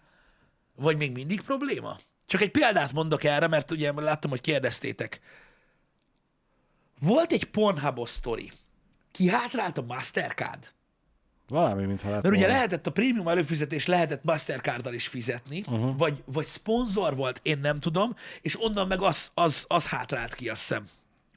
vagy 0.76 0.96
még 0.96 1.12
mindig 1.12 1.40
probléma? 1.40 1.96
Csak 2.26 2.40
egy 2.40 2.50
példát 2.50 2.92
mondok 2.92 3.24
erre, 3.24 3.46
mert 3.46 3.70
ugye 3.70 3.92
láttam, 3.92 4.30
hogy 4.30 4.40
kérdeztétek. 4.40 5.20
Volt 7.00 7.32
egy 7.32 7.44
Pornhubos 7.44 8.10
sztori. 8.10 8.50
Ki 9.12 9.28
hátrált 9.28 9.78
a 9.78 9.82
Mastercard? 9.82 10.66
Valami, 11.48 11.84
mintha 11.84 12.10
lett 12.10 12.22
Mert 12.22 12.34
ugye 12.34 12.44
volna. 12.44 12.54
lehetett 12.54 12.86
a 12.86 12.90
prémium 12.90 13.28
előfizetés, 13.28 13.86
lehetett 13.86 14.24
Mastercarddal 14.24 14.94
is 14.94 15.08
fizetni, 15.08 15.60
uh-huh. 15.60 15.96
vagy, 15.96 16.22
vagy 16.24 16.46
szponzor 16.46 17.16
volt, 17.16 17.40
én 17.42 17.58
nem 17.58 17.80
tudom, 17.80 18.16
és 18.40 18.62
onnan 18.62 18.86
meg 18.86 19.02
az, 19.02 19.30
az, 19.34 19.64
az 19.68 19.86
hátrált 19.86 20.34
ki, 20.34 20.48
azt 20.48 20.60
hiszem. 20.60 20.88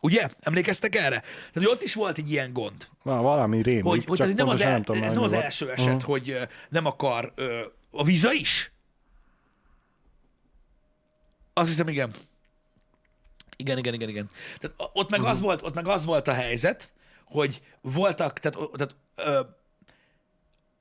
Ugye? 0.02 0.30
Emlékeztek 0.40 0.96
erre? 0.96 1.20
Tehát 1.20 1.54
hogy 1.54 1.66
ott 1.66 1.82
is 1.82 1.94
volt 1.94 2.18
egy 2.18 2.32
ilyen 2.32 2.54
gond. 2.54 2.88
Val- 3.04 3.22
Valami 3.22 3.62
rémlik, 3.62 3.84
Hogy, 3.84 4.06
hogy 4.06 4.18
tehát 4.18 4.36
nem 4.36 4.48
az, 4.48 4.62
el, 4.62 4.72
nem 4.72 4.84
tudom, 4.84 5.04
ez 5.04 5.14
nem 5.14 5.24
az 5.24 5.34
első 5.34 5.72
eset, 5.72 5.86
uh-huh. 5.88 6.02
hogy 6.02 6.38
nem 6.70 6.86
akar 6.86 7.32
ö, 7.36 7.60
a 7.92 8.04
víza 8.04 8.34
is? 8.34 8.72
Azt 11.54 11.68
hiszem, 11.68 11.88
igen. 11.88 12.14
Igen, 13.56 13.78
igen, 13.78 13.94
igen, 13.94 14.10
igen. 14.10 14.30
Tehát 14.60 14.92
ott 14.94 15.10
meg, 15.10 15.20
uh-huh. 15.20 15.36
az 15.36 15.42
volt, 15.42 15.62
ott 15.62 15.76
meg 15.76 15.88
az 15.88 16.06
volt 16.06 16.28
a 16.28 16.34
helyzet, 16.34 16.94
hogy 17.34 17.62
voltak, 17.82 18.40
tehát, 18.40 18.70
tehát 18.72 18.96
ö, 19.16 19.40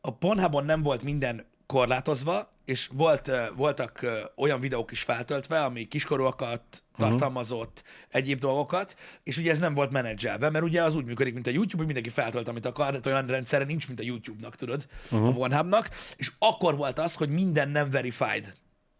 a 0.00 0.10
Pornhubon 0.10 0.64
nem 0.64 0.82
volt 0.82 1.02
minden 1.02 1.46
korlátozva, 1.66 2.52
és 2.64 2.88
volt, 2.92 3.30
voltak 3.56 4.06
olyan 4.36 4.60
videók 4.60 4.90
is 4.90 5.02
feltöltve, 5.02 5.64
ami 5.64 5.88
kiskorúakat 5.88 6.82
tartalmazott, 6.96 7.82
egyéb 8.08 8.38
dolgokat, 8.38 8.96
és 9.22 9.36
ugye 9.36 9.50
ez 9.50 9.58
nem 9.58 9.74
volt 9.74 9.92
menedzselve, 9.92 10.50
mert 10.50 10.64
ugye 10.64 10.82
az 10.82 10.94
úgy 10.94 11.04
működik, 11.04 11.34
mint 11.34 11.46
a 11.46 11.50
YouTube, 11.50 11.76
hogy 11.76 11.84
mindenki 11.84 12.10
feltölt, 12.10 12.48
amit 12.48 12.66
akar, 12.66 13.00
de 13.00 13.10
olyan 13.10 13.26
rendszere 13.26 13.64
nincs, 13.64 13.86
mint 13.86 14.00
a 14.00 14.02
YouTube-nak, 14.02 14.56
tudod, 14.56 14.86
uh-huh. 15.10 15.28
a 15.28 15.32
Pornhubnak, 15.32 15.90
és 16.16 16.32
akkor 16.38 16.76
volt 16.76 16.98
az, 16.98 17.14
hogy 17.14 17.28
minden 17.28 17.68
nem 17.68 17.90
verified 17.90 18.52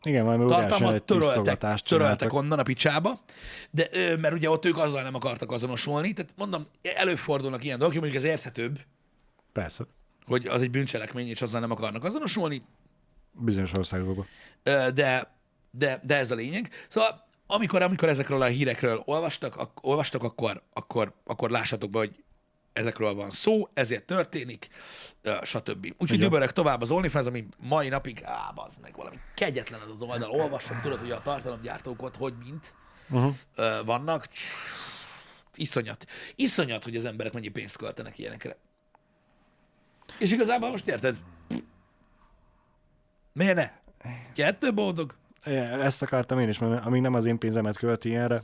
Igen, 0.02 0.24
valami 0.24 0.46
tartalmat 0.46 1.02
töröltek, 1.02 1.80
töröltek 1.80 2.32
onnan 2.32 2.58
a 2.58 2.62
picsába, 2.62 3.18
de, 3.70 3.88
mert 4.20 4.34
ugye 4.34 4.50
ott 4.50 4.64
ők 4.64 4.78
azzal 4.78 5.02
nem 5.02 5.14
akartak 5.14 5.52
azonosulni, 5.52 6.12
tehát 6.12 6.32
mondom, 6.36 6.66
előfordulnak 6.82 7.64
ilyen 7.64 7.78
dolgok, 7.78 8.00
mondjuk 8.00 8.22
ez 8.22 8.28
érthetőbb, 8.28 8.78
Persze, 9.52 9.84
hogy 10.26 10.46
az 10.46 10.62
egy 10.62 10.70
bűncselekmény, 10.70 11.28
és 11.28 11.42
azzal 11.42 11.60
nem 11.60 11.70
akarnak 11.70 12.04
azonosulni, 12.04 12.62
bizonyos 13.32 13.72
országokban. 13.72 14.26
De, 14.94 15.34
de, 15.70 16.00
de 16.02 16.16
ez 16.16 16.30
a 16.30 16.34
lényeg. 16.34 16.70
Szóval 16.88 17.24
amikor, 17.46 17.82
amikor 17.82 18.08
ezekről 18.08 18.42
a 18.42 18.46
hírekről 18.46 19.02
olvastak, 19.04 19.56
ak- 19.56 19.78
olvastak 19.80 20.22
akkor, 20.22 20.62
akkor, 20.72 21.12
akkor 21.24 21.50
lássatok 21.50 21.90
be, 21.90 21.98
hogy 21.98 22.24
ezekről 22.72 23.14
van 23.14 23.30
szó, 23.30 23.68
ezért 23.74 24.04
történik, 24.04 24.68
stb. 25.42 25.94
Úgyhogy 25.98 26.18
dübörök 26.18 26.52
tovább 26.52 26.80
az 26.80 26.90
OnlyFans, 26.90 27.26
ami 27.26 27.46
mai 27.58 27.88
napig, 27.88 28.22
á, 28.24 28.50
bazd 28.54 28.80
meg, 28.80 28.96
valami 28.96 29.16
kegyetlen 29.34 29.80
az 29.80 29.90
az 29.90 30.02
oldal. 30.02 30.30
Olvassam, 30.30 30.80
tudod, 30.80 30.98
hogy 30.98 31.10
a 31.10 31.22
tartalomgyártók 31.22 32.02
ott 32.02 32.16
hogy 32.16 32.34
mint 32.44 32.74
Uh-huh. 33.10 33.34
vannak. 33.84 34.26
Iszonyat. 35.54 36.06
Iszonyat, 36.34 36.84
hogy 36.84 36.96
az 36.96 37.04
emberek 37.04 37.32
mennyi 37.32 37.48
pénzt 37.48 37.76
költenek 37.76 38.18
ilyenekre. 38.18 38.56
És 40.18 40.32
igazából 40.32 40.70
most 40.70 40.88
érted? 40.88 41.16
Miért 43.32 43.54
ne? 43.54 43.70
Kettő 44.34 44.74
boldog? 44.74 45.14
Ezt 45.42 46.02
akartam 46.02 46.38
én 46.38 46.48
is 46.48 46.58
mondani, 46.58 46.86
amíg 46.86 47.00
nem 47.00 47.14
az 47.14 47.26
én 47.26 47.38
pénzemet 47.38 47.76
költi 47.76 48.08
ilyenre, 48.08 48.42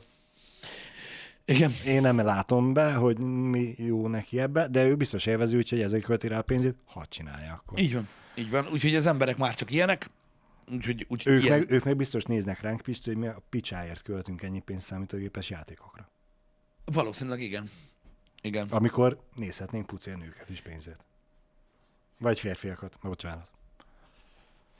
Igen. 1.48 1.72
én 1.86 2.00
nem 2.00 2.16
látom 2.16 2.72
be, 2.72 2.92
hogy 2.92 3.18
mi 3.18 3.74
jó 3.76 4.08
neki 4.08 4.40
ebbe, 4.40 4.68
de 4.68 4.84
ő 4.86 4.94
biztos 4.96 5.26
élvezi, 5.26 5.56
úgyhogy 5.56 5.80
ezért 5.80 6.04
költi 6.04 6.28
rá 6.28 6.38
a 6.38 6.42
pénzét, 6.42 6.74
ha 6.84 7.06
csinálja 7.06 7.52
akkor. 7.52 7.78
Így 7.78 7.94
van. 7.94 8.08
Így 8.34 8.50
van. 8.50 8.68
Úgyhogy 8.72 8.94
az 8.94 9.06
emberek 9.06 9.36
már 9.36 9.54
csak 9.54 9.70
ilyenek. 9.70 10.10
Úgyhogy, 10.72 11.06
úgyhogy 11.08 11.32
Ők 11.32 11.44
ilyen. 11.44 11.58
meg, 11.58 11.70
ők 11.70 11.84
meg 11.84 11.96
biztos 11.96 12.24
néznek 12.24 12.60
ránk, 12.60 12.80
Pisti, 12.80 13.08
hogy 13.10 13.18
mi 13.18 13.26
a 13.26 13.42
picsáért 13.50 14.02
költünk 14.02 14.42
ennyi 14.42 14.60
pénzt 14.60 14.86
számítógépes 14.86 15.50
játékokra. 15.50 16.08
Valószínűleg 16.84 17.40
igen. 17.40 17.70
Igen. 18.42 18.66
Amikor 18.70 19.20
nézhetnénk 19.34 19.86
pucél 19.86 20.16
nőket 20.16 20.48
is 20.48 20.60
pénzért. 20.60 21.04
Vagy 22.18 22.40
férfiakat, 22.40 22.98
bocsánat. 23.02 23.50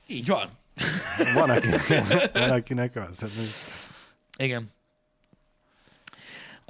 Így 0.07 0.27
van. 0.27 0.51
Van 1.35 1.51
akinek 1.51 1.91
ez, 1.91 2.09
van 2.33 2.51
akinek 2.51 2.97
az. 2.97 3.25
Igen. 4.39 4.71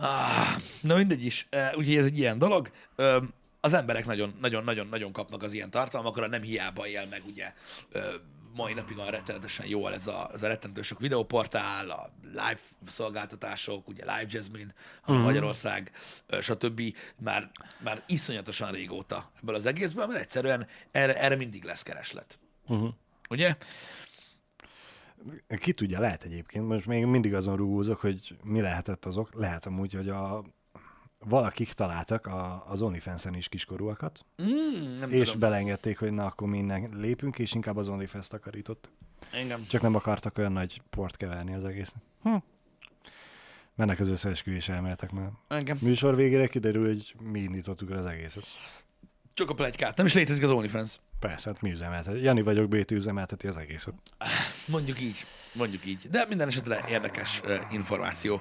Ah, 0.01 0.57
na 0.81 0.97
mindegy 0.97 1.25
is. 1.25 1.49
Úgyhogy 1.77 1.97
ez 1.97 2.07
egy 2.07 2.19
ilyen 2.19 2.39
dolog. 2.39 2.71
Az 3.61 3.75
emberek 3.75 4.07
nagyon-nagyon-nagyon 4.41 5.13
kapnak 5.13 5.43
az 5.43 5.53
ilyen 5.53 5.71
tartalmakra, 5.71 6.27
nem 6.27 6.43
hiába 6.43 6.87
él 6.87 7.07
meg 7.07 7.23
ugye 7.27 7.53
mai 8.55 8.75
napig 8.75 8.99
a 8.99 9.11
rettenetesen 9.11 9.67
jól 9.67 9.95
ez 9.95 10.07
a, 10.07 10.31
ez 10.35 10.43
a 10.43 10.47
rettentő 10.47 10.83
sok 10.83 10.99
videóportál, 10.99 11.91
a 11.91 12.11
live 12.23 12.59
szolgáltatások, 12.87 13.89
ugye 13.89 14.03
Live 14.03 14.27
Jasmine, 14.29 14.75
uh-huh. 15.01 15.25
Magyarország, 15.25 15.93
stb. 16.41 16.83
Már, 17.21 17.51
már 17.79 18.03
iszonyatosan 18.07 18.71
régóta 18.73 19.31
ebből 19.43 19.55
az 19.55 19.67
egészből, 19.67 20.07
mert 20.07 20.21
egyszerűen 20.21 20.67
erre, 20.91 21.21
erre 21.21 21.37
mindig 21.37 21.65
lesz 21.65 21.83
kereslet. 21.83 22.39
uh-huh. 22.67 22.89
Ugye? 23.29 23.57
Ki 25.59 25.73
tudja, 25.73 26.01
lehet 26.01 26.23
egyébként, 26.23 26.69
most 26.69 26.87
még 26.87 27.05
mindig 27.05 27.35
azon 27.35 27.57
rúgózok, 27.57 28.01
hogy 28.01 28.37
mi 28.43 28.61
lehetett 28.61 29.05
azok. 29.05 29.35
Lehet 29.35 29.67
amúgy, 29.67 29.93
hogy 29.93 30.09
a 30.09 30.45
valakik 31.19 31.73
találtak 31.73 32.27
a, 32.27 32.65
az 32.69 32.83
OnlyFans-en 32.83 33.35
is 33.35 33.49
kiskorúakat, 33.49 34.25
Mm, 34.43 34.97
nem 34.99 35.11
és 35.11 35.25
tudom. 35.25 35.41
belengedték, 35.41 35.99
hogy 35.99 36.13
na, 36.13 36.27
akkor 36.27 36.49
mi 36.49 36.59
innen 36.59 36.89
lépünk, 36.93 37.39
és 37.39 37.53
inkább 37.53 37.77
az 37.77 37.89
OnlyFans 37.89 38.29
takarított. 38.29 38.91
Engem. 39.33 39.67
Csak 39.69 39.83
nem 39.83 39.95
akartak 39.95 40.39
olyan 40.39 40.53
nagy 40.53 40.83
port 40.91 41.17
keverni 41.17 41.55
az 41.55 41.65
egész. 41.65 41.93
Hm. 42.23 42.37
Mennek 43.75 44.01
az 44.01 44.09
összeesküvés 44.09 44.69
elméletek 44.69 45.13
már. 45.13 45.31
Engem. 45.49 45.79
Műsor 45.81 46.17
végére 46.17 46.47
kiderül, 46.47 46.87
hogy 46.87 47.15
mi 47.21 47.39
indítottuk 47.39 47.91
az 47.91 48.07
egészet. 48.07 48.45
Csak 49.39 49.51
a 49.51 49.55
plegykát. 49.55 49.97
Nem 49.97 50.07
is 50.07 50.15
létezik 50.15 50.43
az 50.43 50.51
OnlyFans. 50.51 50.99
Persze, 51.21 51.51
hát 51.51 51.63
mi 51.63 51.71
üzemelteti. 51.71 52.23
Jani 52.23 52.43
vagyok, 52.43 52.69
BT 52.69 52.91
üzemelteti 52.91 53.47
az 53.47 53.57
egészet. 53.57 53.95
Mondjuk 54.67 55.01
így. 55.01 55.27
Mondjuk 55.53 55.87
így. 55.87 56.11
De 56.11 56.25
minden 56.29 56.49
esetre 56.49 56.85
érdekes 56.89 57.41
uh, 57.45 57.59
információ. 57.71 58.41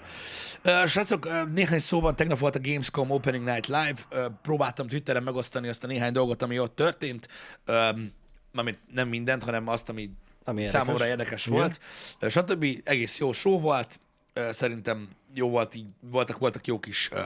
Uh, 0.66 0.86
srácok, 0.86 1.26
uh, 1.26 1.48
néhány 1.54 1.80
szóban 1.80 2.16
tegnap 2.16 2.40
volt 2.40 2.56
a 2.56 2.60
Gamescom 2.62 3.10
Opening 3.10 3.46
Night 3.46 3.68
Live. 3.68 3.96
Uh, 4.12 4.26
próbáltam 4.42 4.88
Twitteren 4.88 5.24
megosztani 5.24 5.68
azt 5.68 5.84
a 5.84 5.88
néhány 5.88 6.12
dolgot, 6.12 6.42
ami 6.42 6.60
ott 6.60 6.76
történt. 6.76 7.28
Um, 7.68 8.12
amit 8.54 8.80
nem 8.94 9.08
mindent, 9.08 9.44
hanem 9.44 9.68
azt, 9.68 9.90
ami, 9.90 10.10
Ami 10.44 10.62
érdekes. 10.62 10.82
számomra 10.82 11.08
érdekes 11.08 11.46
Igen. 11.46 11.60
volt. 11.60 11.80
Uh, 12.22 12.30
stb. 12.30 12.66
Egész 12.84 13.18
jó 13.18 13.34
show 13.34 13.60
volt. 13.60 14.00
Uh, 14.36 14.52
szerintem 14.52 15.10
jó 15.34 15.50
volt, 15.50 15.76
így 15.76 15.90
voltak, 16.00 16.38
voltak 16.38 16.68
jó 16.68 16.80
kis, 16.80 17.10
uh, 17.14 17.20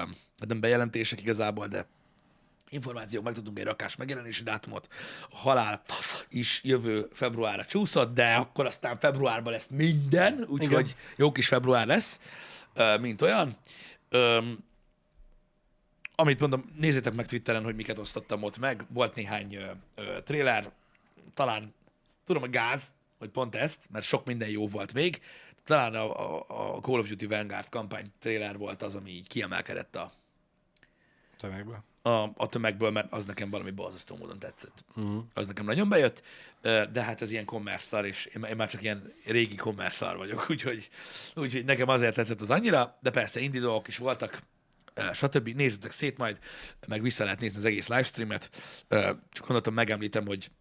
nem 0.48 0.60
bejelentések 0.60 1.22
igazából, 1.22 1.68
de 1.68 1.86
információk, 2.72 3.24
megtudtunk 3.24 3.60
egy 3.60 3.66
rakás 3.66 3.96
megjelenési 3.96 4.44
dátumot, 4.44 4.88
a 5.30 5.38
halál 5.38 5.82
is 6.30 6.62
jövő 6.64 7.08
februárra 7.14 7.66
csúszott, 7.66 8.14
de 8.14 8.34
akkor 8.34 8.66
aztán 8.66 8.98
februárban 8.98 9.52
lesz 9.52 9.68
minden, 9.68 10.46
úgyhogy 10.48 10.96
jó 11.16 11.32
kis 11.32 11.48
február 11.48 11.88
lesz, 11.88 12.20
mint 13.00 13.22
olyan. 13.22 13.58
Amit 16.16 16.40
mondom, 16.40 16.72
nézzétek 16.78 17.14
meg 17.14 17.26
Twitteren, 17.26 17.64
hogy 17.64 17.76
miket 17.76 17.98
osztottam 17.98 18.44
ott 18.44 18.58
meg. 18.58 18.86
Volt 18.90 19.16
néhány 19.16 19.56
ö, 19.56 19.72
ö, 19.96 20.22
trailer, 20.24 20.72
talán 21.34 21.74
tudom, 22.26 22.44
a 22.44 22.48
gáz, 22.48 22.94
hogy 23.18 23.30
pont 23.30 23.56
ezt, 23.56 23.88
mert 23.92 24.06
sok 24.06 24.26
minden 24.26 24.50
jó 24.50 24.68
volt 24.68 24.94
még. 24.94 25.22
Talán 25.64 25.96
a, 25.96 26.38
a, 26.38 26.46
a 26.48 26.80
Call 26.80 27.00
of 27.00 27.10
Duty 27.10 27.26
Vanguard 27.26 27.70
kampány 27.70 28.06
trailer 28.20 28.58
volt 28.58 28.82
az, 28.82 28.96
ami 28.96 29.10
így 29.10 29.28
kiemelkedett 29.28 29.96
a, 29.96 30.12
Tömegből. 31.42 31.84
A, 32.02 32.30
a 32.36 32.48
tömegből, 32.50 32.92
mert 32.92 33.12
az 33.12 33.26
nekem 33.26 33.50
valami 33.50 33.72
borzasztó 33.72 34.16
módon 34.16 34.40
tetszett. 34.40 34.84
Uh-huh. 34.96 35.24
Az 35.34 35.48
nekem 35.48 35.66
nagyon 35.66 35.90
bejött, 35.90 36.24
de 36.62 37.02
hát 37.02 37.22
ez 37.22 37.32
ilyen 37.32 37.46
kommerszar, 37.46 38.06
és 38.06 38.26
én, 38.26 38.44
én 38.44 38.56
már 38.56 38.70
csak 38.70 38.82
ilyen 38.82 39.14
régi 39.26 39.56
kommerszar 39.56 40.18
vagyok, 40.18 40.46
úgyhogy, 40.50 40.90
úgyhogy 41.36 41.66
nekem 41.66 41.90
azért 41.90 42.16
tetszett 42.16 42.42
az 42.42 42.50
annyira, 42.50 42.98
de 43.02 43.10
persze 43.10 43.40
indie 43.40 43.62
dolgok 43.62 43.88
is 43.88 43.98
voltak, 43.98 44.42
stb. 45.14 45.48
Nézzetek 45.48 45.92
szét 45.92 46.18
majd, 46.18 46.38
meg 46.88 47.02
vissza 47.02 47.24
lehet 47.24 47.40
nézni 47.40 47.58
az 47.58 47.66
egész 47.66 47.88
livestreamet. 47.88 48.50
Csak 49.30 49.40
gondoltam, 49.40 49.74
megemlítem, 49.74 50.26
hogy 50.26 50.52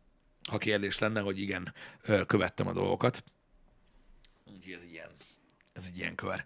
ha 0.49 0.59
kérdés 0.59 0.99
lenne, 0.99 1.21
hogy 1.21 1.41
igen, 1.41 1.75
követtem 2.27 2.67
a 2.67 2.73
dolgokat. 2.73 3.25
Úgyhogy 4.53 4.73
ez 4.73 4.85
ilyen, 4.93 5.11
ez 5.73 5.85
egy 5.89 5.99
ilyen 5.99 6.15
kör. 6.15 6.45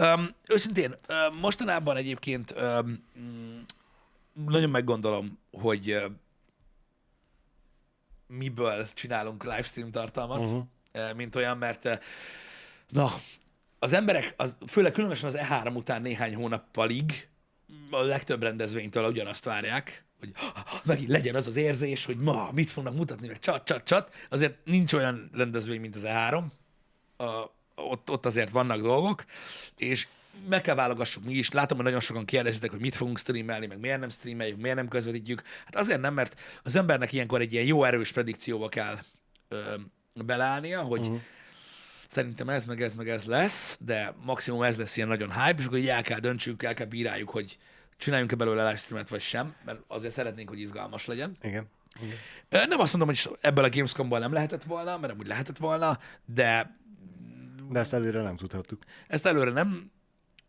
Um, 0.00 0.34
őszintén, 0.48 0.94
mostanában 1.40 1.96
egyébként 1.96 2.54
um, 2.56 3.04
nagyon 4.46 4.70
meggondolom, 4.70 5.38
hogy 5.50 5.90
uh, 5.92 6.02
miből 8.26 8.88
csinálunk 8.94 9.42
livestream 9.44 9.90
tartalmat, 9.90 10.48
Mhm. 10.48 10.56
uh, 10.94 11.14
mint 11.14 11.36
olyan, 11.36 11.58
mert 11.58 11.84
uh, 11.84 11.98
na, 12.88 13.08
az 13.78 13.92
emberek, 13.92 14.34
az, 14.36 14.56
főleg 14.66 14.92
különösen 14.92 15.28
az 15.28 15.36
E3 15.38 15.74
után 15.74 16.02
néhány 16.02 16.34
hónappalig 16.34 17.28
a 17.90 18.00
legtöbb 18.02 18.42
rendezvénytől 18.42 19.08
ugyanazt 19.10 19.44
várják, 19.44 20.04
hogy 20.18 20.32
megint 20.84 21.08
legyen 21.08 21.34
az 21.34 21.46
az 21.46 21.56
érzés, 21.56 22.04
hogy 22.04 22.16
ma 22.16 22.50
mit 22.52 22.70
fognak 22.70 22.94
mutatni, 22.94 23.26
meg 23.26 23.38
csat, 23.38 23.64
csat, 23.64 23.84
csat. 23.84 24.14
Azért 24.30 24.64
nincs 24.64 24.92
olyan 24.92 25.30
rendezvény, 25.32 25.80
mint 25.80 25.96
az 25.96 26.02
E3. 26.06 26.44
A, 27.16 27.50
ott, 27.74 28.10
ott 28.10 28.26
azért 28.26 28.50
vannak 28.50 28.80
dolgok, 28.80 29.24
és 29.76 30.08
meg 30.48 30.60
kell 30.60 30.74
válogassuk 30.74 31.24
mi 31.24 31.32
is. 31.32 31.50
Látom, 31.50 31.76
hogy 31.76 31.86
nagyon 31.86 32.00
sokan 32.00 32.24
kérdezitek, 32.24 32.70
hogy 32.70 32.80
mit 32.80 32.94
fogunk 32.94 33.18
streamelni, 33.18 33.66
meg 33.66 33.78
miért 33.78 34.00
nem 34.00 34.08
streameljük, 34.08 34.60
miért 34.60 34.76
nem 34.76 34.88
közvetítjük. 34.88 35.42
Hát 35.64 35.76
azért 35.76 36.00
nem, 36.00 36.14
mert 36.14 36.40
az 36.62 36.76
embernek 36.76 37.12
ilyenkor 37.12 37.40
egy 37.40 37.52
ilyen 37.52 37.64
jó 37.64 37.84
erős 37.84 38.12
predikcióba 38.12 38.68
kell 38.68 38.98
ö, 39.48 39.74
beleállnia, 40.14 40.80
hogy 40.82 41.00
uh-huh. 41.00 41.20
szerintem 42.08 42.48
ez, 42.48 42.64
meg 42.64 42.82
ez, 42.82 42.94
meg 42.94 43.08
ez 43.08 43.24
lesz, 43.24 43.76
de 43.80 44.14
maximum 44.24 44.62
ez 44.62 44.76
lesz 44.76 44.96
ilyen 44.96 45.08
nagyon 45.08 45.32
hype, 45.32 45.60
és 45.60 45.66
akkor 45.66 45.78
így 45.78 45.88
el 45.88 46.02
kell 46.02 46.18
döntsük, 46.18 46.62
el 46.62 46.74
kell 46.74 46.86
bíráljuk, 46.86 47.30
hogy 47.30 47.58
csináljunk-e 47.96 48.34
belőle 48.36 48.64
livestreamet, 48.64 49.08
vagy 49.08 49.20
sem, 49.20 49.54
mert 49.64 49.78
azért 49.86 50.12
szeretnénk, 50.12 50.48
hogy 50.48 50.60
izgalmas 50.60 51.06
legyen. 51.06 51.36
Igen. 51.42 51.68
Ö, 52.48 52.66
Nem 52.66 52.80
azt 52.80 52.96
mondom, 52.96 53.08
hogy 53.14 53.38
ebből 53.40 53.64
a 53.64 53.68
Gamescomból 53.68 54.18
nem 54.18 54.32
lehetett 54.32 54.62
volna, 54.64 54.98
mert 54.98 55.12
amúgy 55.12 55.26
lehetett 55.26 55.58
volna, 55.58 55.98
de 56.24 56.76
De 57.70 57.78
ezt 57.78 57.92
előre 57.92 58.22
nem 58.22 58.36
tudhattuk. 58.36 58.82
ezt 59.08 59.26
előre 59.26 59.50
nem, 59.50 59.90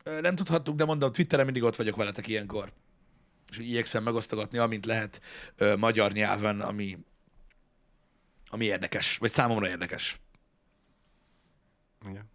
nem 0.03 0.35
tudhattuk, 0.35 0.75
de 0.75 0.85
mondom, 0.85 1.11
Twitteren 1.11 1.45
mindig 1.45 1.63
ott 1.63 1.75
vagyok 1.75 1.95
veletek 1.95 2.27
ilyenkor. 2.27 2.71
és 3.49 3.57
igyekszem 3.57 4.03
megosztogatni, 4.03 4.57
amint 4.57 4.85
lehet 4.85 5.21
ö, 5.55 5.75
magyar 5.75 6.11
nyelven, 6.11 6.61
ami, 6.61 6.97
ami 8.49 8.65
érdekes, 8.65 9.17
vagy 9.17 9.31
számomra 9.31 9.67
érdekes. 9.67 10.19
Igen. 12.09 12.29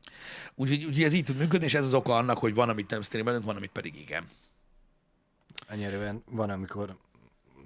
Úgyhogy, 0.54 0.84
úgyhogy 0.84 1.02
ez 1.04 1.12
így 1.12 1.24
tud 1.24 1.36
működni, 1.36 1.66
és 1.66 1.74
ez 1.74 1.84
az 1.84 1.94
oka 1.94 2.16
annak, 2.16 2.38
hogy 2.38 2.54
van, 2.54 2.68
amit 2.68 2.90
nem 2.90 3.02
streamelünk, 3.02 3.44
van, 3.44 3.56
amit 3.56 3.70
pedig 3.70 4.00
igen. 4.00 4.28
Ennyire 5.66 5.98
van- 5.98 6.22
van, 6.26 6.50
amikor 6.50 6.96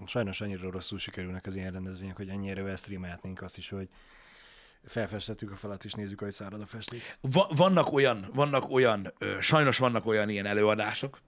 sajnos 0.07 0.41
annyira 0.41 0.71
rosszul 0.71 0.99
sikerülnek 0.99 1.47
az 1.47 1.57
ilyen 1.57 1.73
rendezvények, 1.73 2.17
hogy 2.17 2.29
ennyire 2.29 2.77
streamelhetnénk 2.77 3.43
azt 3.43 3.57
is, 3.57 3.69
hogy 3.69 3.89
felfestettük 4.87 5.51
a 5.53 5.57
falat, 5.57 5.85
és 5.85 5.93
nézzük, 5.93 6.18
hogy 6.20 6.33
szárad 6.33 6.61
a 6.61 6.66
festék. 6.66 7.16
Va- 7.20 7.57
vannak 7.57 7.93
olyan, 7.93 8.30
vannak 8.35 8.70
olyan, 8.70 9.12
ö, 9.18 9.41
sajnos 9.41 9.78
vannak 9.78 10.07
olyan 10.07 10.28
ilyen 10.28 10.47
előadások, 10.47 11.20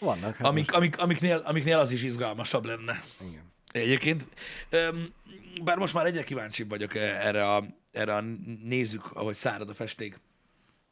Vannak, 0.00 0.36
hát 0.36 0.46
amik, 0.46 0.72
amik, 0.72 0.98
amiknél, 0.98 1.36
amiknél 1.36 1.78
az 1.78 1.90
is 1.90 2.02
izgalmasabb 2.02 2.64
lenne. 2.64 3.02
igen. 3.28 3.52
Egyébként, 3.72 4.28
öm, 4.70 5.12
bár 5.64 5.76
most 5.76 5.94
már 5.94 6.06
egyre 6.06 6.24
kíváncsibb 6.24 6.68
vagyok 6.68 6.94
e- 6.94 7.26
erre 7.26 7.54
a, 7.54 7.64
erre 7.92 8.14
a 8.14 8.20
nézzük, 8.62 9.10
ahogy 9.12 9.34
szárad 9.34 9.68
a 9.68 9.74
festék 9.74 10.20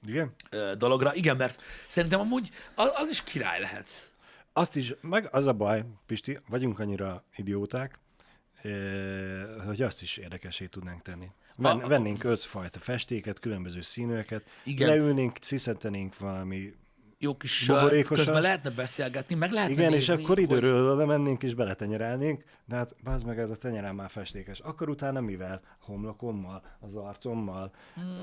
Igen? 0.06 0.34
dologra. 0.78 1.14
Igen, 1.14 1.36
mert 1.36 1.62
szerintem 1.86 2.20
amúgy 2.20 2.50
az, 2.74 2.90
az 2.94 3.08
is 3.08 3.22
király 3.22 3.60
lehet. 3.60 4.12
Azt 4.52 4.76
is, 4.76 4.94
meg 5.00 5.28
az 5.34 5.46
a 5.46 5.52
baj, 5.52 5.84
Pisti, 6.06 6.38
vagyunk 6.48 6.78
annyira 6.78 7.24
idióták, 7.36 7.98
hogy 9.66 9.82
azt 9.82 10.02
is 10.02 10.16
érdekesé 10.16 10.66
tudnánk 10.66 11.02
tenni. 11.02 11.30
Ven, 11.56 11.80
A- 11.80 11.88
vennénk 11.88 12.24
ötfajta 12.24 12.78
festéket, 12.78 13.38
különböző 13.38 13.80
színűeket, 13.80 14.44
Igen. 14.64 14.88
leülnénk, 14.88 15.36
sziszentenénk 15.40 16.18
valami, 16.18 16.72
Jó 17.18 17.36
kis 17.36 17.52
sört, 17.64 18.02
közben 18.08 18.42
lehetne 18.42 18.70
beszélgetni, 18.70 19.34
meg 19.34 19.50
lehetne 19.50 19.74
igen, 19.74 19.90
nézni, 19.90 20.12
és 20.14 20.20
akkor 20.22 20.34
hogy- 20.36 20.40
időről 20.42 20.92
oda 20.92 21.06
mennénk 21.06 21.42
és 21.42 21.54
beletenyerelnénk, 21.54 22.44
de 22.64 22.76
hát 22.76 22.94
bazd 23.04 23.26
meg, 23.26 23.38
ez 23.38 23.50
a 23.50 23.56
tenyerem 23.56 23.94
már 23.94 24.10
festékes. 24.10 24.58
Akkor 24.60 24.88
utána 24.88 25.20
mivel? 25.20 25.60
Homlokommal, 25.80 26.62
az 26.80 26.94
arcommal. 26.94 27.72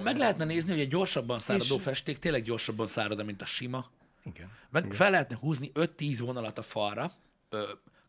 Meg 0.04 0.18
lehetne 0.18 0.46
nézni, 0.46 0.72
hogy 0.72 0.80
egy 0.80 0.88
gyorsabban 0.90 1.40
száradó 1.40 1.76
És- 1.76 1.82
festék 1.82 2.20
tényleg 2.20 2.44
gyorsabban 2.44 2.88
szárad, 2.88 3.26
mint 3.26 3.42
a 3.42 3.46
sima. 3.46 3.86
Igen. 4.24 4.50
Meg 4.70 4.94
fel 4.94 5.12
lehetne 5.12 5.36
húzni 5.40 5.72
5-10 5.74 6.20
vonalat 6.20 6.58
a 6.58 6.62
falra, 6.64 7.12
ö, 7.50 7.64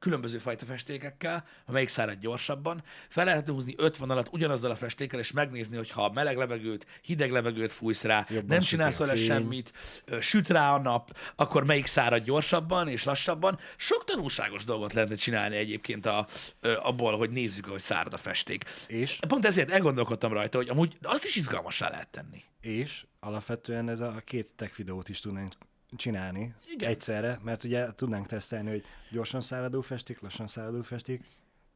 különböző 0.05 0.38
fajta 0.38 0.64
festékekkel, 0.64 1.44
amelyik 1.66 1.88
szárad 1.88 2.18
gyorsabban. 2.18 2.82
Fel 3.09 3.24
lehetne 3.24 3.52
húzni 3.52 3.74
5 3.76 3.96
vonalat 3.96 4.28
ugyanazzal 4.32 4.70
a 4.70 4.76
festékkel, 4.76 5.18
és 5.18 5.32
megnézni, 5.32 5.76
hogy 5.76 5.90
ha 5.90 6.11
meleg 6.12 6.36
levegőt, 6.36 6.86
hideg 7.02 7.30
levegőt 7.30 7.72
fújsz 7.72 8.05
rá, 8.05 8.26
Jobban 8.28 8.46
nem 8.46 8.61
csinálsz 8.61 8.98
vele 8.98 9.16
semmit, 9.16 9.72
süt 10.20 10.48
rá 10.48 10.74
a 10.74 10.78
nap, 10.78 11.18
akkor 11.36 11.64
melyik 11.64 11.86
szárad 11.86 12.24
gyorsabban 12.24 12.88
és 12.88 13.05
lassabban. 13.05 13.59
Sok 13.76 14.05
tanulságos 14.05 14.64
dolgot 14.64 14.92
lehetne 14.92 15.14
csinálni 15.14 15.57
egyébként 15.57 16.07
a, 16.07 16.26
abból, 16.82 17.16
hogy 17.16 17.30
nézzük, 17.30 17.64
hogy 17.64 17.80
szárad 17.80 18.12
a 18.12 18.16
festék. 18.16 18.64
És, 18.86 19.18
Pont 19.28 19.44
ezért 19.46 19.70
elgondolkodtam 19.70 20.32
rajta, 20.32 20.57
hogy 20.57 20.68
amúgy 20.68 20.96
azt 21.02 21.24
is 21.24 21.36
izgalmassá 21.36 21.88
lehet 21.88 22.09
tenni. 22.09 22.44
és 22.61 23.05
alapvetően 23.20 23.88
ez 23.88 24.00
a 24.00 24.22
két 24.24 24.55
tech 24.57 24.76
videót 24.76 25.09
is 25.09 25.20
tudnánk 25.20 25.55
csinálni 25.97 26.55
Igen. 26.72 26.90
egyszerre, 26.90 27.40
mert 27.42 27.64
ugye 27.64 27.92
tudnánk 27.95 28.26
tesztelni, 28.26 28.70
hogy 28.70 28.84
gyorsan 29.11 29.40
száradó 29.40 29.80
festék, 29.80 30.20
lassan 30.20 30.47
száradó 30.47 30.82
festék, 30.82 31.24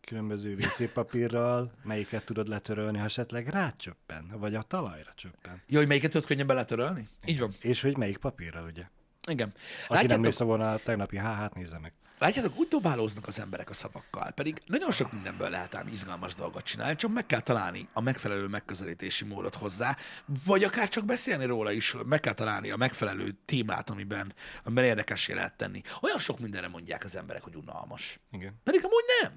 különböző 0.00 0.54
WC 0.54 0.92
papírral, 0.92 1.72
melyiket 1.82 2.24
tudod 2.24 2.48
letörölni, 2.48 2.98
ha 2.98 3.04
esetleg 3.04 3.48
rácsöppen, 3.48 4.34
vagy 4.38 4.54
a 4.54 4.62
talajra 4.62 5.12
csöppen. 5.14 5.62
Jó, 5.66 5.78
hogy 5.78 5.88
melyiket 5.88 6.10
tudod 6.10 6.26
könnyebben 6.26 6.56
letörölni? 6.56 7.08
Így 7.24 7.38
van. 7.38 7.50
És 7.60 7.80
hogy 7.80 7.96
melyik 7.96 8.16
papírral, 8.16 8.64
ugye? 8.64 8.84
Igen. 9.28 9.48
Aki 9.48 9.88
nem 9.88 9.98
Látjátok, 9.98 10.24
nézte 10.24 10.44
volna 10.44 10.72
a 10.72 10.78
tegnapi 10.78 11.18
HH-t, 11.18 11.54
nézze 11.54 11.78
meg. 11.78 11.92
Látjátok, 12.18 12.58
úgy 12.58 12.68
dobálóznak 12.68 13.26
az 13.26 13.40
emberek 13.40 13.70
a 13.70 13.74
szavakkal, 13.74 14.30
pedig 14.30 14.60
nagyon 14.66 14.90
sok 14.90 15.12
mindenből 15.12 15.50
lehet 15.50 15.74
ám 15.74 15.88
izgalmas 15.92 16.34
dolgot 16.34 16.64
csinálni, 16.64 16.96
csak 16.96 17.12
meg 17.12 17.26
kell 17.26 17.40
találni 17.40 17.88
a 17.92 18.00
megfelelő 18.00 18.46
megközelítési 18.46 19.24
módot 19.24 19.54
hozzá, 19.54 19.96
vagy 20.44 20.64
akár 20.64 20.88
csak 20.88 21.04
beszélni 21.04 21.44
róla 21.44 21.72
is, 21.72 21.96
meg 22.06 22.20
kell 22.20 22.34
találni 22.34 22.70
a 22.70 22.76
megfelelő 22.76 23.36
témát, 23.44 23.90
amiben, 23.90 24.34
amiben 24.64 24.84
érdekessé 24.84 25.32
lehet 25.32 25.56
tenni. 25.56 25.82
Olyan 26.00 26.18
sok 26.18 26.38
mindenre 26.38 26.68
mondják 26.68 27.04
az 27.04 27.16
emberek, 27.16 27.42
hogy 27.42 27.54
unalmas. 27.54 28.20
Igen. 28.30 28.60
Pedig 28.64 28.84
amúgy 28.84 29.04
nem. 29.22 29.32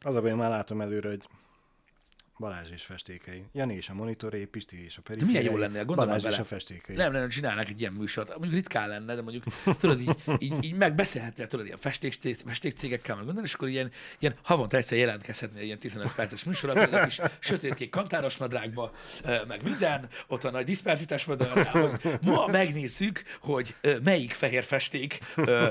Az 0.00 0.16
a 0.16 0.20
baj, 0.20 0.32
már 0.32 0.50
látom 0.50 0.80
előre, 0.80 1.08
hogy 1.08 1.28
Balázs 2.38 2.70
és 2.70 2.82
festékei. 2.82 3.44
Jani 3.52 3.74
és 3.74 3.88
a 3.88 3.94
monitoré, 3.94 4.44
Pisti 4.44 4.84
és 4.84 4.96
a 4.96 5.02
perifériai. 5.02 5.38
milyen 5.38 5.52
jó 5.52 5.58
lenne, 5.58 5.82
gondolj 5.82 5.96
már 5.96 6.06
Balázs 6.06 6.24
és 6.24 6.30
bele. 6.30 6.42
a 6.42 6.44
festékei. 6.44 6.96
Nem, 6.96 7.12
nem, 7.12 7.28
csinálnak 7.28 7.68
egy 7.68 7.80
ilyen 7.80 7.92
műsort. 7.92 8.28
Mondjuk 8.28 8.52
ritkán 8.52 8.88
lenne, 8.88 9.14
de 9.14 9.22
mondjuk 9.22 9.44
tudod, 9.80 10.00
így, 10.00 10.16
így, 10.38 10.64
így 10.64 10.74
megbeszélhetnél, 10.74 11.46
tudod, 11.46 11.66
ilyen 11.66 11.78
festék, 11.78 12.18
festékcégekkel, 12.46 13.16
meg 13.16 13.24
minden, 13.24 13.44
és 13.44 13.54
akkor 13.54 13.68
ilyen, 13.68 13.90
ilyen 14.18 14.34
havonta 14.42 14.76
egyszer 14.76 14.98
jelentkezhetnél 14.98 15.62
ilyen 15.62 15.78
15 15.78 16.14
perces 16.14 16.44
műsorra, 16.44 16.82
egy 16.82 17.04
kis 17.04 17.20
sötétkék 17.38 17.90
kantáros 17.90 18.36
nadrágba, 18.36 18.92
meg 19.48 19.62
minden, 19.62 20.08
ott 20.26 20.44
a 20.44 20.50
nagy 20.50 20.64
diszperzitás 20.64 21.24
madár, 21.24 21.66
hogy 21.66 22.18
ma 22.22 22.46
megnézzük, 22.46 23.22
hogy 23.40 23.74
melyik 24.04 24.32
fehér 24.32 24.64
festék 24.64 25.18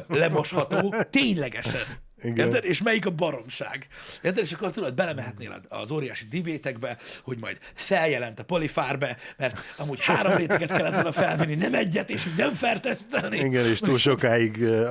lemosható 0.08 0.96
ténylegesen. 1.10 2.04
Igen. 2.26 2.48
Érted? 2.48 2.66
És 2.66 2.82
melyik 2.82 3.06
a 3.06 3.10
baromság. 3.10 3.88
Érted? 4.22 4.44
És 4.44 4.52
akkor 4.52 4.72
tudod, 4.72 4.94
belemehetnél 4.94 5.62
az 5.70 5.92
óriási 5.92 6.26
dibétekbe, 6.26 6.98
hogy 7.24 7.40
majd 7.40 7.58
feljelent 7.74 8.40
a 8.40 8.44
polifárbe, 8.44 9.18
mert 9.38 9.58
amúgy 9.78 10.00
három 10.02 10.36
réteget 10.46 10.72
kellett 10.72 10.94
volna 10.94 11.12
felvenni, 11.12 11.56
nem 11.56 11.74
egyet, 11.74 12.10
és 12.10 12.26
így 12.26 12.36
nem 12.38 12.54
fertesztelni. 12.54 13.38
Igen, 13.38 13.66
és 13.66 13.80
túl 13.80 13.98
sokáig 13.98 14.58
uh, 14.60 14.90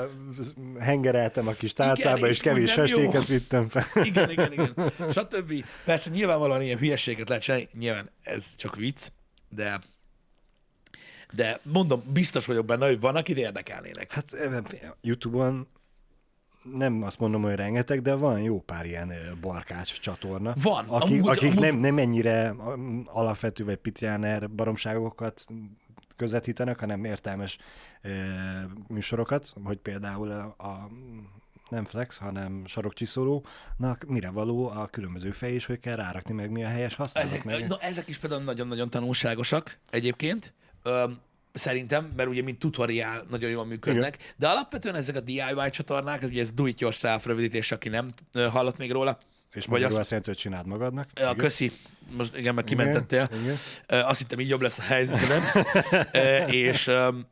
hengereltem 0.78 1.49
a 1.49 1.53
kis 1.53 1.72
tálcába, 1.72 2.16
Igen, 2.16 2.28
és 2.28 2.37
és 2.37 2.43
kevés 2.43 2.72
festéket 2.72 3.26
vittem 3.26 3.68
fel. 3.68 3.87
Igen, 4.03 4.30
igen, 4.30 4.53
igen. 4.53 4.93
Stb. 5.16 5.64
Persze 5.85 6.11
nyilvánvalóan 6.11 6.62
ilyen 6.62 6.78
hülyeséget 6.78 7.28
lehet 7.28 7.45
csinálni, 7.45 7.68
nyilván 7.78 8.11
ez 8.22 8.57
csak 8.57 8.76
vicc, 8.76 9.09
de 9.49 9.78
de 11.30 11.61
mondom, 11.62 12.03
biztos 12.12 12.47
vagyok 12.47 12.64
benne, 12.64 12.87
hogy 12.87 13.01
van, 13.01 13.16
akit 13.16 13.37
érdekelnének. 13.37 14.12
Hát 14.12 14.37
YouTube-on 15.01 15.68
nem 16.73 17.03
azt 17.03 17.19
mondom, 17.19 17.43
hogy 17.43 17.55
rengeteg, 17.55 18.03
de 18.03 18.15
van 18.15 18.41
jó 18.41 18.61
pár 18.61 18.87
ilyen 18.87 19.12
barkács 19.41 20.01
csatorna. 20.01 20.53
Van. 20.62 20.85
Akik, 20.89 21.11
Amúgy- 21.23 21.29
akik 21.37 21.51
amúgy- 21.51 21.61
nem, 21.65 21.77
nem 21.77 21.99
ennyire 21.99 22.55
alapvető 23.07 23.65
vagy 23.65 23.77
pitjáner 23.77 24.51
baromságokat 24.51 25.45
közvetítenek, 26.17 26.81
hanem 26.81 27.05
értelmes 27.05 27.59
e, 28.03 28.11
műsorokat, 28.89 29.53
hogy 29.65 29.77
például 29.77 30.31
a, 30.31 30.65
a 30.65 30.89
nem 31.69 31.85
flex, 31.85 32.17
hanem 32.17 32.62
sarokcsiszolónak 32.67 34.05
mire 34.07 34.31
való 34.31 34.69
a 34.69 34.87
különböző 34.87 35.31
fej, 35.31 35.53
és 35.53 35.67
hogy 35.67 35.81
kell 35.81 35.97
rárakni, 35.97 36.35
meg 36.35 36.51
mi 36.51 36.65
a 36.65 36.69
helyes 36.69 36.95
használat. 36.95 37.31
Ezek, 37.31 37.45
meg... 37.45 37.67
na, 37.67 37.79
ezek 37.79 38.09
is 38.09 38.19
például 38.19 38.43
nagyon-nagyon 38.43 38.91
tanulságosak 38.91 39.79
egyébként. 39.91 40.53
Öm, 40.83 41.19
szerintem, 41.55 42.13
mert 42.17 42.29
ugye 42.29 42.43
mint 42.43 42.59
tutoriál 42.59 43.25
nagyon 43.31 43.51
jól 43.51 43.65
működnek, 43.67 44.15
Igen. 44.15 44.27
de 44.37 44.49
alapvetően 44.49 44.95
ezek 44.95 45.17
a 45.17 45.21
DIY 45.21 45.71
csatornák, 45.71 46.23
ez 46.23 46.29
ugye 46.29 46.41
ez 46.41 46.51
do 46.51 46.67
it 46.67 46.81
yourself 46.81 47.27
rövidítés, 47.27 47.73
aki 47.73 47.89
nem 47.89 48.13
hallott 48.51 48.79
még 48.79 48.93
róla, 48.93 49.19
És 49.53 49.65
vagy 49.67 49.83
azt- 49.83 49.95
jelenti, 50.11 50.31
hogy 50.31 50.39
csináld 50.39 50.67
magadnak. 50.67 51.09
Ja, 51.15 51.35
köszi. 51.35 51.73
Most 52.17 52.37
igen, 52.37 52.55
meg 52.55 52.65
kimentettél. 52.65 53.29
Igen, 53.33 53.43
igen. 53.89 54.05
Azt 54.05 54.19
hittem, 54.19 54.41
így 54.41 54.49
jobb 54.49 54.61
lesz 54.61 54.79
a 54.79 54.83
helyzet, 54.83 55.29
nem. 55.29 55.43
Ö, 56.13 56.37
És 56.47 56.87
öm, 56.87 57.27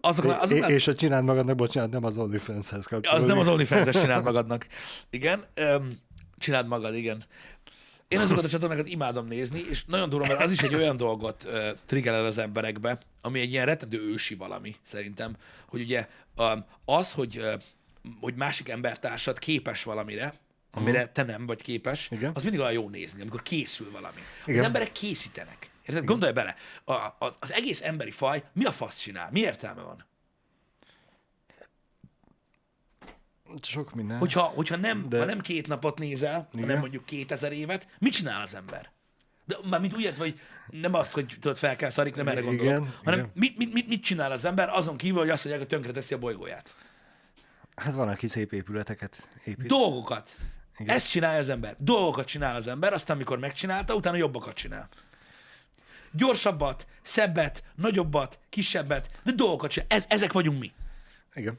azoknál, 0.00 0.40
azoknál, 0.40 0.70
És 0.70 0.88
a 0.88 0.94
csináld 0.94 1.24
magadnak, 1.24 1.56
bocsánat, 1.56 1.90
nem 1.90 2.04
az 2.04 2.16
OnlyFans-hez 2.16 2.84
kapcsolódik. 2.86 3.10
az 3.10 3.24
nem 3.24 3.38
az 3.38 3.48
OnlyFans-es 3.48 4.00
csináld 4.00 4.24
magadnak. 4.24 4.66
Igen, 5.10 5.44
öm, 5.54 5.98
csináld 6.38 6.66
magad, 6.66 6.94
igen. 6.94 7.22
Én 8.14 8.20
azokat 8.20 8.44
a 8.44 8.48
csatornákat 8.48 8.88
imádom 8.88 9.26
nézni, 9.26 9.64
és 9.70 9.84
nagyon 9.84 10.08
durva, 10.08 10.26
mert 10.26 10.40
az 10.40 10.50
is 10.50 10.62
egy 10.62 10.74
olyan 10.74 10.96
dolgot 10.96 11.44
uh, 11.44 11.68
triggerel 11.86 12.26
az 12.26 12.38
emberekbe, 12.38 12.98
ami 13.20 13.40
egy 13.40 13.52
ilyen 13.52 13.66
rettentő 13.66 14.00
ősi 14.02 14.34
valami, 14.34 14.74
szerintem, 14.82 15.36
hogy 15.66 15.80
ugye 15.80 16.08
um, 16.36 16.64
az, 16.84 17.12
hogy, 17.12 17.38
uh, 17.38 17.52
hogy 18.20 18.34
másik 18.34 18.68
embertársad 18.68 19.38
képes 19.38 19.82
valamire, 19.82 20.34
amire 20.70 21.06
te 21.06 21.22
nem 21.22 21.46
vagy 21.46 21.62
képes, 21.62 22.08
Igen. 22.10 22.30
az 22.34 22.42
mindig 22.42 22.60
olyan 22.60 22.72
jó 22.72 22.88
nézni, 22.88 23.20
amikor 23.20 23.42
készül 23.42 23.90
valami. 23.90 24.20
Az 24.42 24.48
Igen. 24.48 24.64
emberek 24.64 24.92
készítenek. 24.92 25.70
Érted? 25.86 26.04
Gondolj 26.04 26.32
bele, 26.32 26.54
a, 26.84 26.92
az, 27.18 27.36
az 27.40 27.52
egész 27.52 27.82
emberi 27.82 28.10
faj 28.10 28.42
mi 28.52 28.64
a 28.64 28.72
fasz 28.72 28.98
csinál? 28.98 29.28
Mi 29.32 29.40
értelme 29.40 29.82
van? 29.82 30.04
Sok 33.62 33.94
minden. 33.94 34.18
Hogyha, 34.18 34.42
hogyha 34.42 34.76
nem, 34.76 35.08
De- 35.08 35.18
ha 35.18 35.24
nem 35.24 35.40
két 35.40 35.66
napot 35.66 35.98
nézel, 35.98 36.48
Igen. 36.52 36.66
hanem 36.66 36.80
mondjuk 36.80 37.04
2000 37.04 37.52
évet, 37.52 37.88
mit 37.98 38.12
csinál 38.12 38.42
az 38.42 38.54
ember? 38.54 38.92
De 39.44 39.56
már 39.70 39.80
mint 39.80 39.94
úgy 39.94 40.02
értve, 40.02 40.22
hogy 40.22 40.40
nem 40.70 40.94
azt, 40.94 41.12
hogy 41.12 41.36
tudod, 41.40 41.56
fel 41.56 41.76
kell 41.76 41.90
szarik, 41.90 42.14
nem 42.14 42.28
erre 42.28 42.40
Igen, 42.40 42.56
gondolok, 42.56 42.88
hanem 43.04 43.18
igen. 43.18 43.30
mit, 43.34 43.56
mit, 43.56 43.72
mit, 43.72 43.88
mit, 43.88 44.02
csinál 44.02 44.32
az 44.32 44.44
ember 44.44 44.68
azon 44.68 44.96
kívül, 44.96 45.18
hogy 45.18 45.30
azt 45.30 45.44
mondják, 45.44 45.66
hogy 45.68 45.76
tönkre 45.78 46.00
teszi 46.00 46.14
a 46.14 46.18
bolygóját. 46.18 46.74
Hát 47.74 47.94
van, 47.94 48.08
aki 48.08 48.26
szép 48.28 48.52
épületeket 48.52 49.28
épít. 49.44 49.66
Dolgokat. 49.66 50.30
Igen. 50.34 50.52
Igen. 50.78 50.94
Ezt 50.94 51.10
csinálja 51.10 51.38
az 51.38 51.48
ember. 51.48 51.76
Dolgokat 51.78 52.26
csinál 52.26 52.56
az 52.56 52.66
ember, 52.66 52.92
aztán 52.92 53.16
amikor 53.16 53.38
megcsinálta, 53.38 53.94
utána 53.94 54.16
jobbakat 54.16 54.54
csinál. 54.54 54.88
Gyorsabbat, 56.12 56.86
szebbet, 57.02 57.64
nagyobbat, 57.74 58.38
kisebbet, 58.48 59.20
de 59.22 59.32
dolgokat 59.32 59.70
csinál. 59.70 59.88
Ez, 59.90 60.04
ezek 60.08 60.32
vagyunk 60.32 60.58
mi. 60.58 60.72
Igen. 61.34 61.58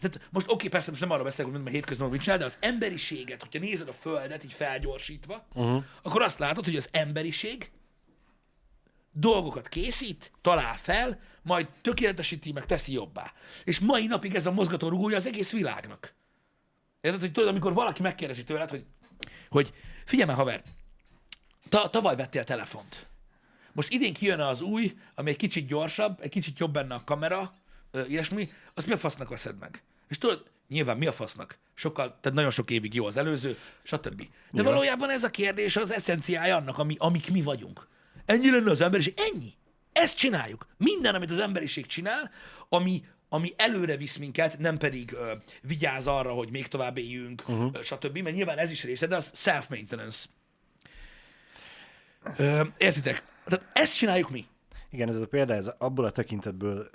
Tehát 0.00 0.28
most 0.30 0.50
oké, 0.50 0.68
persze 0.68 0.90
most 0.90 1.02
nem 1.02 1.10
arra 1.10 1.22
beszélek, 1.22 1.52
hogy 1.52 1.60
a 1.66 1.70
hétköznapban 1.70 2.14
mit 2.16 2.22
csinál, 2.22 2.38
de 2.38 2.44
az 2.44 2.56
emberiséget, 2.60 3.42
hogyha 3.42 3.58
nézed 3.58 3.88
a 3.88 3.92
Földet 3.92 4.44
így 4.44 4.52
felgyorsítva, 4.52 5.46
uh-huh. 5.54 5.84
akkor 6.02 6.22
azt 6.22 6.38
látod, 6.38 6.64
hogy 6.64 6.76
az 6.76 6.88
emberiség 6.92 7.70
dolgokat 9.12 9.68
készít, 9.68 10.32
talál 10.40 10.76
fel, 10.76 11.20
majd 11.42 11.66
tökéletesíti, 11.82 12.52
meg 12.52 12.66
teszi 12.66 12.92
jobbá. 12.92 13.32
És 13.64 13.80
mai 13.80 14.06
napig 14.06 14.34
ez 14.34 14.46
a 14.46 14.52
mozgató 14.52 14.88
rugója 14.88 15.16
az 15.16 15.26
egész 15.26 15.52
világnak. 15.52 16.14
Érted, 17.00 17.20
hogy 17.20 17.32
tudod, 17.32 17.48
amikor 17.48 17.72
valaki 17.72 18.02
megkérdezi 18.02 18.44
tőled, 18.44 18.70
hogy, 18.70 18.84
hogy 19.48 19.72
figyelj 20.04 20.28
már, 20.28 20.36
haver, 20.36 20.62
ta, 21.68 21.90
tavaly 21.90 22.16
vettél 22.16 22.44
telefont. 22.44 23.08
Most 23.72 23.92
idén 23.92 24.12
kijön 24.12 24.40
az 24.40 24.60
új, 24.60 24.96
ami 25.14 25.30
egy 25.30 25.36
kicsit 25.36 25.66
gyorsabb, 25.66 26.20
egy 26.20 26.30
kicsit 26.30 26.58
jobb 26.58 26.72
benne 26.72 26.94
a 26.94 27.04
kamera, 27.04 27.54
ilyesmi, 28.08 28.50
azt 28.74 28.86
mi 28.86 28.92
a 28.92 28.98
fasznak 28.98 29.28
veszed 29.28 29.58
meg? 29.58 29.82
És 30.08 30.18
tudod, 30.18 30.44
nyilván 30.68 30.96
mi 30.96 31.06
a 31.06 31.12
fasznak? 31.12 31.58
Sokkal, 31.74 32.06
tehát 32.20 32.36
nagyon 32.36 32.50
sok 32.50 32.70
évig 32.70 32.94
jó 32.94 33.06
az 33.06 33.16
előző, 33.16 33.56
stb. 33.82 34.16
De 34.16 34.26
Igen. 34.52 34.64
valójában 34.64 35.10
ez 35.10 35.24
a 35.24 35.30
kérdés 35.30 35.76
az 35.76 35.92
eszenciája 35.92 36.56
annak, 36.56 36.78
ami, 36.78 36.94
amik 36.98 37.30
mi 37.30 37.42
vagyunk. 37.42 37.88
Ennyi 38.26 38.50
lenne 38.50 38.70
az 38.70 38.80
emberiség. 38.80 39.14
Ennyi. 39.16 39.52
Ezt 39.92 40.16
csináljuk. 40.16 40.66
Minden, 40.76 41.14
amit 41.14 41.30
az 41.30 41.38
emberiség 41.38 41.86
csinál, 41.86 42.30
ami, 42.68 43.04
ami 43.28 43.52
előre 43.56 43.96
visz 43.96 44.16
minket, 44.16 44.58
nem 44.58 44.76
pedig 44.76 45.12
ö, 45.12 45.32
vigyáz 45.62 46.06
arra, 46.06 46.32
hogy 46.32 46.50
még 46.50 46.66
tovább 46.66 46.98
éljünk, 46.98 47.42
uh-huh. 47.48 47.82
stb. 47.82 48.18
Mert 48.18 48.36
nyilván 48.36 48.58
ez 48.58 48.70
is 48.70 48.84
része, 48.84 49.06
de 49.06 49.16
az 49.16 49.30
self-maintenance. 49.34 50.24
Ö, 52.36 52.62
értitek? 52.78 53.24
Tehát 53.44 53.66
ezt 53.72 53.96
csináljuk 53.96 54.30
mi. 54.30 54.46
Igen, 54.90 55.08
ez 55.08 55.16
a 55.16 55.26
példa, 55.26 55.54
ez 55.54 55.70
abból 55.78 56.04
a 56.04 56.10
tekintetből 56.10 56.90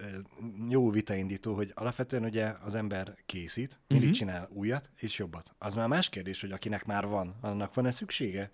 jó 0.70 0.90
vitaindító, 0.90 1.54
hogy 1.56 1.72
alapvetően 1.76 2.24
ugye 2.24 2.54
az 2.66 2.76
ember 2.76 3.16
készít, 3.26 3.80
mindig 3.88 4.10
uh-huh. 4.10 4.28
csinál 4.28 4.50
újat 4.54 4.90
és 4.98 5.18
jobbat. 5.18 5.54
Az 5.58 5.76
már 5.76 5.88
más 5.88 6.10
kérdés, 6.10 6.42
hogy 6.42 6.52
akinek 6.52 6.86
már 6.86 7.08
van, 7.08 7.36
annak 7.42 7.74
van-e 7.74 7.92
szüksége? 7.92 8.52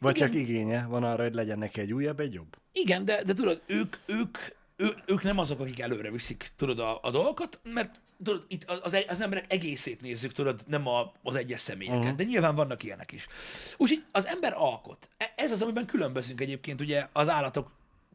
Vagy 0.00 0.16
Igen. 0.16 0.28
csak 0.28 0.40
igénye 0.40 0.86
van 0.86 1.04
arra, 1.04 1.22
hogy 1.22 1.34
legyen 1.34 1.58
neki 1.58 1.80
egy 1.80 1.92
újabb, 1.92 2.20
egy 2.20 2.32
jobb? 2.32 2.56
Igen, 2.72 3.04
de, 3.04 3.22
de 3.22 3.32
tudod, 3.32 3.62
ők, 3.66 3.96
ők, 4.06 4.38
ő, 4.76 4.94
ők 5.06 5.22
nem 5.22 5.38
azok, 5.38 5.60
akik 5.60 5.80
előre 5.80 6.10
viszik, 6.10 6.50
tudod, 6.56 6.78
a, 6.78 6.98
a 7.02 7.10
dolgokat, 7.10 7.60
mert 7.62 8.00
tudod, 8.24 8.44
itt 8.48 8.64
az, 8.64 8.96
az 9.08 9.20
emberek 9.20 9.52
egészét 9.52 10.00
nézzük, 10.00 10.32
tudod, 10.32 10.62
nem 10.66 10.86
a, 10.86 11.12
az 11.22 11.34
egyes 11.34 11.60
személyeket, 11.60 12.00
uh-huh. 12.00 12.16
de 12.16 12.24
nyilván 12.24 12.54
vannak 12.54 12.82
ilyenek 12.82 13.12
is. 13.12 13.26
Úgyhogy 13.76 14.04
az 14.12 14.26
ember 14.26 14.52
alkot. 14.56 15.08
E- 15.16 15.32
Ez 15.36 15.52
az, 15.52 15.62
amiben 15.62 15.86
különbözünk 15.86 16.40
egyébként 16.40 16.80
ugye 16.80 17.06
az 17.12 17.28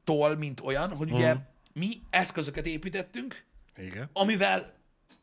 állatoktól, 0.08 0.36
mint 0.38 0.62
olyan, 0.64 0.96
hogy 0.96 1.12
ugye 1.12 1.28
uh-huh. 1.28 1.42
mi 1.74 2.02
eszközöket 2.10 2.66
építettünk, 2.66 3.44
Igen. 3.78 4.10
amivel 4.14 4.76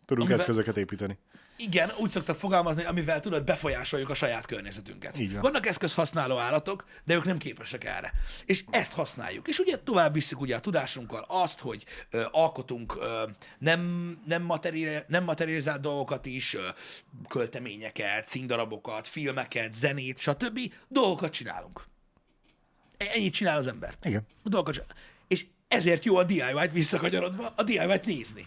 Tudunk 0.06 0.28
Amivel- 0.28 0.40
eszközöket 0.48 0.76
építeni. 0.76 1.18
igen, 1.56 1.90
úgy 1.98 2.10
szoktak 2.10 2.36
fogalmazni, 2.36 2.84
amivel 2.84 3.20
tudod, 3.20 3.44
befolyásoljuk 3.44 4.10
a 4.10 4.14
saját 4.14 4.46
környezetünket. 4.46 5.18
Így 5.18 5.32
van. 5.32 5.40
Vannak 5.40 5.66
eszközhasználó 5.66 6.36
állatok, 6.38 6.84
de 7.04 7.14
ők 7.14 7.24
nem 7.24 7.38
képesek 7.38 7.84
erre. 7.84 8.12
És 8.44 8.64
ezt 8.70 8.92
használjuk. 8.92 9.48
És 9.48 9.58
ugye 9.58 9.78
tovább 9.78 10.12
visszük 10.12 10.40
ugye 10.40 10.56
a 10.56 10.60
tudásunkkal 10.60 11.24
azt, 11.28 11.60
hogy 11.60 11.84
ö, 12.10 12.24
alkotunk 12.30 12.96
ö, 13.00 13.22
nem, 13.58 13.80
nem, 14.26 14.42
materi- 14.42 15.02
nem 15.06 15.24
materializált 15.24 15.80
dolgokat 15.80 16.26
is, 16.26 16.54
ö, 16.54 16.68
költeményeket, 17.28 18.26
színdarabokat, 18.26 19.06
filmeket, 19.08 19.72
zenét, 19.72 20.18
stb. 20.18 20.60
Dolgokat 20.88 21.32
csinálunk. 21.32 21.84
E- 22.96 23.10
Ennyit 23.14 23.32
csinál 23.32 23.56
az 23.56 23.66
ember. 23.66 23.94
Igen. 24.02 24.26
Dolgokat 24.42 24.74
csinál. 24.74 24.88
És 25.28 25.46
ezért 25.68 26.04
jó 26.04 26.16
a 26.16 26.24
DIY-t 26.24 26.72
visszakanyarodva, 26.72 27.52
a 27.56 27.62
DIY-t 27.62 28.06
nézni. 28.06 28.46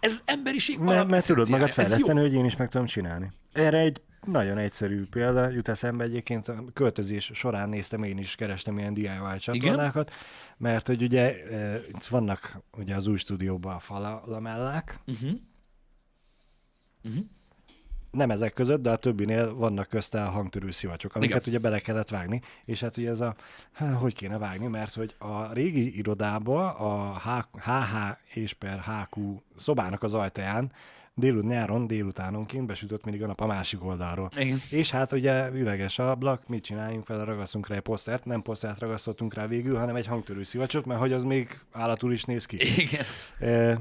Ez 0.00 0.22
emberiség 0.24 0.78
Mert, 0.78 1.08
mert 1.08 1.26
tudod 1.26 1.48
magad 1.48 1.70
fejleszteni, 1.70 2.20
hogy 2.20 2.32
én 2.32 2.44
is 2.44 2.56
meg 2.56 2.68
tudom 2.68 2.86
csinálni. 2.86 3.30
Erre 3.52 3.78
egy 3.78 4.00
nagyon 4.26 4.58
egyszerű 4.58 5.04
példa 5.04 5.48
jut 5.48 5.68
eszembe 5.68 6.04
egyébként 6.04 6.48
a 6.48 6.64
költözés 6.72 7.30
során 7.34 7.68
néztem 7.68 8.02
én 8.02 8.18
is, 8.18 8.34
kerestem 8.34 8.78
ilyen 8.78 8.94
DIY 8.94 9.38
csatornákat, 9.38 10.12
mert 10.56 10.86
hogy 10.86 11.02
ugye 11.02 11.42
eh, 11.42 11.80
itt 11.88 12.04
vannak 12.04 12.58
ugye 12.76 12.94
az 12.94 13.06
új 13.06 13.16
stúdióban 13.16 13.74
a 13.74 13.78
falamellák, 13.78 14.98
Uh-huh. 15.06 15.30
Uh-huh. 17.04 17.24
Nem 18.12 18.30
ezek 18.30 18.52
között, 18.52 18.82
de 18.82 18.90
a 18.90 18.96
többinél 18.96 19.54
vannak 19.54 19.88
közte 19.88 20.24
a 20.24 20.30
hangtörő 20.30 20.70
szivacsok, 20.70 21.14
amiket 21.14 21.36
Igen. 21.36 21.48
ugye 21.48 21.58
bele 21.58 21.78
kellett 21.78 22.08
vágni, 22.08 22.40
és 22.64 22.80
hát 22.80 22.96
ugye 22.96 23.10
ez 23.10 23.20
a, 23.20 23.34
há, 23.72 23.92
hogy 23.92 24.14
kéne 24.14 24.38
vágni, 24.38 24.66
mert 24.66 24.94
hogy 24.94 25.14
a 25.18 25.52
régi 25.52 25.98
irodába 25.98 26.74
a 26.74 27.18
HH 27.54 27.96
és 28.34 28.52
per 28.52 28.80
HQ 28.80 29.20
szobának 29.56 30.02
az 30.02 30.14
ajtaján 30.14 30.72
délut 31.14 31.44
nyáron, 31.44 31.86
délutánonként 31.86 32.66
besütött 32.66 33.04
mindig 33.04 33.22
a 33.22 33.26
nap 33.26 33.40
a 33.40 33.46
másik 33.46 33.84
oldalról. 33.84 34.30
Igen. 34.36 34.58
És 34.70 34.90
hát 34.90 35.12
ugye 35.12 35.48
üveges 35.52 35.98
ablak, 35.98 36.48
mit 36.48 36.64
csináljunk 36.64 37.06
vele, 37.06 37.24
ragasztunk 37.24 37.68
rá 37.68 37.76
egy 37.76 37.82
posztert, 37.82 38.24
nem 38.24 38.42
posztert 38.42 38.78
ragasztottunk 38.78 39.34
rá 39.34 39.46
végül, 39.46 39.76
hanem 39.76 39.96
egy 39.96 40.06
hangtörő 40.06 40.42
szivacsot, 40.42 40.86
mert 40.86 41.00
hogy 41.00 41.12
az 41.12 41.24
még 41.24 41.60
állatul 41.72 42.12
is 42.12 42.24
néz 42.24 42.46
ki. 42.46 42.56
Igen. 42.82 43.04
E, 43.38 43.78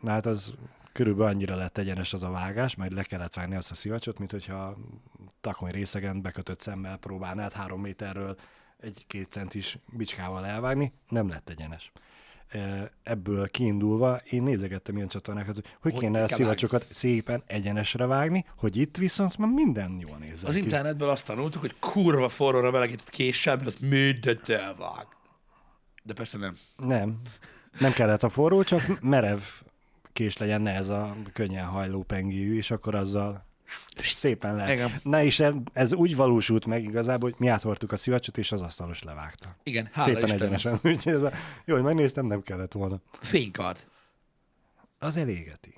Na 0.00 0.10
hát 0.10 0.26
az 0.26 0.54
körülbelül 0.92 1.32
annyira 1.32 1.56
lett 1.56 1.78
egyenes 1.78 2.12
az 2.12 2.22
a 2.22 2.30
vágás, 2.30 2.74
majd 2.74 2.92
le 2.92 3.02
kellett 3.02 3.34
vágni 3.34 3.56
azt 3.56 3.70
a 3.70 3.74
szivacsot, 3.74 4.18
mint 4.18 4.30
hogyha 4.30 4.76
takony 5.40 5.70
részegen 5.70 6.22
bekötött 6.22 6.60
szemmel 6.60 6.96
próbálnád 6.96 7.52
három 7.52 7.80
méterről 7.80 8.36
egy-két 8.78 9.30
centis 9.30 9.78
bicskával 9.92 10.46
elvágni, 10.46 10.92
nem 11.08 11.28
lett 11.28 11.48
egyenes. 11.48 11.92
Ebből 13.02 13.48
kiindulva 13.48 14.20
én 14.30 14.42
nézegettem 14.42 14.96
ilyen 14.96 15.08
csatornákat, 15.08 15.54
hogy 15.54 15.64
hogy 15.80 15.92
Hogy 15.92 16.00
kéne 16.00 16.22
a 16.22 16.28
szivacsokat 16.28 16.86
szépen 16.90 17.42
egyenesre 17.46 18.06
vágni, 18.06 18.44
hogy 18.56 18.76
itt 18.76 18.96
viszont 18.96 19.38
már 19.38 19.48
minden 19.48 19.98
jól 20.00 20.16
nézzen 20.18 20.48
Az 20.48 20.54
ki. 20.54 20.60
internetből 20.60 21.08
azt 21.08 21.26
tanultuk, 21.26 21.60
hogy 21.60 21.74
kurva 21.78 22.28
forróra 22.28 22.70
melegített 22.70 23.10
késsel, 23.10 23.56
mert 23.56 23.66
az 23.66 23.76
mindent 23.80 24.48
elvág. 24.48 25.06
De 26.02 26.12
persze 26.12 26.38
nem. 26.38 26.56
Nem. 26.76 27.20
Nem 27.78 27.92
kellett 27.92 28.22
a 28.22 28.28
forró, 28.28 28.62
csak 28.62 29.00
merev 29.00 29.40
kés 30.12 30.36
legyen, 30.36 30.60
ne 30.60 30.72
ez 30.74 30.88
a 30.88 31.16
könnyen 31.32 31.66
hajló 31.66 32.02
pengéjű, 32.02 32.56
és 32.56 32.70
akkor 32.70 32.94
azzal 32.94 33.48
szépen 33.96 34.56
le. 34.56 34.72
Igen. 34.72 34.90
Na 35.02 35.22
és 35.22 35.42
ez 35.72 35.92
úgy 35.92 36.16
valósult 36.16 36.66
meg 36.66 36.84
igazából, 36.84 37.30
hogy 37.30 37.38
mi 37.38 37.48
áthordtuk 37.48 37.92
a 37.92 37.96
szivacsot, 37.96 38.38
és 38.38 38.52
az 38.52 38.62
asztalos 38.62 39.02
levágta. 39.02 39.56
Igen, 39.62 39.88
hála 39.92 40.06
Szépen 40.06 40.30
egyenesen. 40.30 40.72
Úgyhogy 40.82 41.12
ez 41.12 41.22
a, 41.22 41.30
jó, 41.64 41.74
hogy 41.74 41.84
megnéztem, 41.84 42.26
nem 42.26 42.42
kellett 42.42 42.72
volna. 42.72 43.00
Fénykard. 43.20 43.78
Az 44.98 45.16
elégeti. 45.16 45.74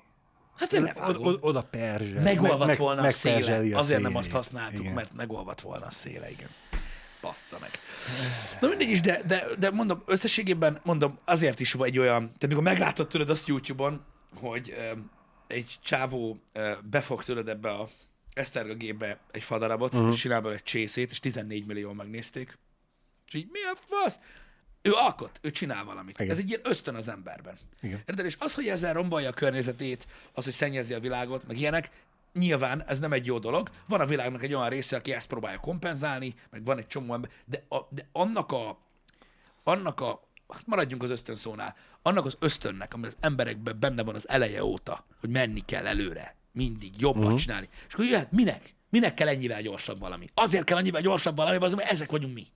Hát 0.55 0.71
levágod. 0.71 1.37
oda, 1.41 1.61
perzsel. 1.61 2.21
Megolvadt 2.21 2.65
meg- 2.65 2.77
volna 2.77 2.99
a 2.99 3.03
megperzseli 3.03 3.65
széle. 3.67 3.77
Azért 3.77 4.01
nem 4.01 4.11
szélét. 4.11 4.27
azt 4.27 4.31
használtuk, 4.31 4.79
Igen. 4.79 4.93
mert 4.93 5.13
megolvadt 5.13 5.61
volna 5.61 5.85
a 5.85 5.91
széle, 5.91 6.31
igen. 6.31 6.49
Bassza 7.21 7.57
meg. 7.59 7.69
Na 8.59 8.67
mindegy 8.67 8.89
is, 8.89 9.01
de, 9.01 9.21
de, 9.27 9.43
de 9.59 9.71
mondom, 9.71 10.01
összességében 10.05 10.79
mondom, 10.83 11.17
azért 11.25 11.59
is 11.59 11.73
vagy 11.73 11.97
olyan, 11.97 12.21
tehát 12.21 12.47
mikor 12.47 12.63
meglátod 12.63 13.07
tőled 13.07 13.29
azt 13.29 13.47
YouTube-on, 13.47 14.01
hogy 14.39 14.75
egy 15.47 15.79
csávó 15.81 16.39
befog 16.83 17.23
tőled 17.23 17.47
ebbe 17.47 17.69
a 17.69 17.87
Eszterga 18.33 18.73
gépbe 18.73 19.19
egy 19.31 19.43
fadarabot, 19.43 19.93
uh-huh. 19.93 20.13
és 20.13 20.19
csinál 20.19 20.41
belőle 20.41 20.59
egy 20.59 20.65
csészét, 20.65 21.11
és 21.11 21.19
14 21.19 21.65
millió 21.65 21.91
megnézték. 21.91 22.57
És 23.27 23.33
így, 23.33 23.47
mi 23.51 23.59
a 23.59 23.75
fasz? 23.75 24.19
Ő 24.81 24.91
alkot, 24.93 25.39
ő 25.41 25.51
csinál 25.51 25.83
valamit. 25.83 26.19
Igen. 26.19 26.31
Ez 26.31 26.37
egy 26.37 26.47
ilyen 26.47 26.61
ösztön 26.63 26.95
az 26.95 27.07
emberben. 27.07 27.57
Igen. 27.81 28.01
Érted? 28.05 28.25
És 28.25 28.35
az, 28.39 28.53
hogy 28.53 28.67
ezzel 28.67 28.93
rombolja 28.93 29.29
a 29.29 29.33
környezetét, 29.33 30.07
az, 30.33 30.43
hogy 30.43 30.53
szennyezi 30.53 30.93
a 30.93 30.99
világot, 30.99 31.47
meg 31.47 31.57
ilyenek, 31.57 31.91
nyilván 32.33 32.83
ez 32.87 32.99
nem 32.99 33.13
egy 33.13 33.25
jó 33.25 33.39
dolog. 33.39 33.69
Van 33.87 34.01
a 34.01 34.05
világnak 34.05 34.43
egy 34.43 34.53
olyan 34.53 34.69
része, 34.69 34.95
aki 34.95 35.13
ezt 35.13 35.27
próbálja 35.27 35.59
kompenzálni, 35.59 36.35
meg 36.49 36.63
van 36.63 36.77
egy 36.77 36.87
csomó 36.87 37.13
ember, 37.13 37.31
de, 37.45 37.63
a, 37.69 37.87
de 37.89 38.07
annak 38.11 38.51
a, 38.51 38.79
annak 39.63 40.01
a, 40.01 40.27
hát 40.49 40.65
maradjunk 40.65 41.03
az 41.03 41.09
ösztönszónál, 41.09 41.75
annak 42.01 42.25
az 42.25 42.35
ösztönnek, 42.39 42.93
ami 42.93 43.05
az 43.07 43.17
emberekben 43.19 43.79
benne 43.79 44.03
van 44.03 44.15
az 44.15 44.29
eleje 44.29 44.63
óta, 44.63 45.05
hogy 45.19 45.29
menni 45.29 45.61
kell 45.65 45.87
előre, 45.87 46.35
mindig 46.51 47.01
jobban 47.01 47.17
Mhm. 47.17 47.25
uh-huh. 47.25 47.41
csinálni. 47.41 47.69
És 47.87 47.93
akkor 47.93 48.05
jöhet, 48.05 48.31
minek? 48.31 48.75
Minek 48.89 49.13
kell 49.13 49.27
ennyivel 49.27 49.61
gyorsabb 49.61 49.99
valami? 49.99 50.27
Azért 50.33 50.63
kell 50.63 50.77
ennyivel 50.77 51.01
gyorsabb 51.01 51.35
valami, 51.35 51.57
mert 51.57 51.91
ezek 51.91 52.11
vagyunk 52.11 52.33
mi. 52.33 52.47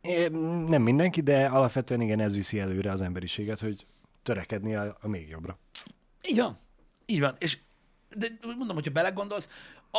É, 0.00 0.28
Nem 0.68 0.82
mindenki, 0.82 1.20
de 1.20 1.46
alapvetően 1.46 2.00
igen, 2.00 2.20
ez 2.20 2.34
viszi 2.34 2.60
előre 2.60 2.90
az 2.90 3.00
emberiséget, 3.00 3.60
hogy 3.60 3.86
törekedni 4.22 4.74
a, 4.74 4.96
a 5.00 5.08
még 5.08 5.28
jobbra. 5.28 5.58
Így 6.28 6.36
van. 6.38 6.56
Így 7.06 7.20
van. 7.20 7.36
És 7.38 7.58
de 8.16 8.26
mondom, 8.42 8.74
hogyha 8.76 8.90
belegondolsz, 8.90 9.48
a, 9.92 9.98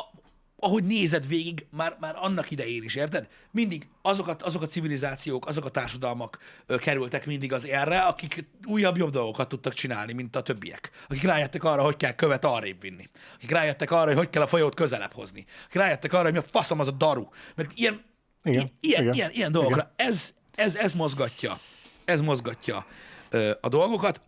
ahogy 0.59 0.83
nézed 0.83 1.27
végig, 1.27 1.65
már, 1.71 1.97
már 1.99 2.15
annak 2.17 2.51
idején 2.51 2.83
is, 2.83 2.95
érted? 2.95 3.27
Mindig 3.51 3.87
azokat, 4.01 4.41
azok 4.41 4.61
a 4.61 4.65
civilizációk, 4.65 5.45
azok 5.47 5.65
a 5.65 5.69
társadalmak 5.69 6.39
ö, 6.65 6.77
kerültek 6.77 7.25
mindig 7.25 7.53
az 7.53 7.65
érre, 7.65 7.99
akik 7.99 8.45
újabb, 8.65 8.97
jobb 8.97 9.11
dolgokat 9.11 9.47
tudtak 9.47 9.73
csinálni, 9.73 10.13
mint 10.13 10.35
a 10.35 10.41
többiek. 10.41 10.91
Akik 11.07 11.23
rájöttek 11.23 11.63
arra, 11.63 11.83
hogy 11.83 11.95
kell 11.95 12.11
követ 12.11 12.45
arrébb 12.45 12.81
vinni. 12.81 13.09
Akik 13.35 13.51
rájöttek 13.51 13.91
arra, 13.91 14.05
hogy 14.05 14.17
hogy 14.17 14.29
kell 14.29 14.41
a 14.41 14.47
folyót 14.47 14.75
közelebb 14.75 15.13
hozni. 15.13 15.45
Akik 15.65 15.81
rájöttek 15.81 16.13
arra, 16.13 16.23
hogy 16.23 16.33
mi 16.33 16.37
a 16.37 16.43
faszom 16.49 16.79
az 16.79 16.87
a 16.87 16.91
daru. 16.91 17.27
Mert 17.55 17.71
ilyen, 17.75 18.03
Igen, 18.43 18.71
ilyen, 18.79 19.01
igen, 19.01 19.13
ilyen, 19.13 19.31
ilyen 19.31 19.51
dolgokra, 19.51 19.91
ez, 19.95 20.33
ez, 20.55 20.75
ez 20.75 20.93
mozgatja, 20.93 21.59
ez 22.05 22.21
mozgatja 22.21 22.85
ö, 23.29 23.51
a 23.61 23.69
dolgokat. 23.69 24.21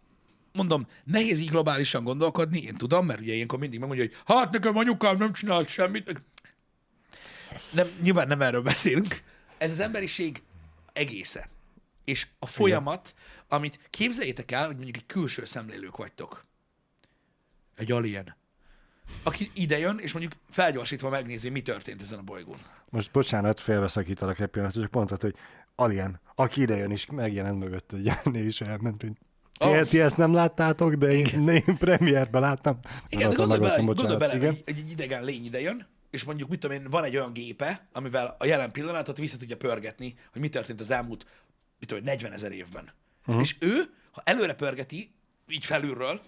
Mondom, 0.57 0.87
nehéz 1.03 1.39
így 1.39 1.49
globálisan 1.49 2.03
gondolkodni, 2.03 2.61
én 2.61 2.75
tudom, 2.75 3.05
mert 3.05 3.19
ugye 3.19 3.33
ilyenkor 3.33 3.59
mindig 3.59 3.79
megmondja, 3.79 4.05
hogy 4.05 4.35
hát 4.35 4.51
nekem 4.51 4.77
anyukám 4.77 5.17
nem 5.17 5.33
csinált 5.33 5.67
semmit. 5.67 6.21
Nem, 7.71 7.87
nyilván 8.01 8.27
nem 8.27 8.41
erről 8.41 8.61
beszélünk. 8.61 9.23
Ez 9.57 9.71
az 9.71 9.79
emberiség 9.79 10.41
egésze. 10.93 11.49
És 12.03 12.27
a 12.39 12.45
folyamat, 12.45 13.13
amit 13.47 13.79
képzeljétek 13.89 14.51
el, 14.51 14.65
hogy 14.65 14.75
mondjuk 14.75 14.97
egy 14.97 15.05
külső 15.05 15.45
szemlélők 15.45 15.97
vagytok. 15.97 16.45
Egy 17.75 17.91
alien. 17.91 18.35
Aki 19.23 19.51
idejön, 19.53 19.99
és 19.99 20.11
mondjuk 20.11 20.33
felgyorsítva 20.49 21.09
megnézi, 21.09 21.49
mi 21.49 21.61
történt 21.61 22.01
ezen 22.01 22.19
a 22.19 22.21
bolygón. 22.21 22.59
Most 22.89 23.11
bocsánat, 23.11 23.59
félbeszakítalak 23.59 24.39
egy 24.39 24.47
pillanatot, 24.47 24.81
csak 24.81 24.91
pont, 24.91 25.21
hogy 25.21 25.35
Alien, 25.79 26.19
aki 26.35 26.61
idejön 26.61 26.91
is 26.91 27.05
megjelent 27.05 27.59
mögött 27.59 27.91
egy 27.91 28.11
és 28.35 28.61
elment, 28.61 29.01
hogy 29.01 29.11
ti, 29.57 29.67
Oh. 29.67 29.81
ti 29.81 29.99
ezt 29.99 30.17
nem 30.17 30.33
láttátok, 30.33 30.93
de 30.93 31.11
én, 31.11 31.47
én 31.49 31.77
premierben 31.77 32.41
láttam. 32.41 32.79
Igen, 33.09 33.29
de 33.29 33.35
gondolj 33.35 33.59
bele, 33.59 33.81
gondolj 33.81 34.17
bele 34.17 34.35
igen. 34.35 34.49
hogy 34.49 34.63
egy, 34.65 34.77
egy 34.77 34.91
idegen 34.91 35.23
lény 35.23 35.45
idejön, 35.45 35.87
és 36.09 36.23
mondjuk, 36.23 36.49
mit 36.49 36.59
tudom 36.59 36.77
én, 36.77 36.89
van 36.89 37.03
egy 37.03 37.15
olyan 37.15 37.33
gépe, 37.33 37.87
amivel 37.93 38.35
a 38.39 38.45
jelen 38.45 38.71
pillanatot 38.71 39.17
vissza 39.17 39.37
tudja 39.37 39.57
pörgetni, 39.57 40.15
hogy 40.31 40.41
mi 40.41 40.49
történt 40.49 40.79
az 40.79 40.91
elmúlt, 40.91 41.25
mit 41.79 41.89
tudom 41.89 42.03
én, 42.03 42.09
40 42.09 42.31
ezer 42.31 42.51
évben. 42.51 42.93
Uh-huh. 43.25 43.43
És 43.43 43.55
ő, 43.59 43.93
ha 44.11 44.21
előre 44.25 44.53
pörgeti, 44.53 45.11
így 45.47 45.65
felülről, 45.65 46.21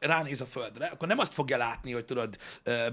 ránéz 0.00 0.40
a 0.40 0.46
földre, 0.46 0.86
akkor 0.86 1.08
nem 1.08 1.18
azt 1.18 1.34
fogja 1.34 1.56
látni, 1.56 1.92
hogy 1.92 2.04
tudod, 2.04 2.38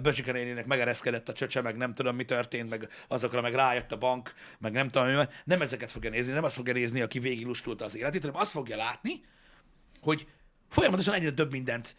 Bözsika 0.01 0.32
néninek 0.32 0.66
megereszkedett 0.66 1.30
a 1.30 1.34
csöcse, 1.34 1.62
meg 1.62 1.78
nem 1.78 1.93
tudom, 1.93 2.16
mi 2.16 2.26
történt, 2.26 2.70
meg 2.70 2.89
azokra 3.07 3.41
meg 3.41 3.53
rájött 3.53 3.91
a 3.91 3.97
bank, 3.97 4.34
meg 4.59 4.72
nem 4.72 4.89
tudom, 4.89 5.07
mi 5.07 5.16
van. 5.16 5.30
Nem 5.43 5.62
ezeket 5.62 5.91
fogja 5.91 6.09
nézni, 6.09 6.34
nem 6.34 6.43
azt 6.43 6.55
fogja 6.55 6.74
nézni, 6.74 7.01
aki 7.01 7.20
végig 7.20 7.45
lustulta 7.45 7.86
az 7.86 7.97
életét, 7.97 8.22
hanem 8.22 8.41
azt 8.41 8.51
fogja 8.51 8.76
látni, 8.76 9.22
hogy 10.02 10.28
folyamatosan 10.70 11.14
egyre 11.14 11.32
több 11.32 11.52
mindent 11.52 11.95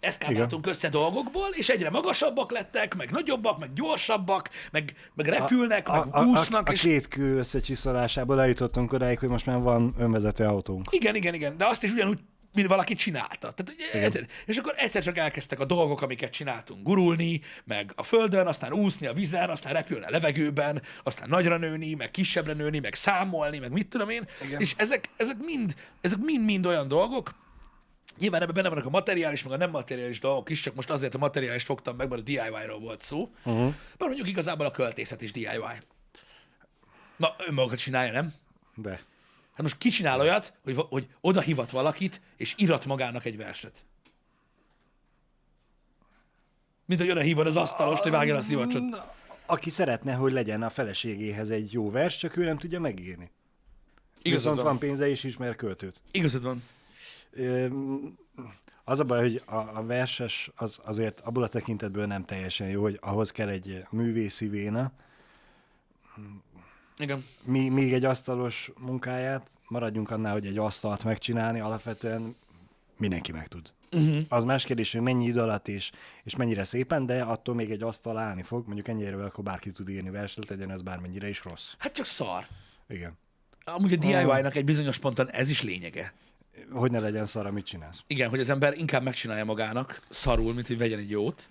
eszkáláltunk 0.00 0.66
össze 0.66 0.88
dolgokból, 0.88 1.48
és 1.52 1.68
egyre 1.68 1.90
magasabbak 1.90 2.50
lettek, 2.50 2.96
meg 2.96 3.10
nagyobbak, 3.10 3.58
meg 3.58 3.72
gyorsabbak, 3.72 4.50
meg, 4.70 4.94
meg 5.14 5.26
repülnek, 5.26 5.88
a, 5.88 5.92
meg 5.92 6.14
a, 6.14 6.20
a, 6.20 6.24
úsznak, 6.24 6.68
a 6.68 6.72
és 6.72 6.80
két 6.80 7.08
kő 7.08 7.38
összecsiszolásából 7.38 8.40
eljutottunk 8.40 8.92
odáig, 8.92 9.18
hogy 9.18 9.28
most 9.28 9.46
már 9.46 9.58
van 9.58 9.94
önvezető 9.98 10.44
autónk. 10.44 10.86
Igen, 10.90 11.14
igen, 11.14 11.34
igen, 11.34 11.56
de 11.56 11.66
azt 11.66 11.82
is 11.82 11.92
ugyanúgy, 11.92 12.18
mint 12.52 12.68
valaki 12.68 12.94
csinálta. 12.94 13.52
Tehát, 13.52 13.74
ugye, 14.12 14.26
és 14.46 14.56
akkor 14.56 14.74
egyszer 14.76 15.02
csak 15.02 15.16
elkezdtek 15.16 15.60
a 15.60 15.64
dolgok, 15.64 16.02
amiket 16.02 16.30
csináltunk, 16.30 16.82
gurulni, 16.82 17.40
meg 17.64 17.92
a 17.96 18.02
földön, 18.02 18.46
aztán 18.46 18.72
úszni 18.72 19.06
a 19.06 19.12
vízen, 19.12 19.50
aztán 19.50 19.72
repülni 19.72 20.04
a 20.04 20.10
levegőben, 20.10 20.82
aztán 21.02 21.28
nagyra 21.28 21.56
nőni, 21.56 21.94
meg 21.94 22.10
kisebbre 22.10 22.52
nőni, 22.52 22.78
meg 22.78 22.94
számolni, 22.94 23.58
meg 23.58 23.72
mit 23.72 23.88
tudom 23.88 24.08
én. 24.08 24.28
Igen. 24.44 24.60
És 24.60 24.74
ezek, 24.76 25.08
ezek 25.16 25.36
mind, 25.44 25.74
ezek 26.00 26.18
mind-mind 26.18 26.66
olyan 26.66 26.88
dolgok, 26.88 27.34
Nyilván 28.18 28.42
ebben 28.42 28.54
benne 28.54 28.68
vannak 28.68 28.86
a 28.86 28.90
materiális, 28.90 29.42
meg 29.42 29.52
a 29.52 29.56
nem 29.56 29.70
materiális 29.70 30.20
dolgok 30.20 30.50
is, 30.50 30.60
csak 30.60 30.74
most 30.74 30.90
azért 30.90 31.14
a 31.14 31.18
materiális 31.18 31.62
fogtam 31.62 31.96
meg, 31.96 32.08
mert 32.08 32.20
a 32.20 32.24
DIY-ról 32.24 32.80
volt 32.80 33.00
szó. 33.00 33.30
Uh-huh. 33.44 33.62
Mert 33.62 33.98
mondjuk 33.98 34.28
igazából 34.28 34.66
a 34.66 34.70
költészet 34.70 35.22
is 35.22 35.32
DIY. 35.32 35.78
Na, 37.16 37.34
önmagukat 37.46 37.78
csinálja, 37.78 38.12
nem? 38.12 38.32
De. 38.74 39.00
Hát 39.60 39.68
most 39.68 39.80
ki 39.80 39.88
csinál 39.88 40.20
olyat, 40.20 40.54
hogy, 40.64 40.76
hogy 40.88 41.08
oda 41.20 41.40
hivat 41.40 41.70
valakit, 41.70 42.20
és 42.36 42.54
irat 42.56 42.86
magának 42.86 43.24
egy 43.24 43.36
verset? 43.36 43.84
Mint 46.84 47.00
hogy 47.00 47.10
oda 47.10 47.20
hívod 47.20 47.46
az 47.46 47.56
asztalost, 47.56 48.02
hogy 48.02 48.10
vágja 48.10 48.36
a 48.36 48.42
szivacsot. 48.42 48.82
Aki 49.46 49.70
szeretne, 49.70 50.14
hogy 50.14 50.32
legyen 50.32 50.62
a 50.62 50.70
feleségéhez 50.70 51.50
egy 51.50 51.72
jó 51.72 51.90
vers, 51.90 52.16
csak 52.16 52.36
ő 52.36 52.44
nem 52.44 52.58
tudja 52.58 52.80
megírni. 52.80 53.30
Igazad 54.22 54.38
Viszont 54.38 54.56
van. 54.56 54.64
van 54.64 54.78
pénze 54.78 55.08
és 55.08 55.24
ismer 55.24 55.56
költőt. 55.56 56.00
Igazad 56.10 56.42
van. 56.42 56.62
Ö, 57.30 57.66
Az 58.84 59.00
a 59.00 59.04
baj, 59.04 59.20
hogy 59.20 59.42
a, 59.44 59.54
a 59.54 59.84
verses 59.84 60.50
az 60.56 60.80
azért 60.84 61.20
abból 61.20 61.42
a 61.42 61.48
tekintetből 61.48 62.06
nem 62.06 62.24
teljesen 62.24 62.68
jó, 62.68 62.82
hogy 62.82 62.98
ahhoz 63.00 63.30
kell 63.30 63.48
egy 63.48 63.84
művészi 63.90 64.48
véna, 64.48 64.92
Igen. 67.00 67.24
mi, 67.44 67.68
még 67.68 67.92
egy 67.92 68.04
asztalos 68.04 68.70
munkáját, 68.78 69.50
maradjunk 69.68 70.10
annál, 70.10 70.32
hogy 70.32 70.46
egy 70.46 70.58
asztalt 70.58 71.04
megcsinálni, 71.04 71.60
alapvetően 71.60 72.36
mindenki 72.96 73.32
meg 73.32 73.48
tud. 73.48 73.72
Uh-huh. 73.92 74.22
Az 74.28 74.44
más 74.44 74.64
kérdés, 74.64 74.92
hogy 74.92 75.00
mennyi 75.00 75.24
idő 75.24 75.40
alatt 75.40 75.68
és, 75.68 75.90
és 76.24 76.36
mennyire 76.36 76.64
szépen, 76.64 77.06
de 77.06 77.22
attól 77.22 77.54
még 77.54 77.70
egy 77.70 77.82
asztal 77.82 78.18
állni 78.18 78.42
fog, 78.42 78.66
mondjuk 78.66 78.88
ennyire, 78.88 79.24
akkor 79.24 79.44
bárki 79.44 79.70
tud 79.70 79.88
írni 79.88 80.10
verset, 80.10 80.48
legyen 80.48 80.70
ez 80.70 80.82
bármennyire 80.82 81.28
is 81.28 81.44
rossz. 81.44 81.72
Hát 81.78 81.92
csak 81.92 82.06
szar. 82.06 82.46
Igen. 82.88 83.18
Amúgy 83.64 83.92
a 83.92 83.96
DIY-nak 83.96 84.56
egy 84.56 84.64
bizonyos 84.64 84.98
ponton 84.98 85.30
ez 85.30 85.48
is 85.48 85.62
lényege. 85.62 86.12
Hogy 86.72 86.90
ne 86.90 86.98
legyen 86.98 87.26
szar, 87.26 87.46
amit 87.46 87.66
csinálsz. 87.66 88.02
Igen, 88.06 88.28
hogy 88.28 88.40
az 88.40 88.50
ember 88.50 88.78
inkább 88.78 89.02
megcsinálja 89.02 89.44
magának, 89.44 90.02
szarul, 90.08 90.54
mint 90.54 90.66
hogy 90.66 90.78
vegyen 90.78 90.98
egy 90.98 91.10
jót. 91.10 91.48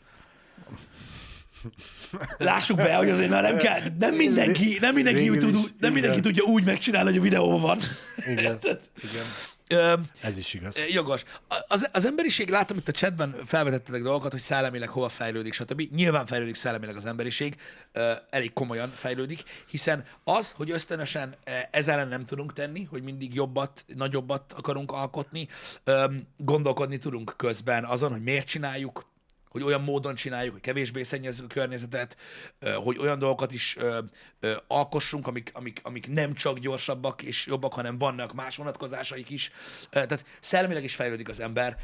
Lássuk 2.38 2.78
be, 2.78 2.95
hogy 2.95 3.10
azért 3.10 3.30
már 3.30 3.43
nem 3.43 3.57
kell, 3.57 3.82
nem 3.99 4.16
mindenki, 4.16 4.78
nem 4.82 4.93
mindenki, 4.93 5.30
úgy 5.30 5.39
tud, 5.39 5.74
nem 5.80 5.93
mindenki 5.93 6.20
tudja 6.20 6.43
úgy 6.43 6.64
megcsinálni, 6.64 7.10
hogy 7.10 7.20
a 7.20 7.22
videóban 7.22 7.62
van. 7.62 7.80
Igen. 8.28 8.60
Igen. 9.10 9.26
Ö, 9.72 9.93
Ez 10.22 10.38
is 10.38 10.53
igaz. 10.53 10.78
Eh, 10.78 10.93
Jogos. 10.93 11.24
Az, 11.68 11.89
az 11.91 12.05
emberiség, 12.05 12.49
látom 12.49 12.78
itt 12.78 12.88
a 12.88 12.91
chatben 12.91 13.36
felvetettetek 13.45 14.01
dolgokat, 14.01 14.32
hogy 14.32 14.41
szellemileg 14.41 14.89
hova 14.89 15.10
fejlődik, 15.10 15.53
stb. 15.53 15.82
Nyilván 15.95 16.26
fejlődik 16.26 16.55
szellemileg 16.55 16.95
az 16.95 17.05
emberiség, 17.05 17.55
ö, 17.91 18.12
elég 18.30 18.53
komolyan 18.53 18.91
fejlődik, 18.95 19.43
hiszen 19.70 20.03
az, 20.24 20.51
hogy 20.51 20.72
ösztönösen 20.72 21.36
eh, 21.43 21.62
ez 21.72 21.88
ellen 21.88 22.07
nem 22.07 22.26
tudunk 22.26 22.53
tenni, 22.53 22.84
hogy 22.84 23.03
mindig 23.03 23.34
jobbat, 23.34 23.86
nagyobbat 23.95 24.53
akarunk 24.53 24.91
alkotni, 24.91 25.47
ö, 25.84 26.05
gondolkodni 26.38 26.97
tudunk 26.97 27.34
közben 27.38 27.86
azon, 27.86 28.12
hogy 28.12 28.24
miért 28.24 28.47
csináljuk, 28.47 29.07
hogy 29.50 29.64
olyan 29.64 29.82
módon 29.82 30.16
csináljuk, 30.16 30.54
hogy 30.54 30.62
kevésbé 30.62 31.04
szennyezzük 31.04 31.45
a 31.45 31.54
környezetet, 31.54 32.18
hogy 32.76 32.97
olyan 32.97 33.20
dolgokat 33.20 33.54
is 33.54 33.78
alkossunk, 34.68 35.28
amik, 35.28 35.52
amik, 35.54 35.80
amik 35.84 36.08
nem 36.08 36.34
csak 36.34 36.60
gyorsabbak 36.60 37.22
és 37.22 37.45
jobbak, 37.45 37.74
hanem 37.74 37.97
vannak 37.97 38.34
más 38.34 38.56
vonatkozásaik 38.56 39.30
is. 39.30 39.52
Tehát 39.89 40.26
szellemileg 40.41 40.84
is 40.84 40.95
fejlődik 40.95 41.30
az 41.30 41.39
ember, 41.39 41.78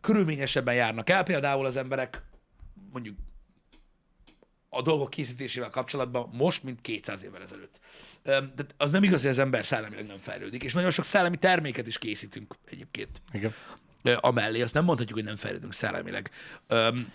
körülményesebben 0.00 0.74
járnak 0.74 1.10
el 1.10 1.22
például 1.22 1.66
az 1.66 1.76
emberek, 1.76 2.22
mondjuk 2.92 3.16
a 4.70 4.82
dolgok 4.82 5.10
készítésével 5.10 5.70
kapcsolatban 5.70 6.30
most, 6.32 6.62
mint 6.62 6.80
200 6.80 7.24
évvel 7.24 7.42
ezelőtt. 7.42 7.80
De 8.22 8.66
az 8.76 8.90
nem 8.90 9.02
igaz, 9.02 9.20
hogy 9.20 9.30
az 9.30 9.38
ember 9.38 9.64
szellemileg 9.64 10.06
nem 10.06 10.18
fejlődik, 10.18 10.62
és 10.62 10.72
nagyon 10.72 10.90
sok 10.90 11.04
szellemi 11.04 11.36
terméket 11.36 11.86
is 11.86 11.98
készítünk 11.98 12.54
egyébként. 12.64 13.22
Igen. 13.32 13.54
Amellé 14.02 14.62
azt 14.62 14.74
nem 14.74 14.84
mondhatjuk, 14.84 15.18
hogy 15.18 15.26
nem 15.26 15.36
fejlődünk 15.36 15.72
szellemileg. 15.72 16.30
Öm, 16.66 17.12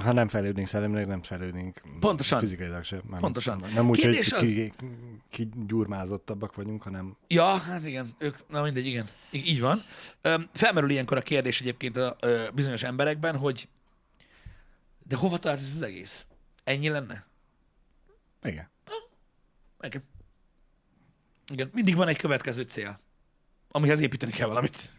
Ha 0.00 0.12
nem 0.12 0.28
fejlődnénk 0.28 0.66
szellemileg, 0.66 1.06
nem 1.06 1.22
fejlődnénk 1.22 1.82
Pontosan. 2.00 2.38
fizikailag 2.38 2.84
sem. 2.84 2.98
Mármint 2.98 3.20
Pontosan. 3.20 3.64
Nem 3.74 3.88
úgy, 3.88 3.98
Kérdés 3.98 4.30
hogy 4.32 4.48
ki, 4.48 4.72
ki, 5.30 5.48
gyurmázottabbak 5.66 6.54
vagyunk, 6.54 6.82
hanem 6.82 7.16
Ja, 7.28 7.56
hát 7.56 7.86
igen, 7.86 8.14
ők, 8.18 8.36
na 8.48 8.62
mindegy, 8.62 8.86
igen, 8.86 9.06
így, 9.30 9.46
így 9.46 9.60
van. 9.60 9.84
Öm, 10.20 10.48
felmerül 10.52 10.90
ilyenkor 10.90 11.16
a 11.16 11.20
kérdés 11.22 11.60
egyébként 11.60 11.96
a 11.96 12.16
ö, 12.20 12.44
bizonyos 12.54 12.82
emberekben, 12.82 13.36
hogy 13.36 13.68
de 15.08 15.16
hova 15.16 15.38
tart 15.38 15.58
ez 15.58 15.72
az 15.76 15.82
egész? 15.82 16.26
Ennyi 16.64 16.88
lenne? 16.88 17.26
igen. 18.44 18.70
Igen. 19.80 20.02
Igen, 21.52 21.70
mindig 21.72 21.96
van 21.96 22.08
egy 22.08 22.16
következő 22.16 22.62
cél, 22.62 22.98
amihez 23.70 24.00
építeni 24.00 24.32
kell 24.32 24.48
valamit. 24.48 24.92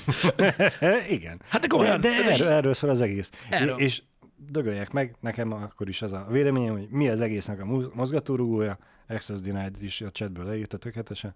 igen. 1.16 1.40
Hát 1.48 1.60
de 1.60 1.66
komolyan, 1.66 2.00
de, 2.00 2.08
erről, 2.32 2.48
erről 2.48 2.74
szól 2.74 2.90
az 2.90 3.00
egész. 3.00 3.30
Erről. 3.50 3.78
És, 3.78 3.84
és 3.84 4.02
dögöljek 4.36 4.90
meg, 4.90 5.16
nekem 5.20 5.52
akkor 5.52 5.88
is 5.88 6.02
az 6.02 6.12
a 6.12 6.26
véleményem, 6.30 6.72
hogy 6.72 6.88
mi 6.90 7.08
az 7.08 7.20
egésznek 7.20 7.60
a 7.60 7.90
mozgatórugója, 7.94 8.78
Access 9.08 9.40
Denied 9.40 9.82
is 9.82 10.00
a 10.00 10.10
chatből 10.10 10.44
leírta 10.44 10.76
tökéletesen, 10.76 11.34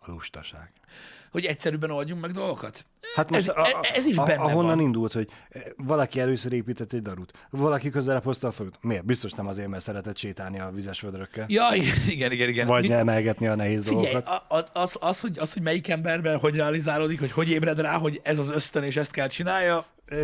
a 0.00 0.10
lustaság. 0.10 0.70
Hogy 1.30 1.44
egyszerűbben 1.44 1.90
oldjunk 1.90 2.20
meg 2.20 2.30
dolgokat? 2.30 2.86
Hát 3.14 3.34
Ez- 3.34 3.46
most 3.46 3.58
e- 3.58 3.90
ez 3.94 4.04
is 4.06 4.16
benne 4.16 4.34
ahonnan 4.34 4.76
van. 4.76 4.80
indult, 4.80 5.12
hogy 5.12 5.28
eh, 5.50 5.62
valaki 5.76 6.20
először 6.20 6.52
épített 6.52 6.92
egy 6.92 7.02
darut, 7.02 7.32
valaki 7.50 7.90
közelebb 7.90 8.22
hozta 8.24 8.46
a 8.48 8.52
föld. 8.52 8.74
Miért? 8.80 9.04
Biztos 9.04 9.32
nem 9.32 9.46
azért, 9.46 9.68
mert 9.68 9.82
szeretett 9.82 10.16
sétálni 10.16 10.60
a 10.60 10.70
vizes 10.70 11.00
vödrökkel. 11.00 11.44
Ja, 11.48 11.68
igen, 12.08 12.32
igen, 12.32 12.48
igen. 12.48 12.66
Vagy 12.66 12.88
Mi- 12.88 12.92
emelgetni 12.94 13.46
a 13.46 13.54
nehéz 13.54 13.84
Figyelj, 13.84 14.02
dolgokat. 14.12 14.44
a, 14.48 14.56
a, 14.56 14.64
az, 14.72 14.96
az, 15.00 15.20
hogy, 15.20 15.38
az, 15.38 15.52
hogy 15.52 15.62
melyik 15.62 15.88
emberben 15.88 16.38
hogy 16.38 16.56
realizálódik, 16.56 17.18
hogy 17.18 17.32
hogy 17.32 17.50
ébred 17.50 17.80
rá, 17.80 17.98
hogy 17.98 18.20
ez 18.22 18.38
az 18.38 18.50
ösztön 18.50 18.82
és 18.82 18.96
ezt 18.96 19.10
kell 19.12 19.28
csinálja, 19.28 19.76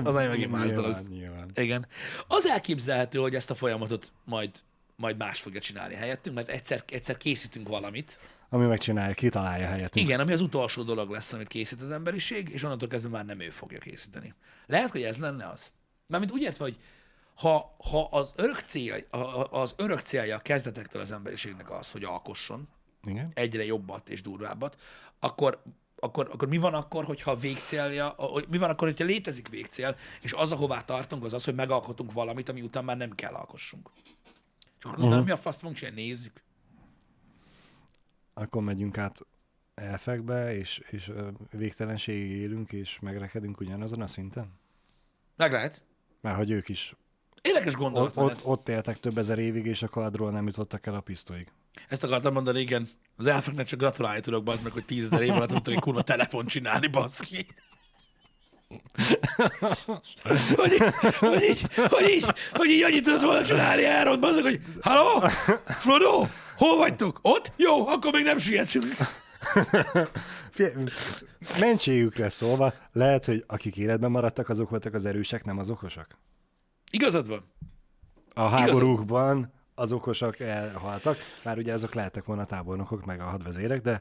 az 0.04 0.14
nagyon 0.14 0.28
megint 0.28 0.50
más 0.50 0.64
nyilván, 0.64 0.82
dolog. 0.82 1.08
Nyilván. 1.08 1.50
Igen. 1.54 1.86
Az 2.26 2.46
elképzelhető, 2.46 3.18
hogy 3.18 3.34
ezt 3.34 3.50
a 3.50 3.54
folyamatot 3.54 4.12
majd, 4.24 4.50
majd 4.96 5.16
más 5.16 5.40
fogja 5.40 5.60
csinálni 5.60 5.94
helyettünk, 5.94 6.36
mert 6.36 6.48
egyszer, 6.48 6.82
egyszer 6.88 7.16
készítünk 7.16 7.68
valamit. 7.68 8.18
Ami 8.48 8.66
megcsinálja, 8.66 9.14
kitalálja 9.14 9.66
helyettünk. 9.66 10.06
Igen, 10.06 10.20
ami 10.20 10.32
az 10.32 10.40
utolsó 10.40 10.82
dolog 10.82 11.10
lesz, 11.10 11.32
amit 11.32 11.48
készít 11.48 11.80
az 11.80 11.90
emberiség, 11.90 12.48
és 12.48 12.62
onnantól 12.62 12.88
kezdve 12.88 13.08
már 13.08 13.24
nem 13.24 13.40
ő 13.40 13.50
fogja 13.50 13.78
készíteni. 13.78 14.34
Lehet, 14.66 14.90
hogy 14.90 15.02
ez 15.02 15.16
lenne 15.16 15.48
az. 15.48 15.72
Mármint 16.06 16.32
úgy 16.32 16.42
értve, 16.42 16.64
hogy 16.64 16.78
ha, 17.34 17.76
ha 17.90 18.04
az, 18.10 18.32
örök 18.36 18.62
a- 19.10 19.58
az 19.60 19.74
örök 19.76 20.00
célja 20.00 20.36
a 20.36 20.40
kezdetektől 20.40 21.02
az 21.02 21.12
emberiségnek 21.12 21.70
az, 21.70 21.90
hogy 21.90 22.04
alkosson, 22.04 22.68
Igen. 23.04 23.30
egyre 23.34 23.64
jobbat 23.64 24.08
és 24.08 24.22
durvábbat, 24.22 24.76
akkor 25.18 25.62
akkor, 25.98 26.28
akkor 26.32 26.48
mi 26.48 26.56
van 26.56 26.74
akkor, 26.74 27.04
hogyha 27.04 27.36
végcélja, 27.36 28.14
mi 28.48 28.58
van 28.58 28.70
akkor, 28.70 28.88
hogyha 28.88 29.04
létezik 29.04 29.48
végcél, 29.48 29.96
és 30.20 30.32
az, 30.32 30.52
ahová 30.52 30.80
tartunk, 30.80 31.24
az 31.24 31.32
az, 31.32 31.44
hogy 31.44 31.54
megalkotunk 31.54 32.12
valamit, 32.12 32.48
ami 32.48 32.60
után 32.62 32.84
már 32.84 32.96
nem 32.96 33.14
kell 33.14 33.32
alkossunk. 33.34 33.90
Csak 34.78 34.92
akkor 34.92 35.04
utána 35.04 35.22
mi 35.22 35.30
a 35.30 35.36
faszt 35.36 35.58
fogunk 35.58 35.76
csinálni? 35.78 36.02
Nézzük. 36.02 36.42
Akkor 38.38 38.62
megyünk 38.62 38.98
át 38.98 39.20
elfekbe, 39.74 40.56
és, 40.56 40.82
és 40.90 41.12
végtelenségig 41.50 42.30
élünk, 42.30 42.72
és 42.72 42.98
megrekedünk 43.00 43.60
ugyanazon 43.60 44.00
a 44.00 44.06
szinten? 44.06 44.52
Meg 45.36 45.52
lehet. 45.52 45.84
Mert 46.20 46.36
hogy 46.36 46.50
ők 46.50 46.68
is 46.68 46.94
Érdekes 47.42 47.72
ott, 47.72 47.80
gondolatmenet. 47.80 48.36
ott, 48.36 48.44
ott 48.44 48.68
éltek 48.68 49.00
több 49.00 49.18
ezer 49.18 49.38
évig, 49.38 49.66
és 49.66 49.82
a 49.82 49.88
kardról 49.88 50.30
nem 50.30 50.46
jutottak 50.46 50.86
el 50.86 50.94
a 50.94 51.00
pisztolyig. 51.00 51.48
Ezt 51.88 52.04
akartam 52.04 52.32
mondani, 52.32 52.60
igen. 52.60 52.88
Az 53.16 53.26
elfeknek 53.26 53.66
csak 53.66 53.78
gratulálni 53.78 54.20
tudok, 54.20 54.44
bazd 54.44 54.62
meg, 54.62 54.72
hogy 54.72 54.84
tízezer 54.84 55.22
év 55.22 55.32
alatt 55.32 55.48
tudtak 55.48 55.74
egy 55.74 55.80
kurva 55.80 56.02
telefon 56.02 56.46
csinálni, 56.46 56.86
baszki. 56.86 57.46
Hogy 60.54 60.72
így, 60.72 60.94
hogy 61.18 61.42
így, 61.42 61.66
hogy 61.74 62.08
így, 62.08 62.24
hogy 62.52 62.68
így 62.68 62.82
annyit 62.82 63.04
tudott 63.04 63.20
volna 63.22 63.44
csinálni 63.44 63.84
Áron, 63.84 64.20
bazd 64.20 64.40
hogy 64.40 64.60
Halló? 64.80 65.28
Frodo? 65.66 66.26
Hol 66.56 66.76
vagytok? 66.76 67.18
Ott? 67.22 67.52
Jó, 67.56 67.88
akkor 67.88 68.12
még 68.12 68.24
nem 68.24 68.38
sietünk. 68.38 68.96
Mentségükre 71.60 72.28
szólva, 72.28 72.74
lehet, 72.92 73.24
hogy 73.24 73.44
akik 73.46 73.76
életben 73.76 74.10
maradtak, 74.10 74.48
azok 74.48 74.70
voltak 74.70 74.94
az 74.94 75.04
erősek, 75.04 75.44
nem 75.44 75.58
az 75.58 75.70
okosak. 75.70 76.18
Igazad 76.90 77.28
van. 77.28 77.52
A 78.34 78.48
háborúkban 78.48 79.52
az 79.74 79.92
okosak 79.92 80.40
elhaltak, 80.40 81.16
már 81.42 81.58
ugye 81.58 81.72
azok 81.72 81.94
lehettek 81.94 82.24
volna 82.24 82.42
a 82.42 82.46
tábornokok, 82.46 83.04
meg 83.04 83.20
a 83.20 83.24
hadvezérek, 83.24 83.80
de 83.80 84.00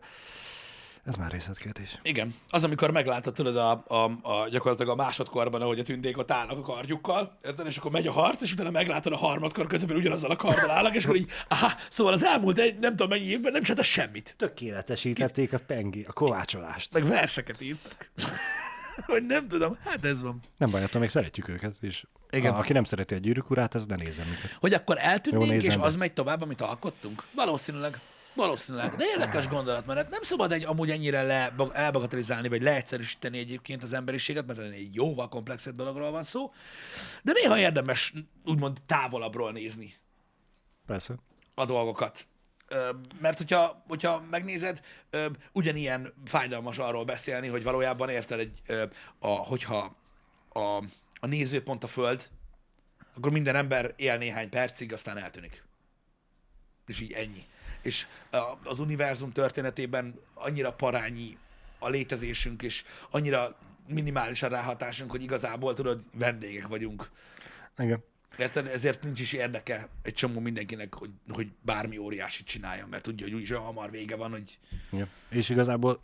ez 1.05 1.15
már 1.15 1.31
részletkérdés. 1.31 1.99
Igen. 2.03 2.35
Az, 2.49 2.63
amikor 2.63 2.91
meglátod, 2.91 3.33
tudod, 3.33 3.57
a, 3.57 3.83
a, 3.87 3.95
a, 4.21 4.47
gyakorlatilag 4.49 4.91
a 4.91 5.03
másodkorban, 5.03 5.61
ahogy 5.61 5.79
a 5.79 5.83
tündék 5.83 6.17
ott 6.17 6.31
állnak 6.31 6.57
a 6.57 6.61
kardjukkal, 6.61 7.37
érted? 7.43 7.67
És 7.67 7.77
akkor 7.77 7.91
megy 7.91 8.07
a 8.07 8.11
harc, 8.11 8.41
és 8.41 8.51
utána 8.51 8.69
meglátod 8.69 9.13
a 9.13 9.17
harmadkor 9.17 9.67
közben 9.67 9.97
ugyanazzal 9.97 10.31
a 10.31 10.35
karddal 10.35 10.71
állnak, 10.71 10.95
és 10.95 11.03
akkor 11.05 11.17
így, 11.17 11.31
aha, 11.47 11.71
szóval 11.89 12.13
az 12.13 12.23
elmúlt 12.23 12.59
egy, 12.59 12.79
nem 12.79 12.89
tudom 12.89 13.09
mennyi 13.09 13.25
évben 13.25 13.51
nem 13.51 13.61
csinálta 13.61 13.83
semmit. 13.83 14.35
Tökéletesítették 14.37 15.53
a 15.53 15.59
pengi, 15.67 16.05
a 16.07 16.13
kovácsolást. 16.13 16.93
Meg 16.93 17.03
verseket 17.03 17.61
írtak. 17.61 18.09
Vagy 19.07 19.25
nem 19.25 19.47
tudom, 19.47 19.77
hát 19.83 20.05
ez 20.05 20.21
van. 20.21 20.39
Nem 20.57 20.71
baj, 20.71 20.83
attól 20.83 21.01
még 21.01 21.09
szeretjük 21.09 21.47
őket, 21.47 21.75
és 21.81 22.03
Igen. 22.29 22.53
A, 22.53 22.57
aki 22.57 22.73
nem 22.73 22.83
szereti 22.83 23.13
a 23.13 23.17
gyűrűk 23.17 23.49
urát, 23.49 23.75
az 23.75 23.85
ne 23.85 23.95
nézzen 23.95 24.25
minket. 24.25 24.57
Hogy 24.59 24.73
akkor 24.73 24.97
eltűnnénk, 24.99 25.63
és 25.63 25.77
be. 25.77 25.83
az 25.83 25.95
megy 25.95 26.13
tovább, 26.13 26.41
amit 26.41 26.61
alkottunk? 26.61 27.23
Valószínűleg. 27.35 27.99
Valószínűleg. 28.35 28.95
De 28.95 29.05
érdekes 29.05 29.47
gondolat, 29.47 29.85
mert 29.85 30.09
nem 30.09 30.21
szabad 30.21 30.51
egy 30.51 30.63
amúgy 30.63 30.91
ennyire 30.91 31.21
le, 31.21 31.55
elbagatelizálni, 31.73 32.47
vagy 32.47 32.61
leegyszerűsíteni 32.61 33.37
egyébként 33.37 33.83
az 33.83 33.93
emberiséget, 33.93 34.45
mert 34.45 34.59
egy 34.59 34.95
jóval 34.95 35.29
komplexebb 35.29 35.75
dologról 35.75 36.11
van 36.11 36.23
szó. 36.23 36.53
De 37.23 37.31
néha 37.31 37.59
érdemes 37.59 38.13
úgymond 38.45 38.81
távolabbról 38.85 39.51
nézni 39.51 39.93
Persze. 40.85 41.15
a 41.53 41.65
dolgokat. 41.65 42.27
Mert 43.19 43.37
hogyha, 43.37 43.83
hogyha 43.87 44.25
megnézed, 44.29 44.81
ugyanilyen 45.51 46.13
fájdalmas 46.25 46.77
arról 46.77 47.03
beszélni, 47.03 47.47
hogy 47.47 47.63
valójában 47.63 48.09
érted, 48.09 48.39
egy, 48.39 48.61
a, 49.19 49.27
hogyha 49.27 49.95
a, 50.49 50.83
a 51.19 51.27
nézőpont 51.27 51.83
a 51.83 51.87
föld, 51.87 52.29
akkor 53.15 53.31
minden 53.31 53.55
ember 53.55 53.93
él 53.95 54.17
néhány 54.17 54.49
percig, 54.49 54.93
aztán 54.93 55.17
eltűnik. 55.17 55.63
És 56.87 56.99
így 56.99 57.11
ennyi. 57.11 57.45
És 57.85 58.07
az 58.63 58.79
univerzum 58.79 59.31
történetében 59.31 60.19
annyira 60.33 60.73
parányi 60.73 61.37
a 61.79 61.89
létezésünk, 61.89 62.61
és 62.61 62.83
annyira 63.11 63.57
minimális 63.87 64.43
a 64.43 64.47
ráhatásunk, 64.47 65.11
hogy 65.11 65.23
igazából 65.23 65.73
tudod, 65.73 66.01
vendégek 66.13 66.67
vagyunk. 66.67 67.09
Igen. 67.77 68.03
Érted? 68.37 68.67
Ezért 68.67 69.03
nincs 69.03 69.19
is 69.19 69.33
érdeke 69.33 69.87
egy 70.01 70.13
csomó 70.13 70.39
mindenkinek, 70.39 70.93
hogy, 70.93 71.09
hogy 71.29 71.51
bármi 71.61 71.97
óriásit 71.97 72.45
csináljon, 72.45 72.89
mert 72.89 73.03
tudja, 73.03 73.25
hogy 73.25 73.35
úgyis 73.35 73.51
olyan 73.51 73.63
hamar 73.63 73.91
vége 73.91 74.15
van, 74.15 74.31
hogy 74.31 74.59
Igen. 74.89 75.09
És 75.29 75.49
igazából 75.49 76.01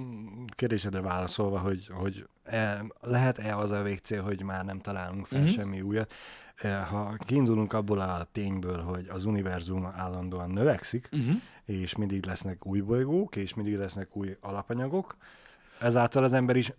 mm, 0.00 0.44
kérdésedre 0.48 1.00
válaszolva, 1.00 1.58
hogy, 1.58 1.86
hogy 1.90 2.26
e, 2.44 2.84
lehet-e 3.00 3.56
az 3.56 3.70
a 3.70 3.82
végcél, 3.82 4.22
hogy 4.22 4.42
már 4.42 4.64
nem 4.64 4.80
találunk 4.80 5.26
fel 5.26 5.38
Mhm. 5.38 5.48
uh-huh. 5.48 5.62
semmi 5.62 5.80
újat. 5.80 6.14
E, 6.56 6.74
Ha 6.74 7.16
kiindulunk 7.18 7.72
abból 7.72 8.00
a 8.00 8.28
tényből, 8.32 8.82
hogy 8.82 9.08
az 9.08 9.24
univerzum 9.24 9.86
állandóan 9.86 10.50
növekszik, 10.50 11.08
uh-huh. 11.12 11.40
és 11.64 11.96
mindig 11.96 12.26
lesznek 12.26 12.66
új 12.66 12.80
bolygók, 12.80 13.36
és 13.36 13.54
mindig 13.54 13.76
lesznek 13.76 14.16
új 14.16 14.36
alapanyagok, 14.40 15.16
ezáltal 15.80 16.24
az 16.24 16.32
ember 16.32 16.56
is 16.56 16.72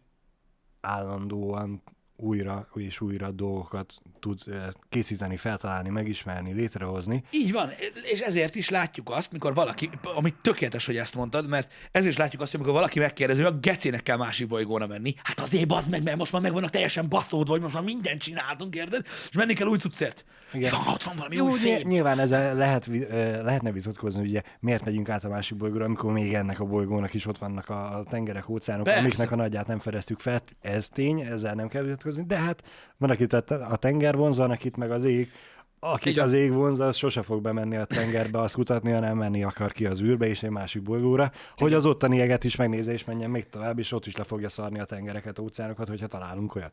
állandóan 0.81 1.81
újra 2.23 2.67
és 2.75 3.01
újra 3.01 3.31
dolgokat 3.31 3.93
tud 4.19 4.39
eh, 4.47 4.67
készíteni, 4.89 5.37
feltalálni, 5.37 5.89
megismerni, 5.89 6.53
létrehozni. 6.53 7.23
Így 7.31 7.51
van, 7.51 7.69
és 8.11 8.19
ezért 8.19 8.55
is 8.55 8.69
látjuk 8.69 9.09
azt, 9.09 9.31
mikor 9.31 9.53
valaki, 9.53 9.89
amit 10.15 10.35
tökéletes, 10.41 10.85
hogy 10.85 10.97
ezt 10.97 11.15
mondtad, 11.15 11.47
mert 11.47 11.71
ezért 11.91 12.11
is 12.11 12.17
látjuk 12.17 12.41
azt, 12.41 12.51
hogy 12.51 12.59
amikor 12.59 12.77
valaki 12.79 12.99
megkérdezi, 12.99 13.41
hogy 13.41 13.53
a 13.53 13.57
gecének 13.59 14.03
kell 14.03 14.17
másik 14.17 14.47
bolygóra 14.47 14.87
menni. 14.87 15.13
Hát 15.23 15.39
azért 15.39 15.67
bazd 15.67 15.89
meg, 15.89 16.03
mert 16.03 16.17
most 16.17 16.31
már 16.31 16.41
meg 16.41 16.53
vannak 16.53 16.69
teljesen 16.69 17.09
baszódva, 17.09 17.51
hogy 17.51 17.61
most 17.61 17.73
már 17.73 17.83
mindent 17.83 18.21
csináltunk, 18.21 18.75
érted? 18.75 19.05
És 19.29 19.35
menni 19.35 19.53
kell 19.53 19.67
új 19.67 19.77
cuccért. 19.77 20.25
Igen. 20.53 20.71
Van, 20.71 20.93
ott 20.93 21.03
van 21.03 21.15
valami 21.15 21.35
Jó, 21.35 21.45
új 21.45 21.51
ny- 21.51 21.59
fény. 21.59 21.87
nyilván 21.87 22.19
ezzel 22.19 22.55
lehet, 22.55 22.87
ö, 22.87 23.43
lehetne 23.43 23.71
vitatkozni, 23.71 24.21
ugye 24.21 24.41
miért 24.59 24.85
megyünk 24.85 25.09
át 25.09 25.23
a 25.23 25.29
másik 25.29 25.57
bolygóra, 25.57 25.85
amikor 25.85 26.13
még 26.13 26.33
ennek 26.33 26.59
a 26.59 26.65
bolygónak 26.65 27.13
is 27.13 27.25
ott 27.25 27.37
vannak 27.37 27.69
a 27.69 27.83
a 27.93 28.03
tengerek, 28.03 28.49
óceánok, 28.49 28.83
Persze. 28.83 28.99
amiknek 28.99 29.31
a 29.31 29.35
nagyját 29.35 29.67
nem 29.67 29.79
fedeztük 29.79 30.19
fel. 30.19 30.41
Ez 30.61 30.89
tény, 30.89 31.19
ezzel 31.19 31.53
nem 31.53 31.67
kell 31.67 31.83
vitatkozni, 31.83 32.12
de 32.25 32.37
hát 32.37 32.63
van, 32.97 33.09
akit 33.09 33.33
a 33.33 33.43
a 33.69 33.75
tenger 33.75 34.15
vonz, 34.15 34.37
van, 34.37 34.51
akit 34.51 34.77
meg 34.77 34.91
az 34.91 35.05
ég. 35.05 35.31
Akit 35.79 36.11
Igen. 36.11 36.25
az 36.25 36.33
ég 36.33 36.51
vonz, 36.51 36.79
az 36.79 36.95
sose 36.95 37.21
fog 37.21 37.41
bemenni 37.41 37.75
a 37.75 37.85
tengerbe, 37.85 38.39
azt 38.39 38.53
kutatni, 38.53 38.91
hanem 38.91 39.17
menni 39.17 39.43
akar 39.43 39.71
ki 39.71 39.85
az 39.85 40.01
űrbe 40.01 40.27
és 40.27 40.43
egy 40.43 40.49
másik 40.49 40.81
bolygóra, 40.81 41.31
hogy 41.57 41.73
az 41.73 41.85
ottani 41.85 42.17
jeget 42.17 42.43
is 42.43 42.55
megnézze 42.55 42.91
és 42.91 43.03
menjen 43.03 43.29
még 43.29 43.49
tovább, 43.49 43.79
és 43.79 43.91
ott 43.91 44.05
is 44.05 44.15
le 44.15 44.23
fogja 44.23 44.49
szarni 44.49 44.79
a 44.79 44.85
tengereket, 44.85 45.39
óceánokat, 45.39 45.87
hogyha 45.87 46.07
találunk 46.07 46.55
olyat. 46.55 46.71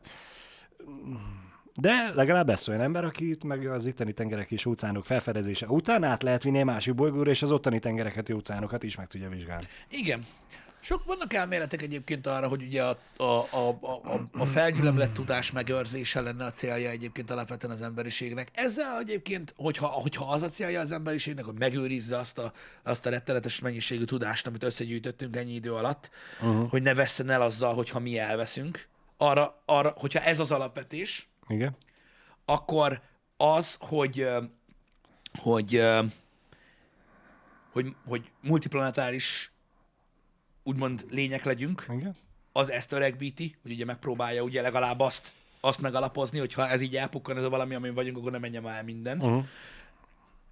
De 1.75 2.11
legalább 2.15 2.47
lesz 2.47 2.67
olyan 2.67 2.81
ember, 2.81 3.03
akit 3.03 3.43
meg 3.43 3.67
az 3.67 3.85
itteni 3.85 4.13
tengerek 4.13 4.51
és 4.51 4.65
óceánok 4.65 5.05
felfedezése 5.05 5.67
után 5.67 6.03
át 6.03 6.23
lehet 6.23 6.43
vinni 6.43 6.57
egy 6.57 6.65
másik 6.65 6.95
bolygóra, 6.95 7.29
és 7.29 7.41
az 7.41 7.51
ottani 7.51 7.79
tengereket 7.79 8.29
és 8.29 8.35
óceánokat 8.35 8.83
is 8.83 8.95
meg 8.95 9.07
tudja 9.07 9.29
vizsgálni. 9.29 9.67
Igen. 9.89 10.21
Sok 10.83 11.03
vannak 11.05 11.33
elméletek 11.33 11.81
egyébként 11.81 12.27
arra, 12.27 12.47
hogy 12.47 12.63
ugye 12.63 12.83
a, 12.83 12.97
a, 13.17 13.47
a, 13.51 13.69
a, 13.81 14.29
a 14.31 14.45
felgyülemlett 14.45 15.13
tudás 15.13 15.51
megőrzése 15.51 16.21
lenne 16.21 16.45
a 16.45 16.49
célja 16.49 16.89
egyébként 16.89 17.29
alapvetően 17.29 17.73
az 17.73 17.81
emberiségnek. 17.81 18.49
Ezzel 18.53 18.99
egyébként, 18.99 19.53
hogyha, 19.57 19.87
hogyha 19.87 20.25
az 20.25 20.41
a 20.41 20.47
célja 20.47 20.79
az 20.79 20.91
emberiségnek, 20.91 21.45
hogy 21.45 21.57
megőrizze 21.57 22.17
azt 22.17 22.37
a, 22.37 22.51
azt 22.83 23.05
a 23.05 23.09
rettenetes 23.09 23.59
mennyiségű 23.59 24.03
tudást, 24.03 24.47
amit 24.47 24.63
összegyűjtöttünk 24.63 25.35
ennyi 25.35 25.53
idő 25.53 25.73
alatt, 25.73 26.09
uh-huh. 26.41 26.69
hogy 26.69 26.81
ne 26.81 26.93
vesszen 26.93 27.29
el 27.29 27.41
azzal, 27.41 27.73
hogyha 27.73 27.99
mi 27.99 28.17
elveszünk, 28.17 28.87
arra, 29.17 29.61
arra, 29.65 29.93
hogyha 29.97 30.19
ez 30.19 30.39
az 30.39 30.51
alapvetés, 30.51 31.29
Igen? 31.47 31.77
akkor 32.45 33.01
az, 33.37 33.75
hogy, 33.79 34.27
hogy, 35.39 35.81
hogy, 37.71 37.95
hogy 38.05 38.31
multiplanetáris 38.41 39.51
úgymond 40.63 41.05
lények 41.09 41.45
legyünk, 41.45 41.85
Igen? 41.89 42.15
az 42.51 42.71
ezt 42.71 42.91
öregbíti, 42.91 43.55
hogy 43.61 43.71
ugye 43.71 43.85
megpróbálja 43.85 44.43
ugye 44.43 44.61
legalább 44.61 44.99
azt, 44.99 45.33
azt 45.59 45.81
megalapozni, 45.81 46.39
hogy 46.39 46.53
ha 46.53 46.67
ez 46.67 46.81
így 46.81 46.95
elpukkan, 46.97 47.37
ez 47.37 47.43
a 47.43 47.49
valami, 47.49 47.75
amin 47.75 47.93
vagyunk, 47.93 48.17
akkor 48.17 48.31
nem 48.31 48.41
menjen 48.41 48.61
már 48.61 48.77
el 48.77 48.83
minden. 48.83 49.21
Uh-huh. 49.21 49.45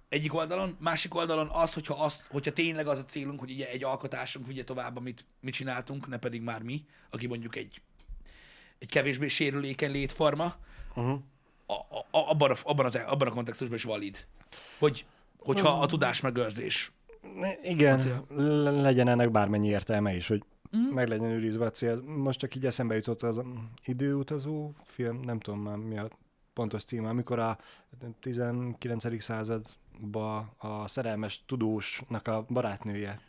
Egyik 0.08 0.34
oldalon, 0.34 0.76
másik 0.80 1.14
oldalon 1.14 1.48
az, 1.48 1.72
hogyha, 1.74 2.04
azt, 2.04 2.24
hogyha 2.28 2.52
tényleg 2.52 2.86
az 2.86 2.98
a 2.98 3.04
célunk, 3.04 3.40
hogy 3.40 3.50
ugye 3.50 3.68
egy 3.68 3.84
alkotásunk 3.84 4.46
vigye 4.46 4.64
tovább, 4.64 4.96
amit 4.96 5.24
mi 5.40 5.50
csináltunk, 5.50 6.06
ne 6.06 6.16
pedig 6.16 6.42
már 6.42 6.62
mi, 6.62 6.84
aki 7.10 7.26
mondjuk 7.26 7.56
egy, 7.56 7.80
egy 8.78 8.88
kevésbé 8.88 9.28
sérülékeny 9.28 9.90
létforma, 9.90 10.56
Uh-huh. 10.94 11.20
a, 11.66 11.72
a, 11.72 12.30
abban, 12.30 12.50
a, 12.50 12.56
abban, 12.62 12.86
a, 12.86 13.10
abban 13.10 13.28
a 13.28 13.30
kontextusban 13.30 13.76
is 13.76 13.84
valid. 13.84 14.26
Hogy, 14.78 15.04
hogyha 15.38 15.80
a 15.80 15.86
tudás 15.86 16.20
megőrzés. 16.20 16.92
Igen, 17.62 17.98
A 17.98 18.02
cél. 18.02 18.24
legyen 18.80 19.08
ennek 19.08 19.30
bármennyi 19.30 19.68
értelme 19.68 20.14
is, 20.14 20.28
hogy 20.28 20.44
mm. 20.76 20.94
meg 20.94 21.08
legyen 21.08 21.30
őrizve 21.30 21.64
a 21.64 21.70
cél. 21.70 22.02
Most 22.02 22.38
csak 22.38 22.54
így 22.54 22.66
eszembe 22.66 22.94
jutott 22.94 23.22
az 23.22 23.38
mm, 23.38 23.50
időutazó 23.84 24.72
film, 24.84 25.20
nem 25.20 25.40
tudom 25.40 25.60
már 25.60 25.76
mi 25.76 25.98
a 25.98 26.08
pontos 26.52 26.84
címe, 26.84 27.08
amikor 27.08 27.38
a 27.38 27.58
19. 28.20 29.22
században 29.22 30.50
a 30.58 30.88
szerelmes 30.88 31.44
tudósnak 31.46 32.28
a 32.28 32.46
barátnője 32.48 33.20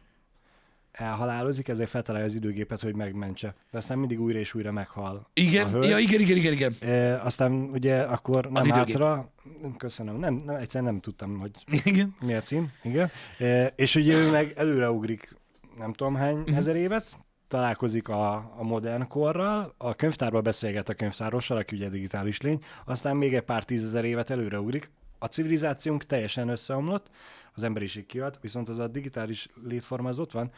elhalálozik, 0.91 1.67
ezért 1.67 1.89
feltalálja 1.89 2.27
az 2.27 2.35
időgépet, 2.35 2.81
hogy 2.81 2.95
megmentse. 2.95 3.55
De 3.71 3.77
aztán 3.77 3.97
mindig 3.97 4.21
újra 4.21 4.39
és 4.39 4.53
újra 4.53 4.71
meghal. 4.71 5.29
Igen, 5.33 5.69
hölgy. 5.69 5.89
ja, 5.89 5.97
igen, 5.97 6.19
igen, 6.19 6.37
igen, 6.37 6.53
igen. 6.53 6.75
E, 6.79 7.21
aztán 7.21 7.51
ugye 7.51 8.01
akkor 8.01 8.45
nem 8.45 8.65
időgép. 8.65 8.77
hátra, 8.77 9.31
köszönöm, 9.77 10.17
nem, 10.17 10.33
nem, 10.45 10.55
egyszerűen 10.55 10.91
nem 10.91 11.01
tudtam, 11.01 11.39
hogy 11.39 11.51
Igen. 11.83 12.15
mi 12.25 12.33
a 12.33 12.41
cím, 12.41 12.71
igen. 12.83 13.11
E, 13.37 13.73
és 13.75 13.95
ugye 13.95 14.13
ő 14.13 14.29
meg 14.29 14.53
előreugrik 14.55 15.35
nem 15.77 15.93
tudom 15.93 16.15
hány 16.15 16.37
uh-huh. 16.37 16.57
ezer 16.57 16.75
évet, 16.75 17.17
találkozik 17.47 18.07
a, 18.07 18.33
a 18.57 18.63
modern 18.63 19.07
korral, 19.07 19.73
a 19.77 19.95
könyvtárban 19.95 20.43
beszélget 20.43 20.89
a 20.89 20.93
könyvtárossal, 20.93 21.57
aki 21.57 21.75
ugye 21.75 21.89
digitális 21.89 22.41
lény, 22.41 22.63
aztán 22.85 23.15
még 23.15 23.33
egy 23.33 23.41
pár 23.41 23.63
tízezer 23.63 24.05
évet 24.05 24.29
előreugrik. 24.29 24.91
A 25.19 25.25
civilizációnk 25.25 26.05
teljesen 26.05 26.49
összeomlott, 26.49 27.09
az 27.53 27.63
emberiség 27.63 28.05
kiad, 28.05 28.37
viszont 28.41 28.69
az 28.69 28.79
a 28.79 28.87
digitális 28.87 29.47
létforma 29.63 30.09
az 30.09 30.19
ott 30.19 30.31
van, 30.31 30.51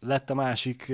lett 0.00 0.30
a 0.30 0.34
másik, 0.34 0.92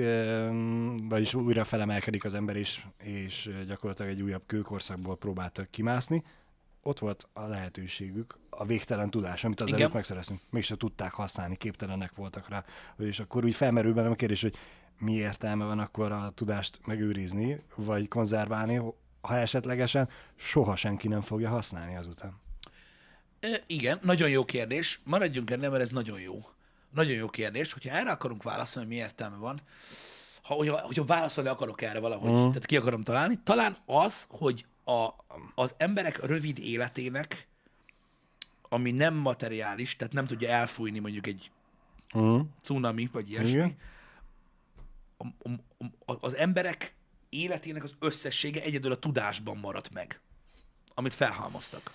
vagyis 1.09 1.33
újra 1.33 1.63
felemelkedik 1.63 2.25
az 2.25 2.33
ember, 2.33 2.55
és, 2.55 2.85
és 3.03 3.49
gyakorlatilag 3.67 4.11
egy 4.11 4.21
újabb 4.21 4.43
kőkorszakból 4.45 5.17
próbáltak 5.17 5.71
kimászni. 5.71 6.23
Ott 6.81 6.99
volt 6.99 7.27
a 7.33 7.45
lehetőségük, 7.45 8.37
a 8.49 8.65
végtelen 8.65 9.09
tudás, 9.09 9.43
amit 9.43 9.61
az 9.61 9.67
Igen. 9.67 9.79
előtt 9.79 9.93
megszereztünk. 9.93 10.39
Mégse 10.49 10.75
tudták 10.75 11.11
használni, 11.11 11.57
képtelenek 11.57 12.15
voltak 12.15 12.49
rá. 12.49 12.63
És 12.97 13.19
akkor 13.19 13.45
úgy 13.45 13.55
felmerül 13.55 13.93
bennem 13.93 14.11
a 14.11 14.15
kérdés, 14.15 14.41
hogy 14.41 14.55
mi 14.99 15.13
értelme 15.13 15.65
van 15.65 15.79
akkor 15.79 16.11
a 16.11 16.31
tudást 16.35 16.79
megőrizni, 16.85 17.61
vagy 17.75 18.07
konzerválni, 18.07 18.81
ha 19.21 19.37
esetlegesen 19.37 20.09
soha 20.35 20.75
senki 20.75 21.07
nem 21.07 21.21
fogja 21.21 21.49
használni 21.49 21.95
azután. 21.95 22.39
Ö, 23.39 23.47
igen, 23.67 23.99
nagyon 24.01 24.29
jó 24.29 24.45
kérdés. 24.45 25.01
Maradjunk 25.03 25.51
ennél, 25.51 25.69
mert 25.69 25.81
ez 25.81 25.91
nagyon 25.91 26.19
jó. 26.19 26.39
Nagyon 26.93 27.13
jó 27.13 27.29
kérdés. 27.29 27.73
Hogyha 27.73 27.95
erre 27.95 28.11
akarunk 28.11 28.43
válaszolni, 28.43 28.87
mi 28.87 28.95
értelme 28.95 29.35
van, 29.37 29.61
ha, 30.41 30.53
hogyha, 30.53 30.79
hogyha 30.79 31.05
válaszolni 31.05 31.49
akarok 31.49 31.81
erre 31.81 31.99
valahogy, 31.99 32.31
mm. 32.31 32.35
tehát 32.35 32.65
ki 32.65 32.77
akarom 32.77 33.03
találni, 33.03 33.39
talán 33.43 33.77
az, 33.85 34.25
hogy 34.29 34.65
a, 34.85 35.07
az 35.55 35.75
emberek 35.77 36.25
rövid 36.25 36.59
életének, 36.59 37.47
ami 38.69 38.91
nem 38.91 39.13
materiális, 39.13 39.95
tehát 39.95 40.13
nem 40.13 40.25
tudja 40.25 40.49
elfújni 40.49 40.99
mondjuk 40.99 41.27
egy 41.27 41.51
Mm. 42.17 42.39
cunami, 42.61 43.09
vagy 43.11 43.29
ilyesmi, 43.29 43.49
Igen. 43.49 43.75
a, 45.17 45.27
a, 45.27 46.11
a, 46.11 46.17
az 46.19 46.35
emberek 46.35 46.95
életének 47.29 47.83
az 47.83 47.95
összessége 47.99 48.61
egyedül 48.61 48.91
a 48.91 48.99
tudásban 48.99 49.57
maradt 49.57 49.93
meg, 49.93 50.19
amit 50.93 51.13
felhalmoztak. 51.13 51.93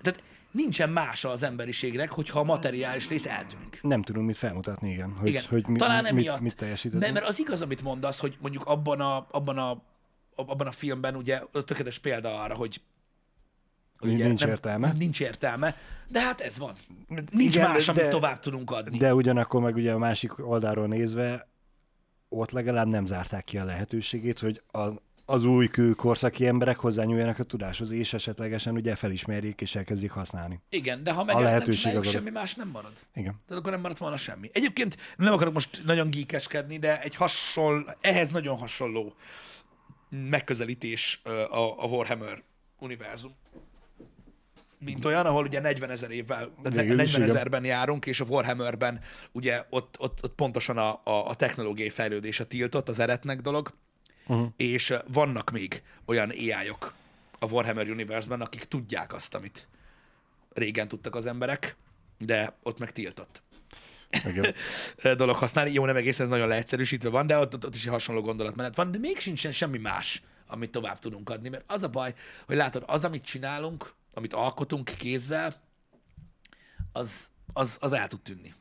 Tehát 0.00 0.22
nincsen 0.52 0.90
mása 0.90 1.30
az 1.30 1.42
emberiségnek, 1.42 2.10
hogyha 2.10 2.40
a 2.40 2.44
materiális 2.44 3.08
rész 3.08 3.26
eltűnik. 3.26 3.78
Nem 3.82 4.02
tudunk 4.02 4.26
mit 4.26 4.36
felmutatni, 4.36 4.90
igen. 4.90 5.14
Hogy, 5.18 5.28
Igen, 5.28 5.44
hogy 5.48 5.66
mi, 5.66 5.78
talán 5.78 6.02
mit, 6.02 6.10
emiatt. 6.12 6.40
mit 6.40 6.56
teljesített. 6.56 7.12
mert, 7.12 7.26
az 7.26 7.38
igaz, 7.38 7.62
amit 7.62 7.82
mondasz, 7.82 8.18
hogy 8.18 8.36
mondjuk 8.40 8.64
abban 8.64 9.00
a, 9.00 9.26
abban 9.30 9.58
a, 9.58 9.82
abban 10.34 10.66
a 10.66 10.72
filmben 10.72 11.16
ugye 11.16 11.42
tökéletes 11.52 11.98
példa 11.98 12.42
arra, 12.42 12.54
hogy 12.54 12.80
hogy 13.98 14.16
Nincs 14.16 14.42
ugye 14.42 14.50
értelme. 14.50 14.92
Nincs 14.98 15.20
értelme, 15.20 15.76
de 16.08 16.20
hát 16.20 16.40
ez 16.40 16.58
van. 16.58 16.74
Nincs 17.30 17.56
Igen, 17.56 17.70
más, 17.70 17.88
amit 17.88 18.02
de- 18.02 18.08
tovább 18.08 18.40
tudunk 18.40 18.70
adni. 18.70 18.98
De 18.98 19.14
ugyanakkor 19.14 19.60
meg 19.60 19.74
ugye 19.74 19.92
a 19.92 19.98
másik 19.98 20.48
oldalról 20.48 20.86
nézve, 20.86 21.48
ott 22.28 22.50
legalább 22.50 22.86
nem 22.86 23.06
zárták 23.06 23.44
ki 23.44 23.58
a 23.58 23.64
lehetőségét, 23.64 24.38
hogy 24.38 24.62
az, 24.66 24.92
az 25.32 25.44
új 25.44 25.68
kőkorszaki 25.68 26.46
emberek 26.46 26.78
hozzányúljanak 26.78 27.38
a 27.38 27.42
tudáshoz, 27.42 27.90
és 27.90 28.12
esetlegesen 28.12 28.74
ugye 28.74 28.96
felismerjék 28.96 29.60
és 29.60 29.74
elkezdjék 29.74 30.10
használni. 30.10 30.60
Igen, 30.70 31.02
de 31.02 31.12
ha 31.12 31.24
meg 31.24 31.36
ezt 31.36 31.54
nem 31.54 31.74
csináljuk, 31.74 32.02
az 32.02 32.08
az. 32.08 32.12
semmi 32.12 32.30
más 32.30 32.54
nem 32.54 32.68
marad. 32.68 32.92
Igen. 33.14 33.40
Tehát 33.46 33.62
akkor 33.62 33.72
nem 33.72 33.80
maradt 33.80 33.98
volna 33.98 34.16
semmi. 34.16 34.50
Egyébként 34.52 34.96
nem 35.16 35.32
akarok 35.32 35.52
most 35.52 35.82
nagyon 35.84 36.10
geekeskedni, 36.10 36.78
de 36.78 37.00
egy 37.00 37.14
hasonló, 37.14 37.84
ehhez 38.00 38.30
nagyon 38.30 38.56
hasonló 38.56 39.14
megközelítés 40.08 41.20
a, 41.50 41.82
a 41.82 41.86
Warhammer 41.86 42.42
univerzum. 42.78 43.34
Mint 44.78 45.04
olyan, 45.04 45.26
ahol 45.26 45.44
ugye 45.44 45.60
40 45.60 45.90
ezer 45.90 46.10
évvel, 46.10 46.52
tehát 46.62 46.78
Végül 46.78 47.00
is, 47.00 47.12
40 47.12 47.22
igen. 47.22 47.36
ezerben 47.36 47.64
járunk, 47.64 48.06
és 48.06 48.20
a 48.20 48.24
Warhammerben 48.24 49.00
ugye 49.32 49.62
ott, 49.70 49.96
ott, 49.98 50.22
ott 50.22 50.34
pontosan 50.34 50.78
a, 50.78 51.00
a, 51.04 51.28
a 51.28 51.34
technológiai 51.34 51.90
fejlődés 51.90 52.40
a 52.40 52.46
tiltott, 52.46 52.88
az 52.88 52.98
eretnek 52.98 53.40
dolog, 53.40 53.74
uh-huh. 54.26 54.48
és 54.56 54.90
ö, 54.90 54.98
vannak 55.12 55.50
még 55.50 55.82
olyan 56.04 56.30
AI-ok 56.30 56.94
a 57.38 57.46
Warhammer 57.46 57.90
Universe-ben, 57.90 58.40
akik 58.40 58.64
tudják 58.64 59.12
azt, 59.12 59.34
amit 59.34 59.68
régen 60.52 60.88
tudtak 60.88 61.14
az 61.14 61.26
emberek, 61.26 61.76
de 62.18 62.56
ott 62.62 62.78
meg 62.78 62.92
tiltott 62.92 63.42
Igen. 64.24 64.54
ö, 64.96 65.14
dolog 65.22 65.36
használni. 65.36 65.72
Jó, 65.72 65.84
nem 65.84 65.96
egészen 65.96 66.24
ez 66.24 66.30
nagyon 66.30 66.48
leegyszerűsítve 66.48 67.08
van, 67.08 67.26
de 67.26 67.38
ott, 67.38 67.54
ott, 67.54 67.66
ott 67.66 67.74
is 67.74 67.84
egy 67.84 67.90
hasonló 67.90 68.20
gondolatmenet 68.20 68.76
van, 68.76 68.90
de 68.90 68.98
még 68.98 69.18
sincsen 69.18 69.52
semmi 69.52 69.78
más, 69.78 70.22
amit 70.46 70.70
tovább 70.70 70.98
tudunk 70.98 71.30
adni, 71.30 71.48
mert 71.48 71.64
az 71.66 71.82
a 71.82 71.88
baj, 71.88 72.14
hogy 72.46 72.56
látod, 72.56 72.84
az, 72.86 73.04
amit 73.04 73.24
csinálunk, 73.24 73.92
amit 74.14 74.32
alkotunk 74.32 74.90
kézzel, 74.96 75.54
az, 76.92 77.30
az, 77.52 77.76
az 77.80 77.92
el 77.92 78.08
tud 78.08 78.20
tűnni. 78.20 78.54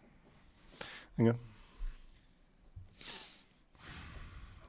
Igen. 1.18 1.40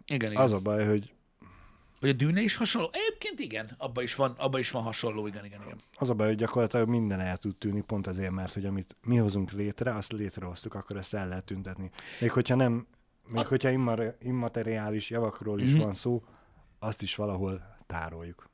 Igen, 0.07 0.31
igen. 0.31 0.43
Az 0.43 0.53
a 0.53 0.59
baj, 0.59 0.87
hogy 0.87 1.13
Hogy 2.01 2.09
a 2.09 2.13
dűne 2.13 2.41
is 2.41 2.57
hasonló? 2.57 2.89
Egyébként 2.93 3.41
igen, 3.41 3.71
abban 3.79 4.05
is 4.05 4.15
van, 4.15 4.35
abba 4.39 4.59
is 4.59 4.71
van 4.71 4.83
hasonló, 4.83 5.27
igen, 5.27 5.45
igen, 5.45 5.61
igen. 5.65 5.77
az 5.99 6.11
a 6.11 6.15
baj, 6.15 6.27
hogy 6.27 6.37
gyakorlatilag 6.37 6.89
minden 6.89 7.21
el 7.21 7.37
tud 7.37 7.57
tűnni, 7.57 7.81
pont 7.81 8.07
azért, 8.07 8.31
mert 8.31 8.53
hogy 8.53 8.65
amit 8.65 8.97
mi 9.03 9.17
hozunk 9.17 9.51
létre, 9.51 9.95
azt 9.95 10.13
létrehoztuk, 10.13 10.75
akkor 10.75 10.97
ezt 10.97 11.15
el 11.15 11.29
lehet 11.29 11.45
tüntetni. 11.45 11.91
Még 12.21 12.31
hogyha 12.31 12.55
nem, 12.55 12.87
még 13.29 13.47
hogyha 13.47 13.71
immar- 13.71 14.15
immateriális 14.23 15.11
javakról 15.11 15.61
is 15.61 15.75
van 15.75 15.95
szó, 15.95 16.23
azt 16.79 17.03
is 17.03 17.15
valahol 17.15 17.77
tároljuk. 17.87 18.51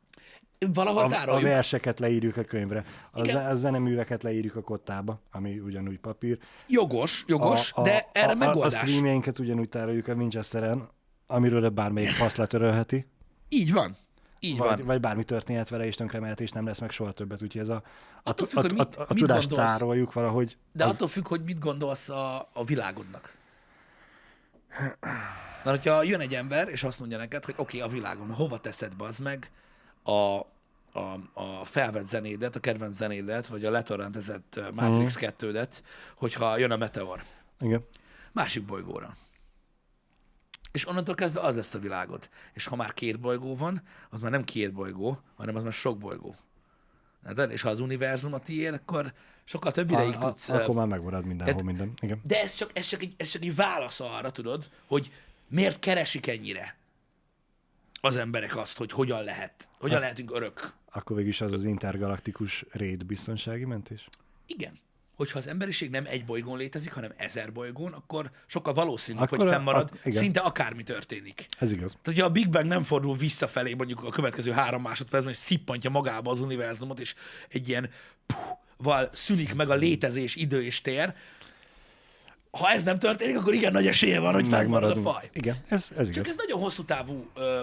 Valahol 0.72 1.02
A, 1.02 1.04
a 1.04 1.08
tároljuk. 1.08 1.42
verseket 1.42 1.98
leírjuk 1.98 2.36
a 2.36 2.42
könyvre, 2.42 2.84
a, 3.12 3.24
Igen. 3.24 3.46
a 3.46 3.54
zeneműveket 3.54 4.22
leírjuk 4.22 4.56
a 4.56 4.60
kottába, 4.60 5.20
ami 5.30 5.58
ugyanúgy 5.58 5.98
papír. 5.98 6.38
Jogos, 6.68 7.24
jogos, 7.26 7.72
a, 7.72 7.80
a, 7.80 7.84
de 7.84 8.08
erre 8.12 8.26
a, 8.26 8.28
a, 8.30 8.32
a 8.32 8.36
megoldás. 8.36 8.80
streamjeinket 8.80 9.38
ugyanúgy 9.38 9.68
tároljuk 9.68 10.08
a 10.08 10.14
Winchesteren, 10.14 10.88
amiről 11.28 11.68
bármelyik 11.68 12.10
fasz 12.10 12.36
letörölheti, 12.36 13.06
Így 13.48 13.72
van. 13.72 13.96
Így 14.40 14.58
vagy, 14.58 14.76
van. 14.76 14.86
vagy 14.86 15.00
bármi 15.00 15.24
történhet 15.24 15.68
vele, 15.68 15.86
és 15.86 15.94
tönkre 15.94 16.20
mehet, 16.20 16.40
és 16.40 16.50
nem 16.50 16.66
lesz 16.66 16.78
meg 16.78 16.90
soha 16.90 17.12
többet. 17.12 17.42
Úgyhogy 17.42 17.60
ez 17.60 17.68
a, 17.68 17.74
a, 17.74 17.82
Attól 18.22 18.46
a, 18.46 18.48
függ, 18.50 18.60
hogy 18.60 18.70
a, 18.70 18.74
mit- 18.82 18.96
a, 18.96 19.00
a 19.00 19.06
mit 19.08 19.18
tudást 19.18 19.48
gondolsz. 19.48 19.70
tároljuk 19.70 20.12
valahogy. 20.12 20.56
De 20.72 20.84
az, 20.84 20.90
attól 20.90 21.08
függ, 21.08 21.26
hogy 21.28 21.42
mit 21.44 21.58
gondolsz 21.58 22.08
a, 22.08 22.48
a 22.52 22.64
világodnak. 22.64 23.36
Na, 25.64 25.70
hogyha 25.70 26.02
jön 26.02 26.20
egy 26.20 26.34
ember, 26.34 26.68
és 26.68 26.82
azt 26.82 26.98
mondja 27.00 27.18
neked, 27.18 27.44
hogy 27.44 27.54
oké, 27.56 27.76
okay, 27.76 27.90
a 27.90 27.92
világon, 27.92 28.32
hova 28.34 28.58
teszed 28.58 28.92
az 28.98 29.18
meg 29.18 29.50
a, 30.02 30.10
a, 30.10 31.18
a 31.32 31.64
felvett 31.64 32.04
zenédet, 32.06 32.56
a 32.56 32.60
kedvenc 32.60 32.94
zenédet, 32.94 33.46
vagy 33.46 33.64
a 33.64 33.70
letorrentezett 33.70 34.60
Matrix 34.74 35.18
2-det, 35.20 35.80
hogyha 36.16 36.58
jön 36.58 36.70
a 36.70 36.76
meteor 36.76 37.22
Igen. 37.60 37.84
másik 38.32 38.64
bolygóra. 38.64 39.14
És 40.72 40.88
onnantól 40.88 41.14
kezdve 41.14 41.40
az 41.40 41.56
lesz 41.56 41.74
a 41.74 41.78
világod. 41.78 42.28
És 42.52 42.66
ha 42.66 42.76
már 42.76 42.94
két 42.94 43.20
bolygó 43.20 43.56
van, 43.56 43.82
az 44.10 44.20
már 44.20 44.30
nem 44.30 44.44
két 44.44 44.72
bolygó, 44.72 45.20
hanem 45.36 45.56
az 45.56 45.62
már 45.62 45.72
sok 45.72 45.98
bolygó. 45.98 46.34
Érted? 47.26 47.50
És 47.50 47.62
ha 47.62 47.68
az 47.68 47.80
univerzum 47.80 48.32
a 48.32 48.38
tiéd, 48.38 48.72
akkor 48.74 49.12
sokkal 49.44 49.72
több 49.72 49.90
ideig 49.90 50.14
a, 50.14 50.18
tudsz... 50.18 50.48
a, 50.48 50.54
ö, 50.54 50.62
akkor 50.62 50.74
már 50.74 50.86
megmarad 50.86 51.24
mindenhol 51.24 51.54
Hát- 51.54 51.64
minden. 51.64 51.92
Igen. 52.00 52.20
de 52.22 52.40
ez 52.40 52.54
csak, 52.54 52.70
ez, 52.74 52.86
csak 52.86 53.02
egy, 53.02 53.14
ez 53.16 53.28
csak 53.28 53.42
egy 53.42 53.54
válasz 53.54 54.00
arra, 54.00 54.30
tudod, 54.30 54.70
hogy 54.86 55.12
miért 55.48 55.78
keresik 55.78 56.26
ennyire 56.26 56.76
az 58.00 58.16
emberek 58.16 58.56
azt, 58.56 58.76
hogy 58.76 58.92
hogyan 58.92 59.24
lehet, 59.24 59.68
hogyan 59.78 60.00
lehetünk 60.00 60.30
örök. 60.34 60.72
Akkor 60.92 61.16
végül 61.16 61.30
is 61.30 61.40
az 61.40 61.52
az 61.52 61.64
intergalaktikus 61.64 62.64
raid 62.70 63.04
biztonsági 63.04 63.64
mentés. 63.64 64.08
Igen. 64.46 64.78
Hogyha 65.18 65.38
az 65.38 65.46
emberiség 65.48 65.90
nem 65.90 66.04
egy 66.08 66.24
bolygón 66.24 66.58
létezik, 66.58 66.92
hanem 66.92 67.12
ezer 67.16 67.52
bolygón, 67.52 67.92
akkor 67.92 68.30
sokkal 68.46 68.74
valószínűbb, 68.74 69.22
Akkor 69.22 69.38
hogy 69.38 69.48
fennmarad, 69.48 69.90
a- 69.92 69.96
igen. 70.04 70.22
szinte 70.22 70.40
akármi 70.40 70.82
történik. 70.82 71.46
Ez 71.58 71.70
igaz. 71.72 71.90
Tehát, 71.90 72.04
hogyha 72.06 72.24
a 72.24 72.30
Big 72.30 72.48
Bang 72.50 72.66
nem 72.66 72.82
fordul 72.82 73.16
visszafelé 73.16 73.74
mondjuk 73.74 74.04
a 74.04 74.10
következő 74.10 74.50
három 74.50 74.82
másodpercben, 74.82 75.32
és 75.32 75.38
szippantja 75.38 75.90
magába 75.90 76.30
az 76.30 76.40
univerzumot, 76.40 77.00
és 77.00 77.14
egy 77.48 77.68
ilyen 77.68 77.90
puh, 78.26 78.36
val 78.76 79.10
szűnik 79.12 79.54
meg 79.54 79.70
a 79.70 79.74
létezés, 79.74 80.36
idő 80.36 80.62
és 80.64 80.80
tér, 80.82 81.14
ha 82.50 82.70
ez 82.70 82.82
nem 82.82 82.98
történik, 82.98 83.38
akkor 83.38 83.54
igen 83.54 83.72
nagy 83.72 83.86
esélye 83.86 84.18
van, 84.20 84.34
hogy 84.34 84.48
fennmarad 84.48 84.96
a 84.98 85.00
faj. 85.00 85.30
Igen, 85.32 85.56
ez, 85.68 85.90
ez 85.96 86.06
Csak 86.06 86.14
igaz. 86.16 86.28
ez 86.28 86.36
nagyon 86.36 86.60
hosszú 86.60 86.84
távú 86.84 87.30
ö, 87.34 87.60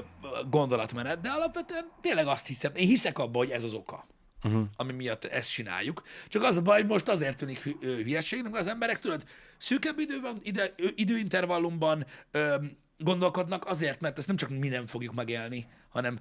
gondolatmenet, 0.50 1.22
de 1.22 1.30
alapvetően 1.30 1.86
tényleg 2.02 2.28
azt 2.28 2.48
hiszem, 2.48 2.72
én 2.76 2.88
hiszek 2.88 3.18
abba, 3.20 3.38
hogy 3.38 3.50
ez 3.50 3.64
az 3.64 3.74
oka, 3.74 4.08
uh-huh. 4.46 4.64
ami 4.76 4.94
miatt 4.94 5.26
ezt 5.26 5.52
csináljuk. 5.52 6.02
Csak 6.28 6.44
az 6.44 6.58
a 6.58 6.62
baj, 6.62 6.80
hogy 6.80 6.90
most 6.90 7.08
azért 7.08 7.38
tűnik 7.38 7.60
hülyeségnek, 7.80 8.52
mert 8.52 8.66
az 8.66 8.72
emberek 8.72 9.00
tudod, 9.00 9.24
szűkebb 9.58 10.00
idő 10.00 10.20
van, 10.22 10.40
ide, 10.44 10.74
időintervallumban 10.96 12.06
ö, 12.32 12.56
gondolkodnak 12.98 13.66
azért, 13.66 14.02
mert 14.02 14.18
ezt 14.18 14.28
nem 14.28 14.36
csak 14.36 14.50
mi 14.50 14.68
nem 14.68 14.86
fogjuk 14.86 15.14
megélni, 15.14 15.68
hanem 15.90 16.20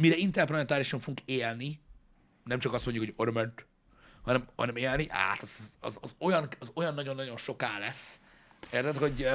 mire 0.00 0.16
interplanetárisan 0.16 1.00
fogunk 1.00 1.20
élni, 1.24 1.80
nem 2.44 2.58
csak 2.58 2.72
azt 2.72 2.84
mondjuk, 2.84 3.06
hogy 3.06 3.14
orment, 3.16 3.66
hanem, 4.22 4.48
hanem 4.56 4.76
élni, 4.76 5.06
át, 5.08 5.42
az, 5.42 5.76
az, 5.80 5.98
az, 6.00 6.14
olyan, 6.18 6.48
az 6.58 6.70
olyan 6.74 6.94
nagyon-nagyon 6.94 7.36
soká 7.36 7.78
lesz. 7.78 8.20
Érted, 8.72 8.96
hogy 8.96 9.28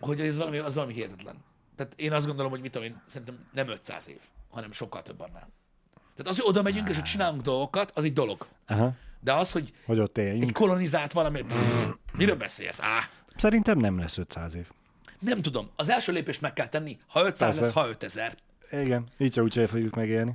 hogy 0.00 0.20
ez 0.20 0.36
valami, 0.36 0.58
az 0.58 0.74
valami 0.74 0.92
hihetetlen. 0.92 1.44
Tehát 1.76 1.92
én 1.96 2.12
azt 2.12 2.26
gondolom, 2.26 2.50
hogy 2.50 2.60
mit 2.60 2.72
tudom 2.72 2.86
én, 2.86 3.02
szerintem 3.06 3.48
nem 3.52 3.68
500 3.68 4.08
év, 4.08 4.20
hanem 4.50 4.72
sokkal 4.72 5.02
több 5.02 5.20
annál. 5.20 5.48
Tehát 6.22 6.38
az, 6.38 6.38
hogy 6.44 6.50
oda 6.50 6.62
megyünk 6.62 6.88
és 6.88 6.94
hogy 6.94 7.04
csinálunk 7.04 7.42
dolgokat, 7.42 7.90
az 7.94 8.04
egy 8.04 8.12
dolog. 8.12 8.46
Aha. 8.66 8.92
De 9.20 9.32
az, 9.32 9.52
hogy 9.52 9.72
Hogy 9.84 9.98
ott 9.98 10.18
egy 10.18 10.24
éljünk. 10.24 10.52
kolonizált 10.52 11.12
valami, 11.12 11.42
pff, 11.42 11.86
miről 12.12 12.36
beszélsz? 12.36 12.80
Á, 12.80 13.08
Szerintem 13.36 13.78
nem 13.78 13.98
lesz 13.98 14.18
500 14.18 14.54
év. 14.54 14.66
Nem 15.18 15.42
tudom, 15.42 15.68
az 15.76 15.88
első 15.90 16.12
lépést 16.12 16.40
meg 16.40 16.52
kell 16.52 16.68
tenni, 16.68 16.98
ha 17.06 17.20
500 17.26 17.38
Persze. 17.38 17.60
lesz, 17.60 17.72
ha 17.72 17.88
5000. 17.88 18.36
Igen, 18.72 19.04
így 19.18 19.32
se 19.32 19.42
úgy 19.42 19.64
fogjuk 19.68 19.94
megélni. 19.94 20.32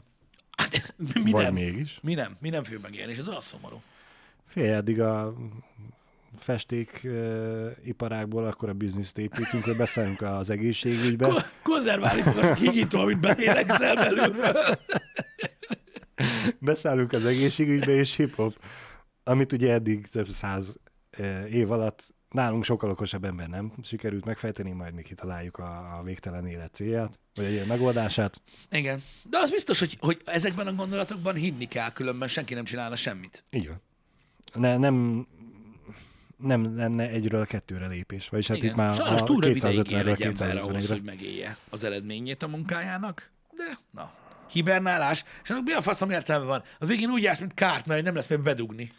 Hát, 0.58 0.96
mi 1.24 1.32
Vagy 1.32 1.44
nem? 1.44 1.54
mégis. 1.54 2.00
Mi 2.02 2.14
nem? 2.14 2.38
Mi 2.40 2.50
nem 2.50 2.64
fogjuk 2.64 2.82
megélni, 2.82 3.12
és 3.12 3.18
ez 3.18 3.28
olyan 3.28 3.42
szomorú. 3.42 3.82
Fél 4.48 4.76
addig 4.76 5.02
a 5.02 5.34
festék 6.38 7.02
uh, 7.04 7.72
iparákból 7.86 8.46
akkor 8.48 8.70
a 8.70 8.74
bizniszt 8.74 9.18
építünk, 9.18 9.64
hogy 9.64 9.76
beszélünk 9.78 10.22
az 10.22 10.50
egészségügybe. 10.50 11.28
Ko- 11.28 11.54
konzerválni 11.64 12.22
a 12.22 12.54
higító, 12.54 13.00
amit 13.00 13.20
belélegzel 13.20 13.96
belülről. 13.96 14.80
Beszállunk 16.60 17.12
az 17.12 17.26
egészségügybe 17.26 17.92
és 17.92 18.16
hip-hop, 18.16 18.60
amit 19.24 19.52
ugye 19.52 19.74
eddig 19.74 20.08
több 20.08 20.28
száz 20.28 20.76
uh, 21.20 21.54
év 21.54 21.72
alatt 21.72 22.14
nálunk 22.36 22.64
sokkal 22.64 22.90
okosabb 22.90 23.24
ember 23.24 23.48
nem 23.48 23.74
sikerült 23.84 24.26
megfejteni, 24.26 24.72
majd 24.72 24.94
mi 24.94 25.02
kitaláljuk 25.02 25.58
a, 25.58 25.98
a 25.98 26.04
végtelen 26.04 26.48
élet 26.48 26.74
célját, 26.74 27.20
vagy 27.34 27.46
egy 27.46 27.52
ilyen 27.52 27.68
megoldását. 27.68 28.42
Igen. 28.72 29.04
De 29.30 29.38
az 29.38 29.52
biztos, 29.52 29.80
hogy, 29.80 29.98
hogy 30.00 30.22
ezekben 30.26 30.68
a 30.68 30.74
gondolatokban 30.74 31.36
hinni 31.36 31.66
kell, 31.68 31.92
különben 31.92 32.28
senki 32.28 32.54
nem 32.54 32.64
csinálna 32.64 32.96
semmit. 32.96 33.44
Így 33.50 33.68
van. 33.68 33.82
Ne, 34.54 34.78
nem, 34.78 35.28
nem 36.38 36.76
lenne 36.78 37.10
egyről 37.10 37.46
kettőre 37.46 37.88
lépés. 37.88 38.30
Vagyis 38.30 38.48
hát 38.48 38.58
Igen. 38.58 38.70
itt 38.70 38.76
már 38.76 38.96
Sajnos 38.96 39.22
a 39.22 39.24
túl 39.24 39.42
rövid 39.42 39.58
ideig 39.58 39.92
él 39.92 40.04
250-ről 40.04 40.08
egy 40.08 40.22
ember 40.22 40.58
ahhoz, 40.58 40.84
251-re. 40.84 40.94
hogy 40.94 41.04
megélje 41.04 41.58
az 41.70 41.84
eredményét 41.84 42.44
a 42.44 42.48
munkájának, 42.48 43.32
de 43.56 43.78
na. 43.92 44.14
Hibernálás, 44.52 45.24
és 45.44 45.50
annak 45.50 45.64
mi 45.64 45.74
a 45.74 45.82
faszom 45.82 46.10
értelme 46.10 46.46
van? 46.46 46.64
A 46.80 46.86
végén 46.86 47.10
úgy 47.10 47.24
jársz, 47.24 47.40
mint 47.40 47.54
kárt, 47.54 47.86
mert 47.86 48.04
nem 48.04 48.16
lesz 48.16 48.28
még 48.28 48.40
bedugni. 48.40 48.92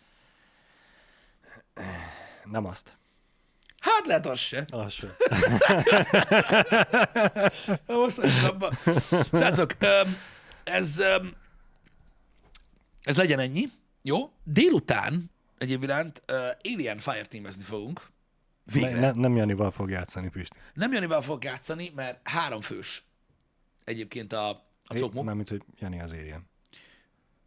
Nem 2.44 2.66
azt. 2.66 2.97
Hát 3.78 4.07
lehet 4.07 4.26
az 4.26 4.38
se. 4.38 4.64
Az. 4.70 4.99
Na 7.86 7.94
most 7.94 8.18
abban. 8.18 8.72
Srácok, 9.32 9.76
ez, 10.64 11.03
ez 13.03 13.16
legyen 13.16 13.38
ennyi. 13.38 13.68
Jó? 14.03 14.32
Délután 14.44 15.30
egyéb 15.59 15.82
iránt 15.82 16.22
Alien 16.62 16.99
Fireteamezni 16.99 17.62
fogunk. 17.62 18.01
Végre. 18.64 18.90
Ne, 18.90 19.01
ne, 19.01 19.12
nem 19.12 19.36
Janival 19.36 19.70
fog 19.70 19.90
játszani, 19.90 20.28
Pisti. 20.28 20.59
Nem 20.74 20.92
Janival 20.92 21.22
fog 21.22 21.44
játszani, 21.44 21.92
mert 21.94 22.28
három 22.28 22.61
fős 22.61 23.05
egyébként 23.84 24.32
a, 24.32 24.65
a 24.87 24.95
cokmok. 24.95 25.24
Mármint, 25.24 25.49
hogy 25.49 25.62
Jani 25.78 26.01
az 26.01 26.12
érjen. 26.12 26.49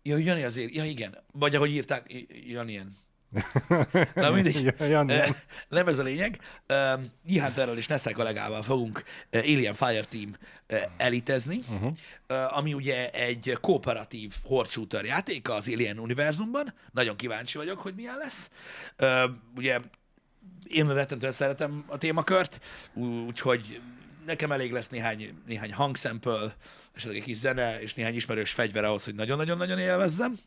Ja, 0.04 0.18
Jani 0.18 0.44
azért, 0.44 0.76
ja 0.76 0.84
igen. 0.84 1.18
Vagy 1.32 1.56
ahogy 1.56 1.72
írták, 1.72 2.26
Janien. 2.48 2.96
Na 4.16 4.32
mindegy. 4.32 4.74
Ja, 4.80 4.86
Jani. 4.86 5.14
Eh, 5.14 5.36
Nem 5.70 5.88
ez 5.88 6.00
a 6.00 6.04
lényeg. 6.04 6.40
E-Hunterrel 6.68 7.78
és 7.78 7.88
Nessai 7.88 8.14
kollégával 8.14 8.64
fogunk 8.64 9.04
uh, 9.34 9.42
Alien 9.42 9.74
Fireteam 9.74 10.36
uh, 10.70 10.82
elitezni, 10.98 11.58
uh-huh. 11.58 11.92
uh, 12.30 12.58
ami 12.58 12.74
ugye 12.74 13.10
egy 13.10 13.58
kooperatív 13.62 14.34
horde 14.44 14.70
shooter 14.70 15.06
játék 15.06 15.50
az 15.50 15.70
Alien 15.70 16.00
univerzumban. 16.00 16.74
Nagyon 16.92 17.16
kíváncsi 17.16 17.58
vagyok, 17.58 17.80
hogy 17.80 17.96
milyen 17.96 18.18
lesz. 18.18 18.50
Ugye 19.56 19.80
én 20.68 20.94
rettentően 20.94 21.32
szeretem 21.32 21.84
a 21.88 21.98
témakört, 21.98 22.62
úgyhogy 22.94 23.82
nekem 24.26 24.52
elég 24.52 24.72
lesz 24.72 24.90
néhány, 24.90 25.34
néhány 25.46 25.74
hangszempől, 25.74 26.54
esetleg 27.00 27.20
egy 27.20 27.28
kis 27.28 27.38
zene, 27.38 27.82
és 27.82 27.93
néhány 27.93 28.16
ismerős 28.16 28.52
fegyver 28.52 28.84
ahhoz, 28.84 29.04
hogy 29.04 29.16
nagyon-nagyon-nagyon 29.16 29.80
élvezzem. 29.80 30.38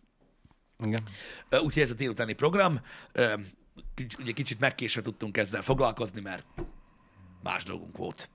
Igen. 0.78 1.00
Úgyhogy 1.50 1.82
ez 1.82 1.90
a 1.90 1.94
délutáni 1.94 2.32
program. 2.32 2.80
Ugye 4.18 4.32
kicsit 4.32 4.60
megkésve 4.60 5.02
tudtunk 5.02 5.36
ezzel 5.36 5.62
foglalkozni, 5.62 6.20
mert 6.20 6.46
más 7.42 7.64
dolgunk 7.64 7.96
volt. 7.96 8.30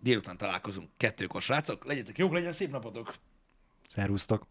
Délután 0.00 0.36
találkozunk 0.36 0.88
kettőkor, 0.96 1.42
srácok. 1.42 1.84
Legyetek 1.84 2.18
jók, 2.18 2.32
legyen 2.32 2.52
szép 2.52 2.70
napotok! 2.70 3.14
Szervusztok. 3.88 4.46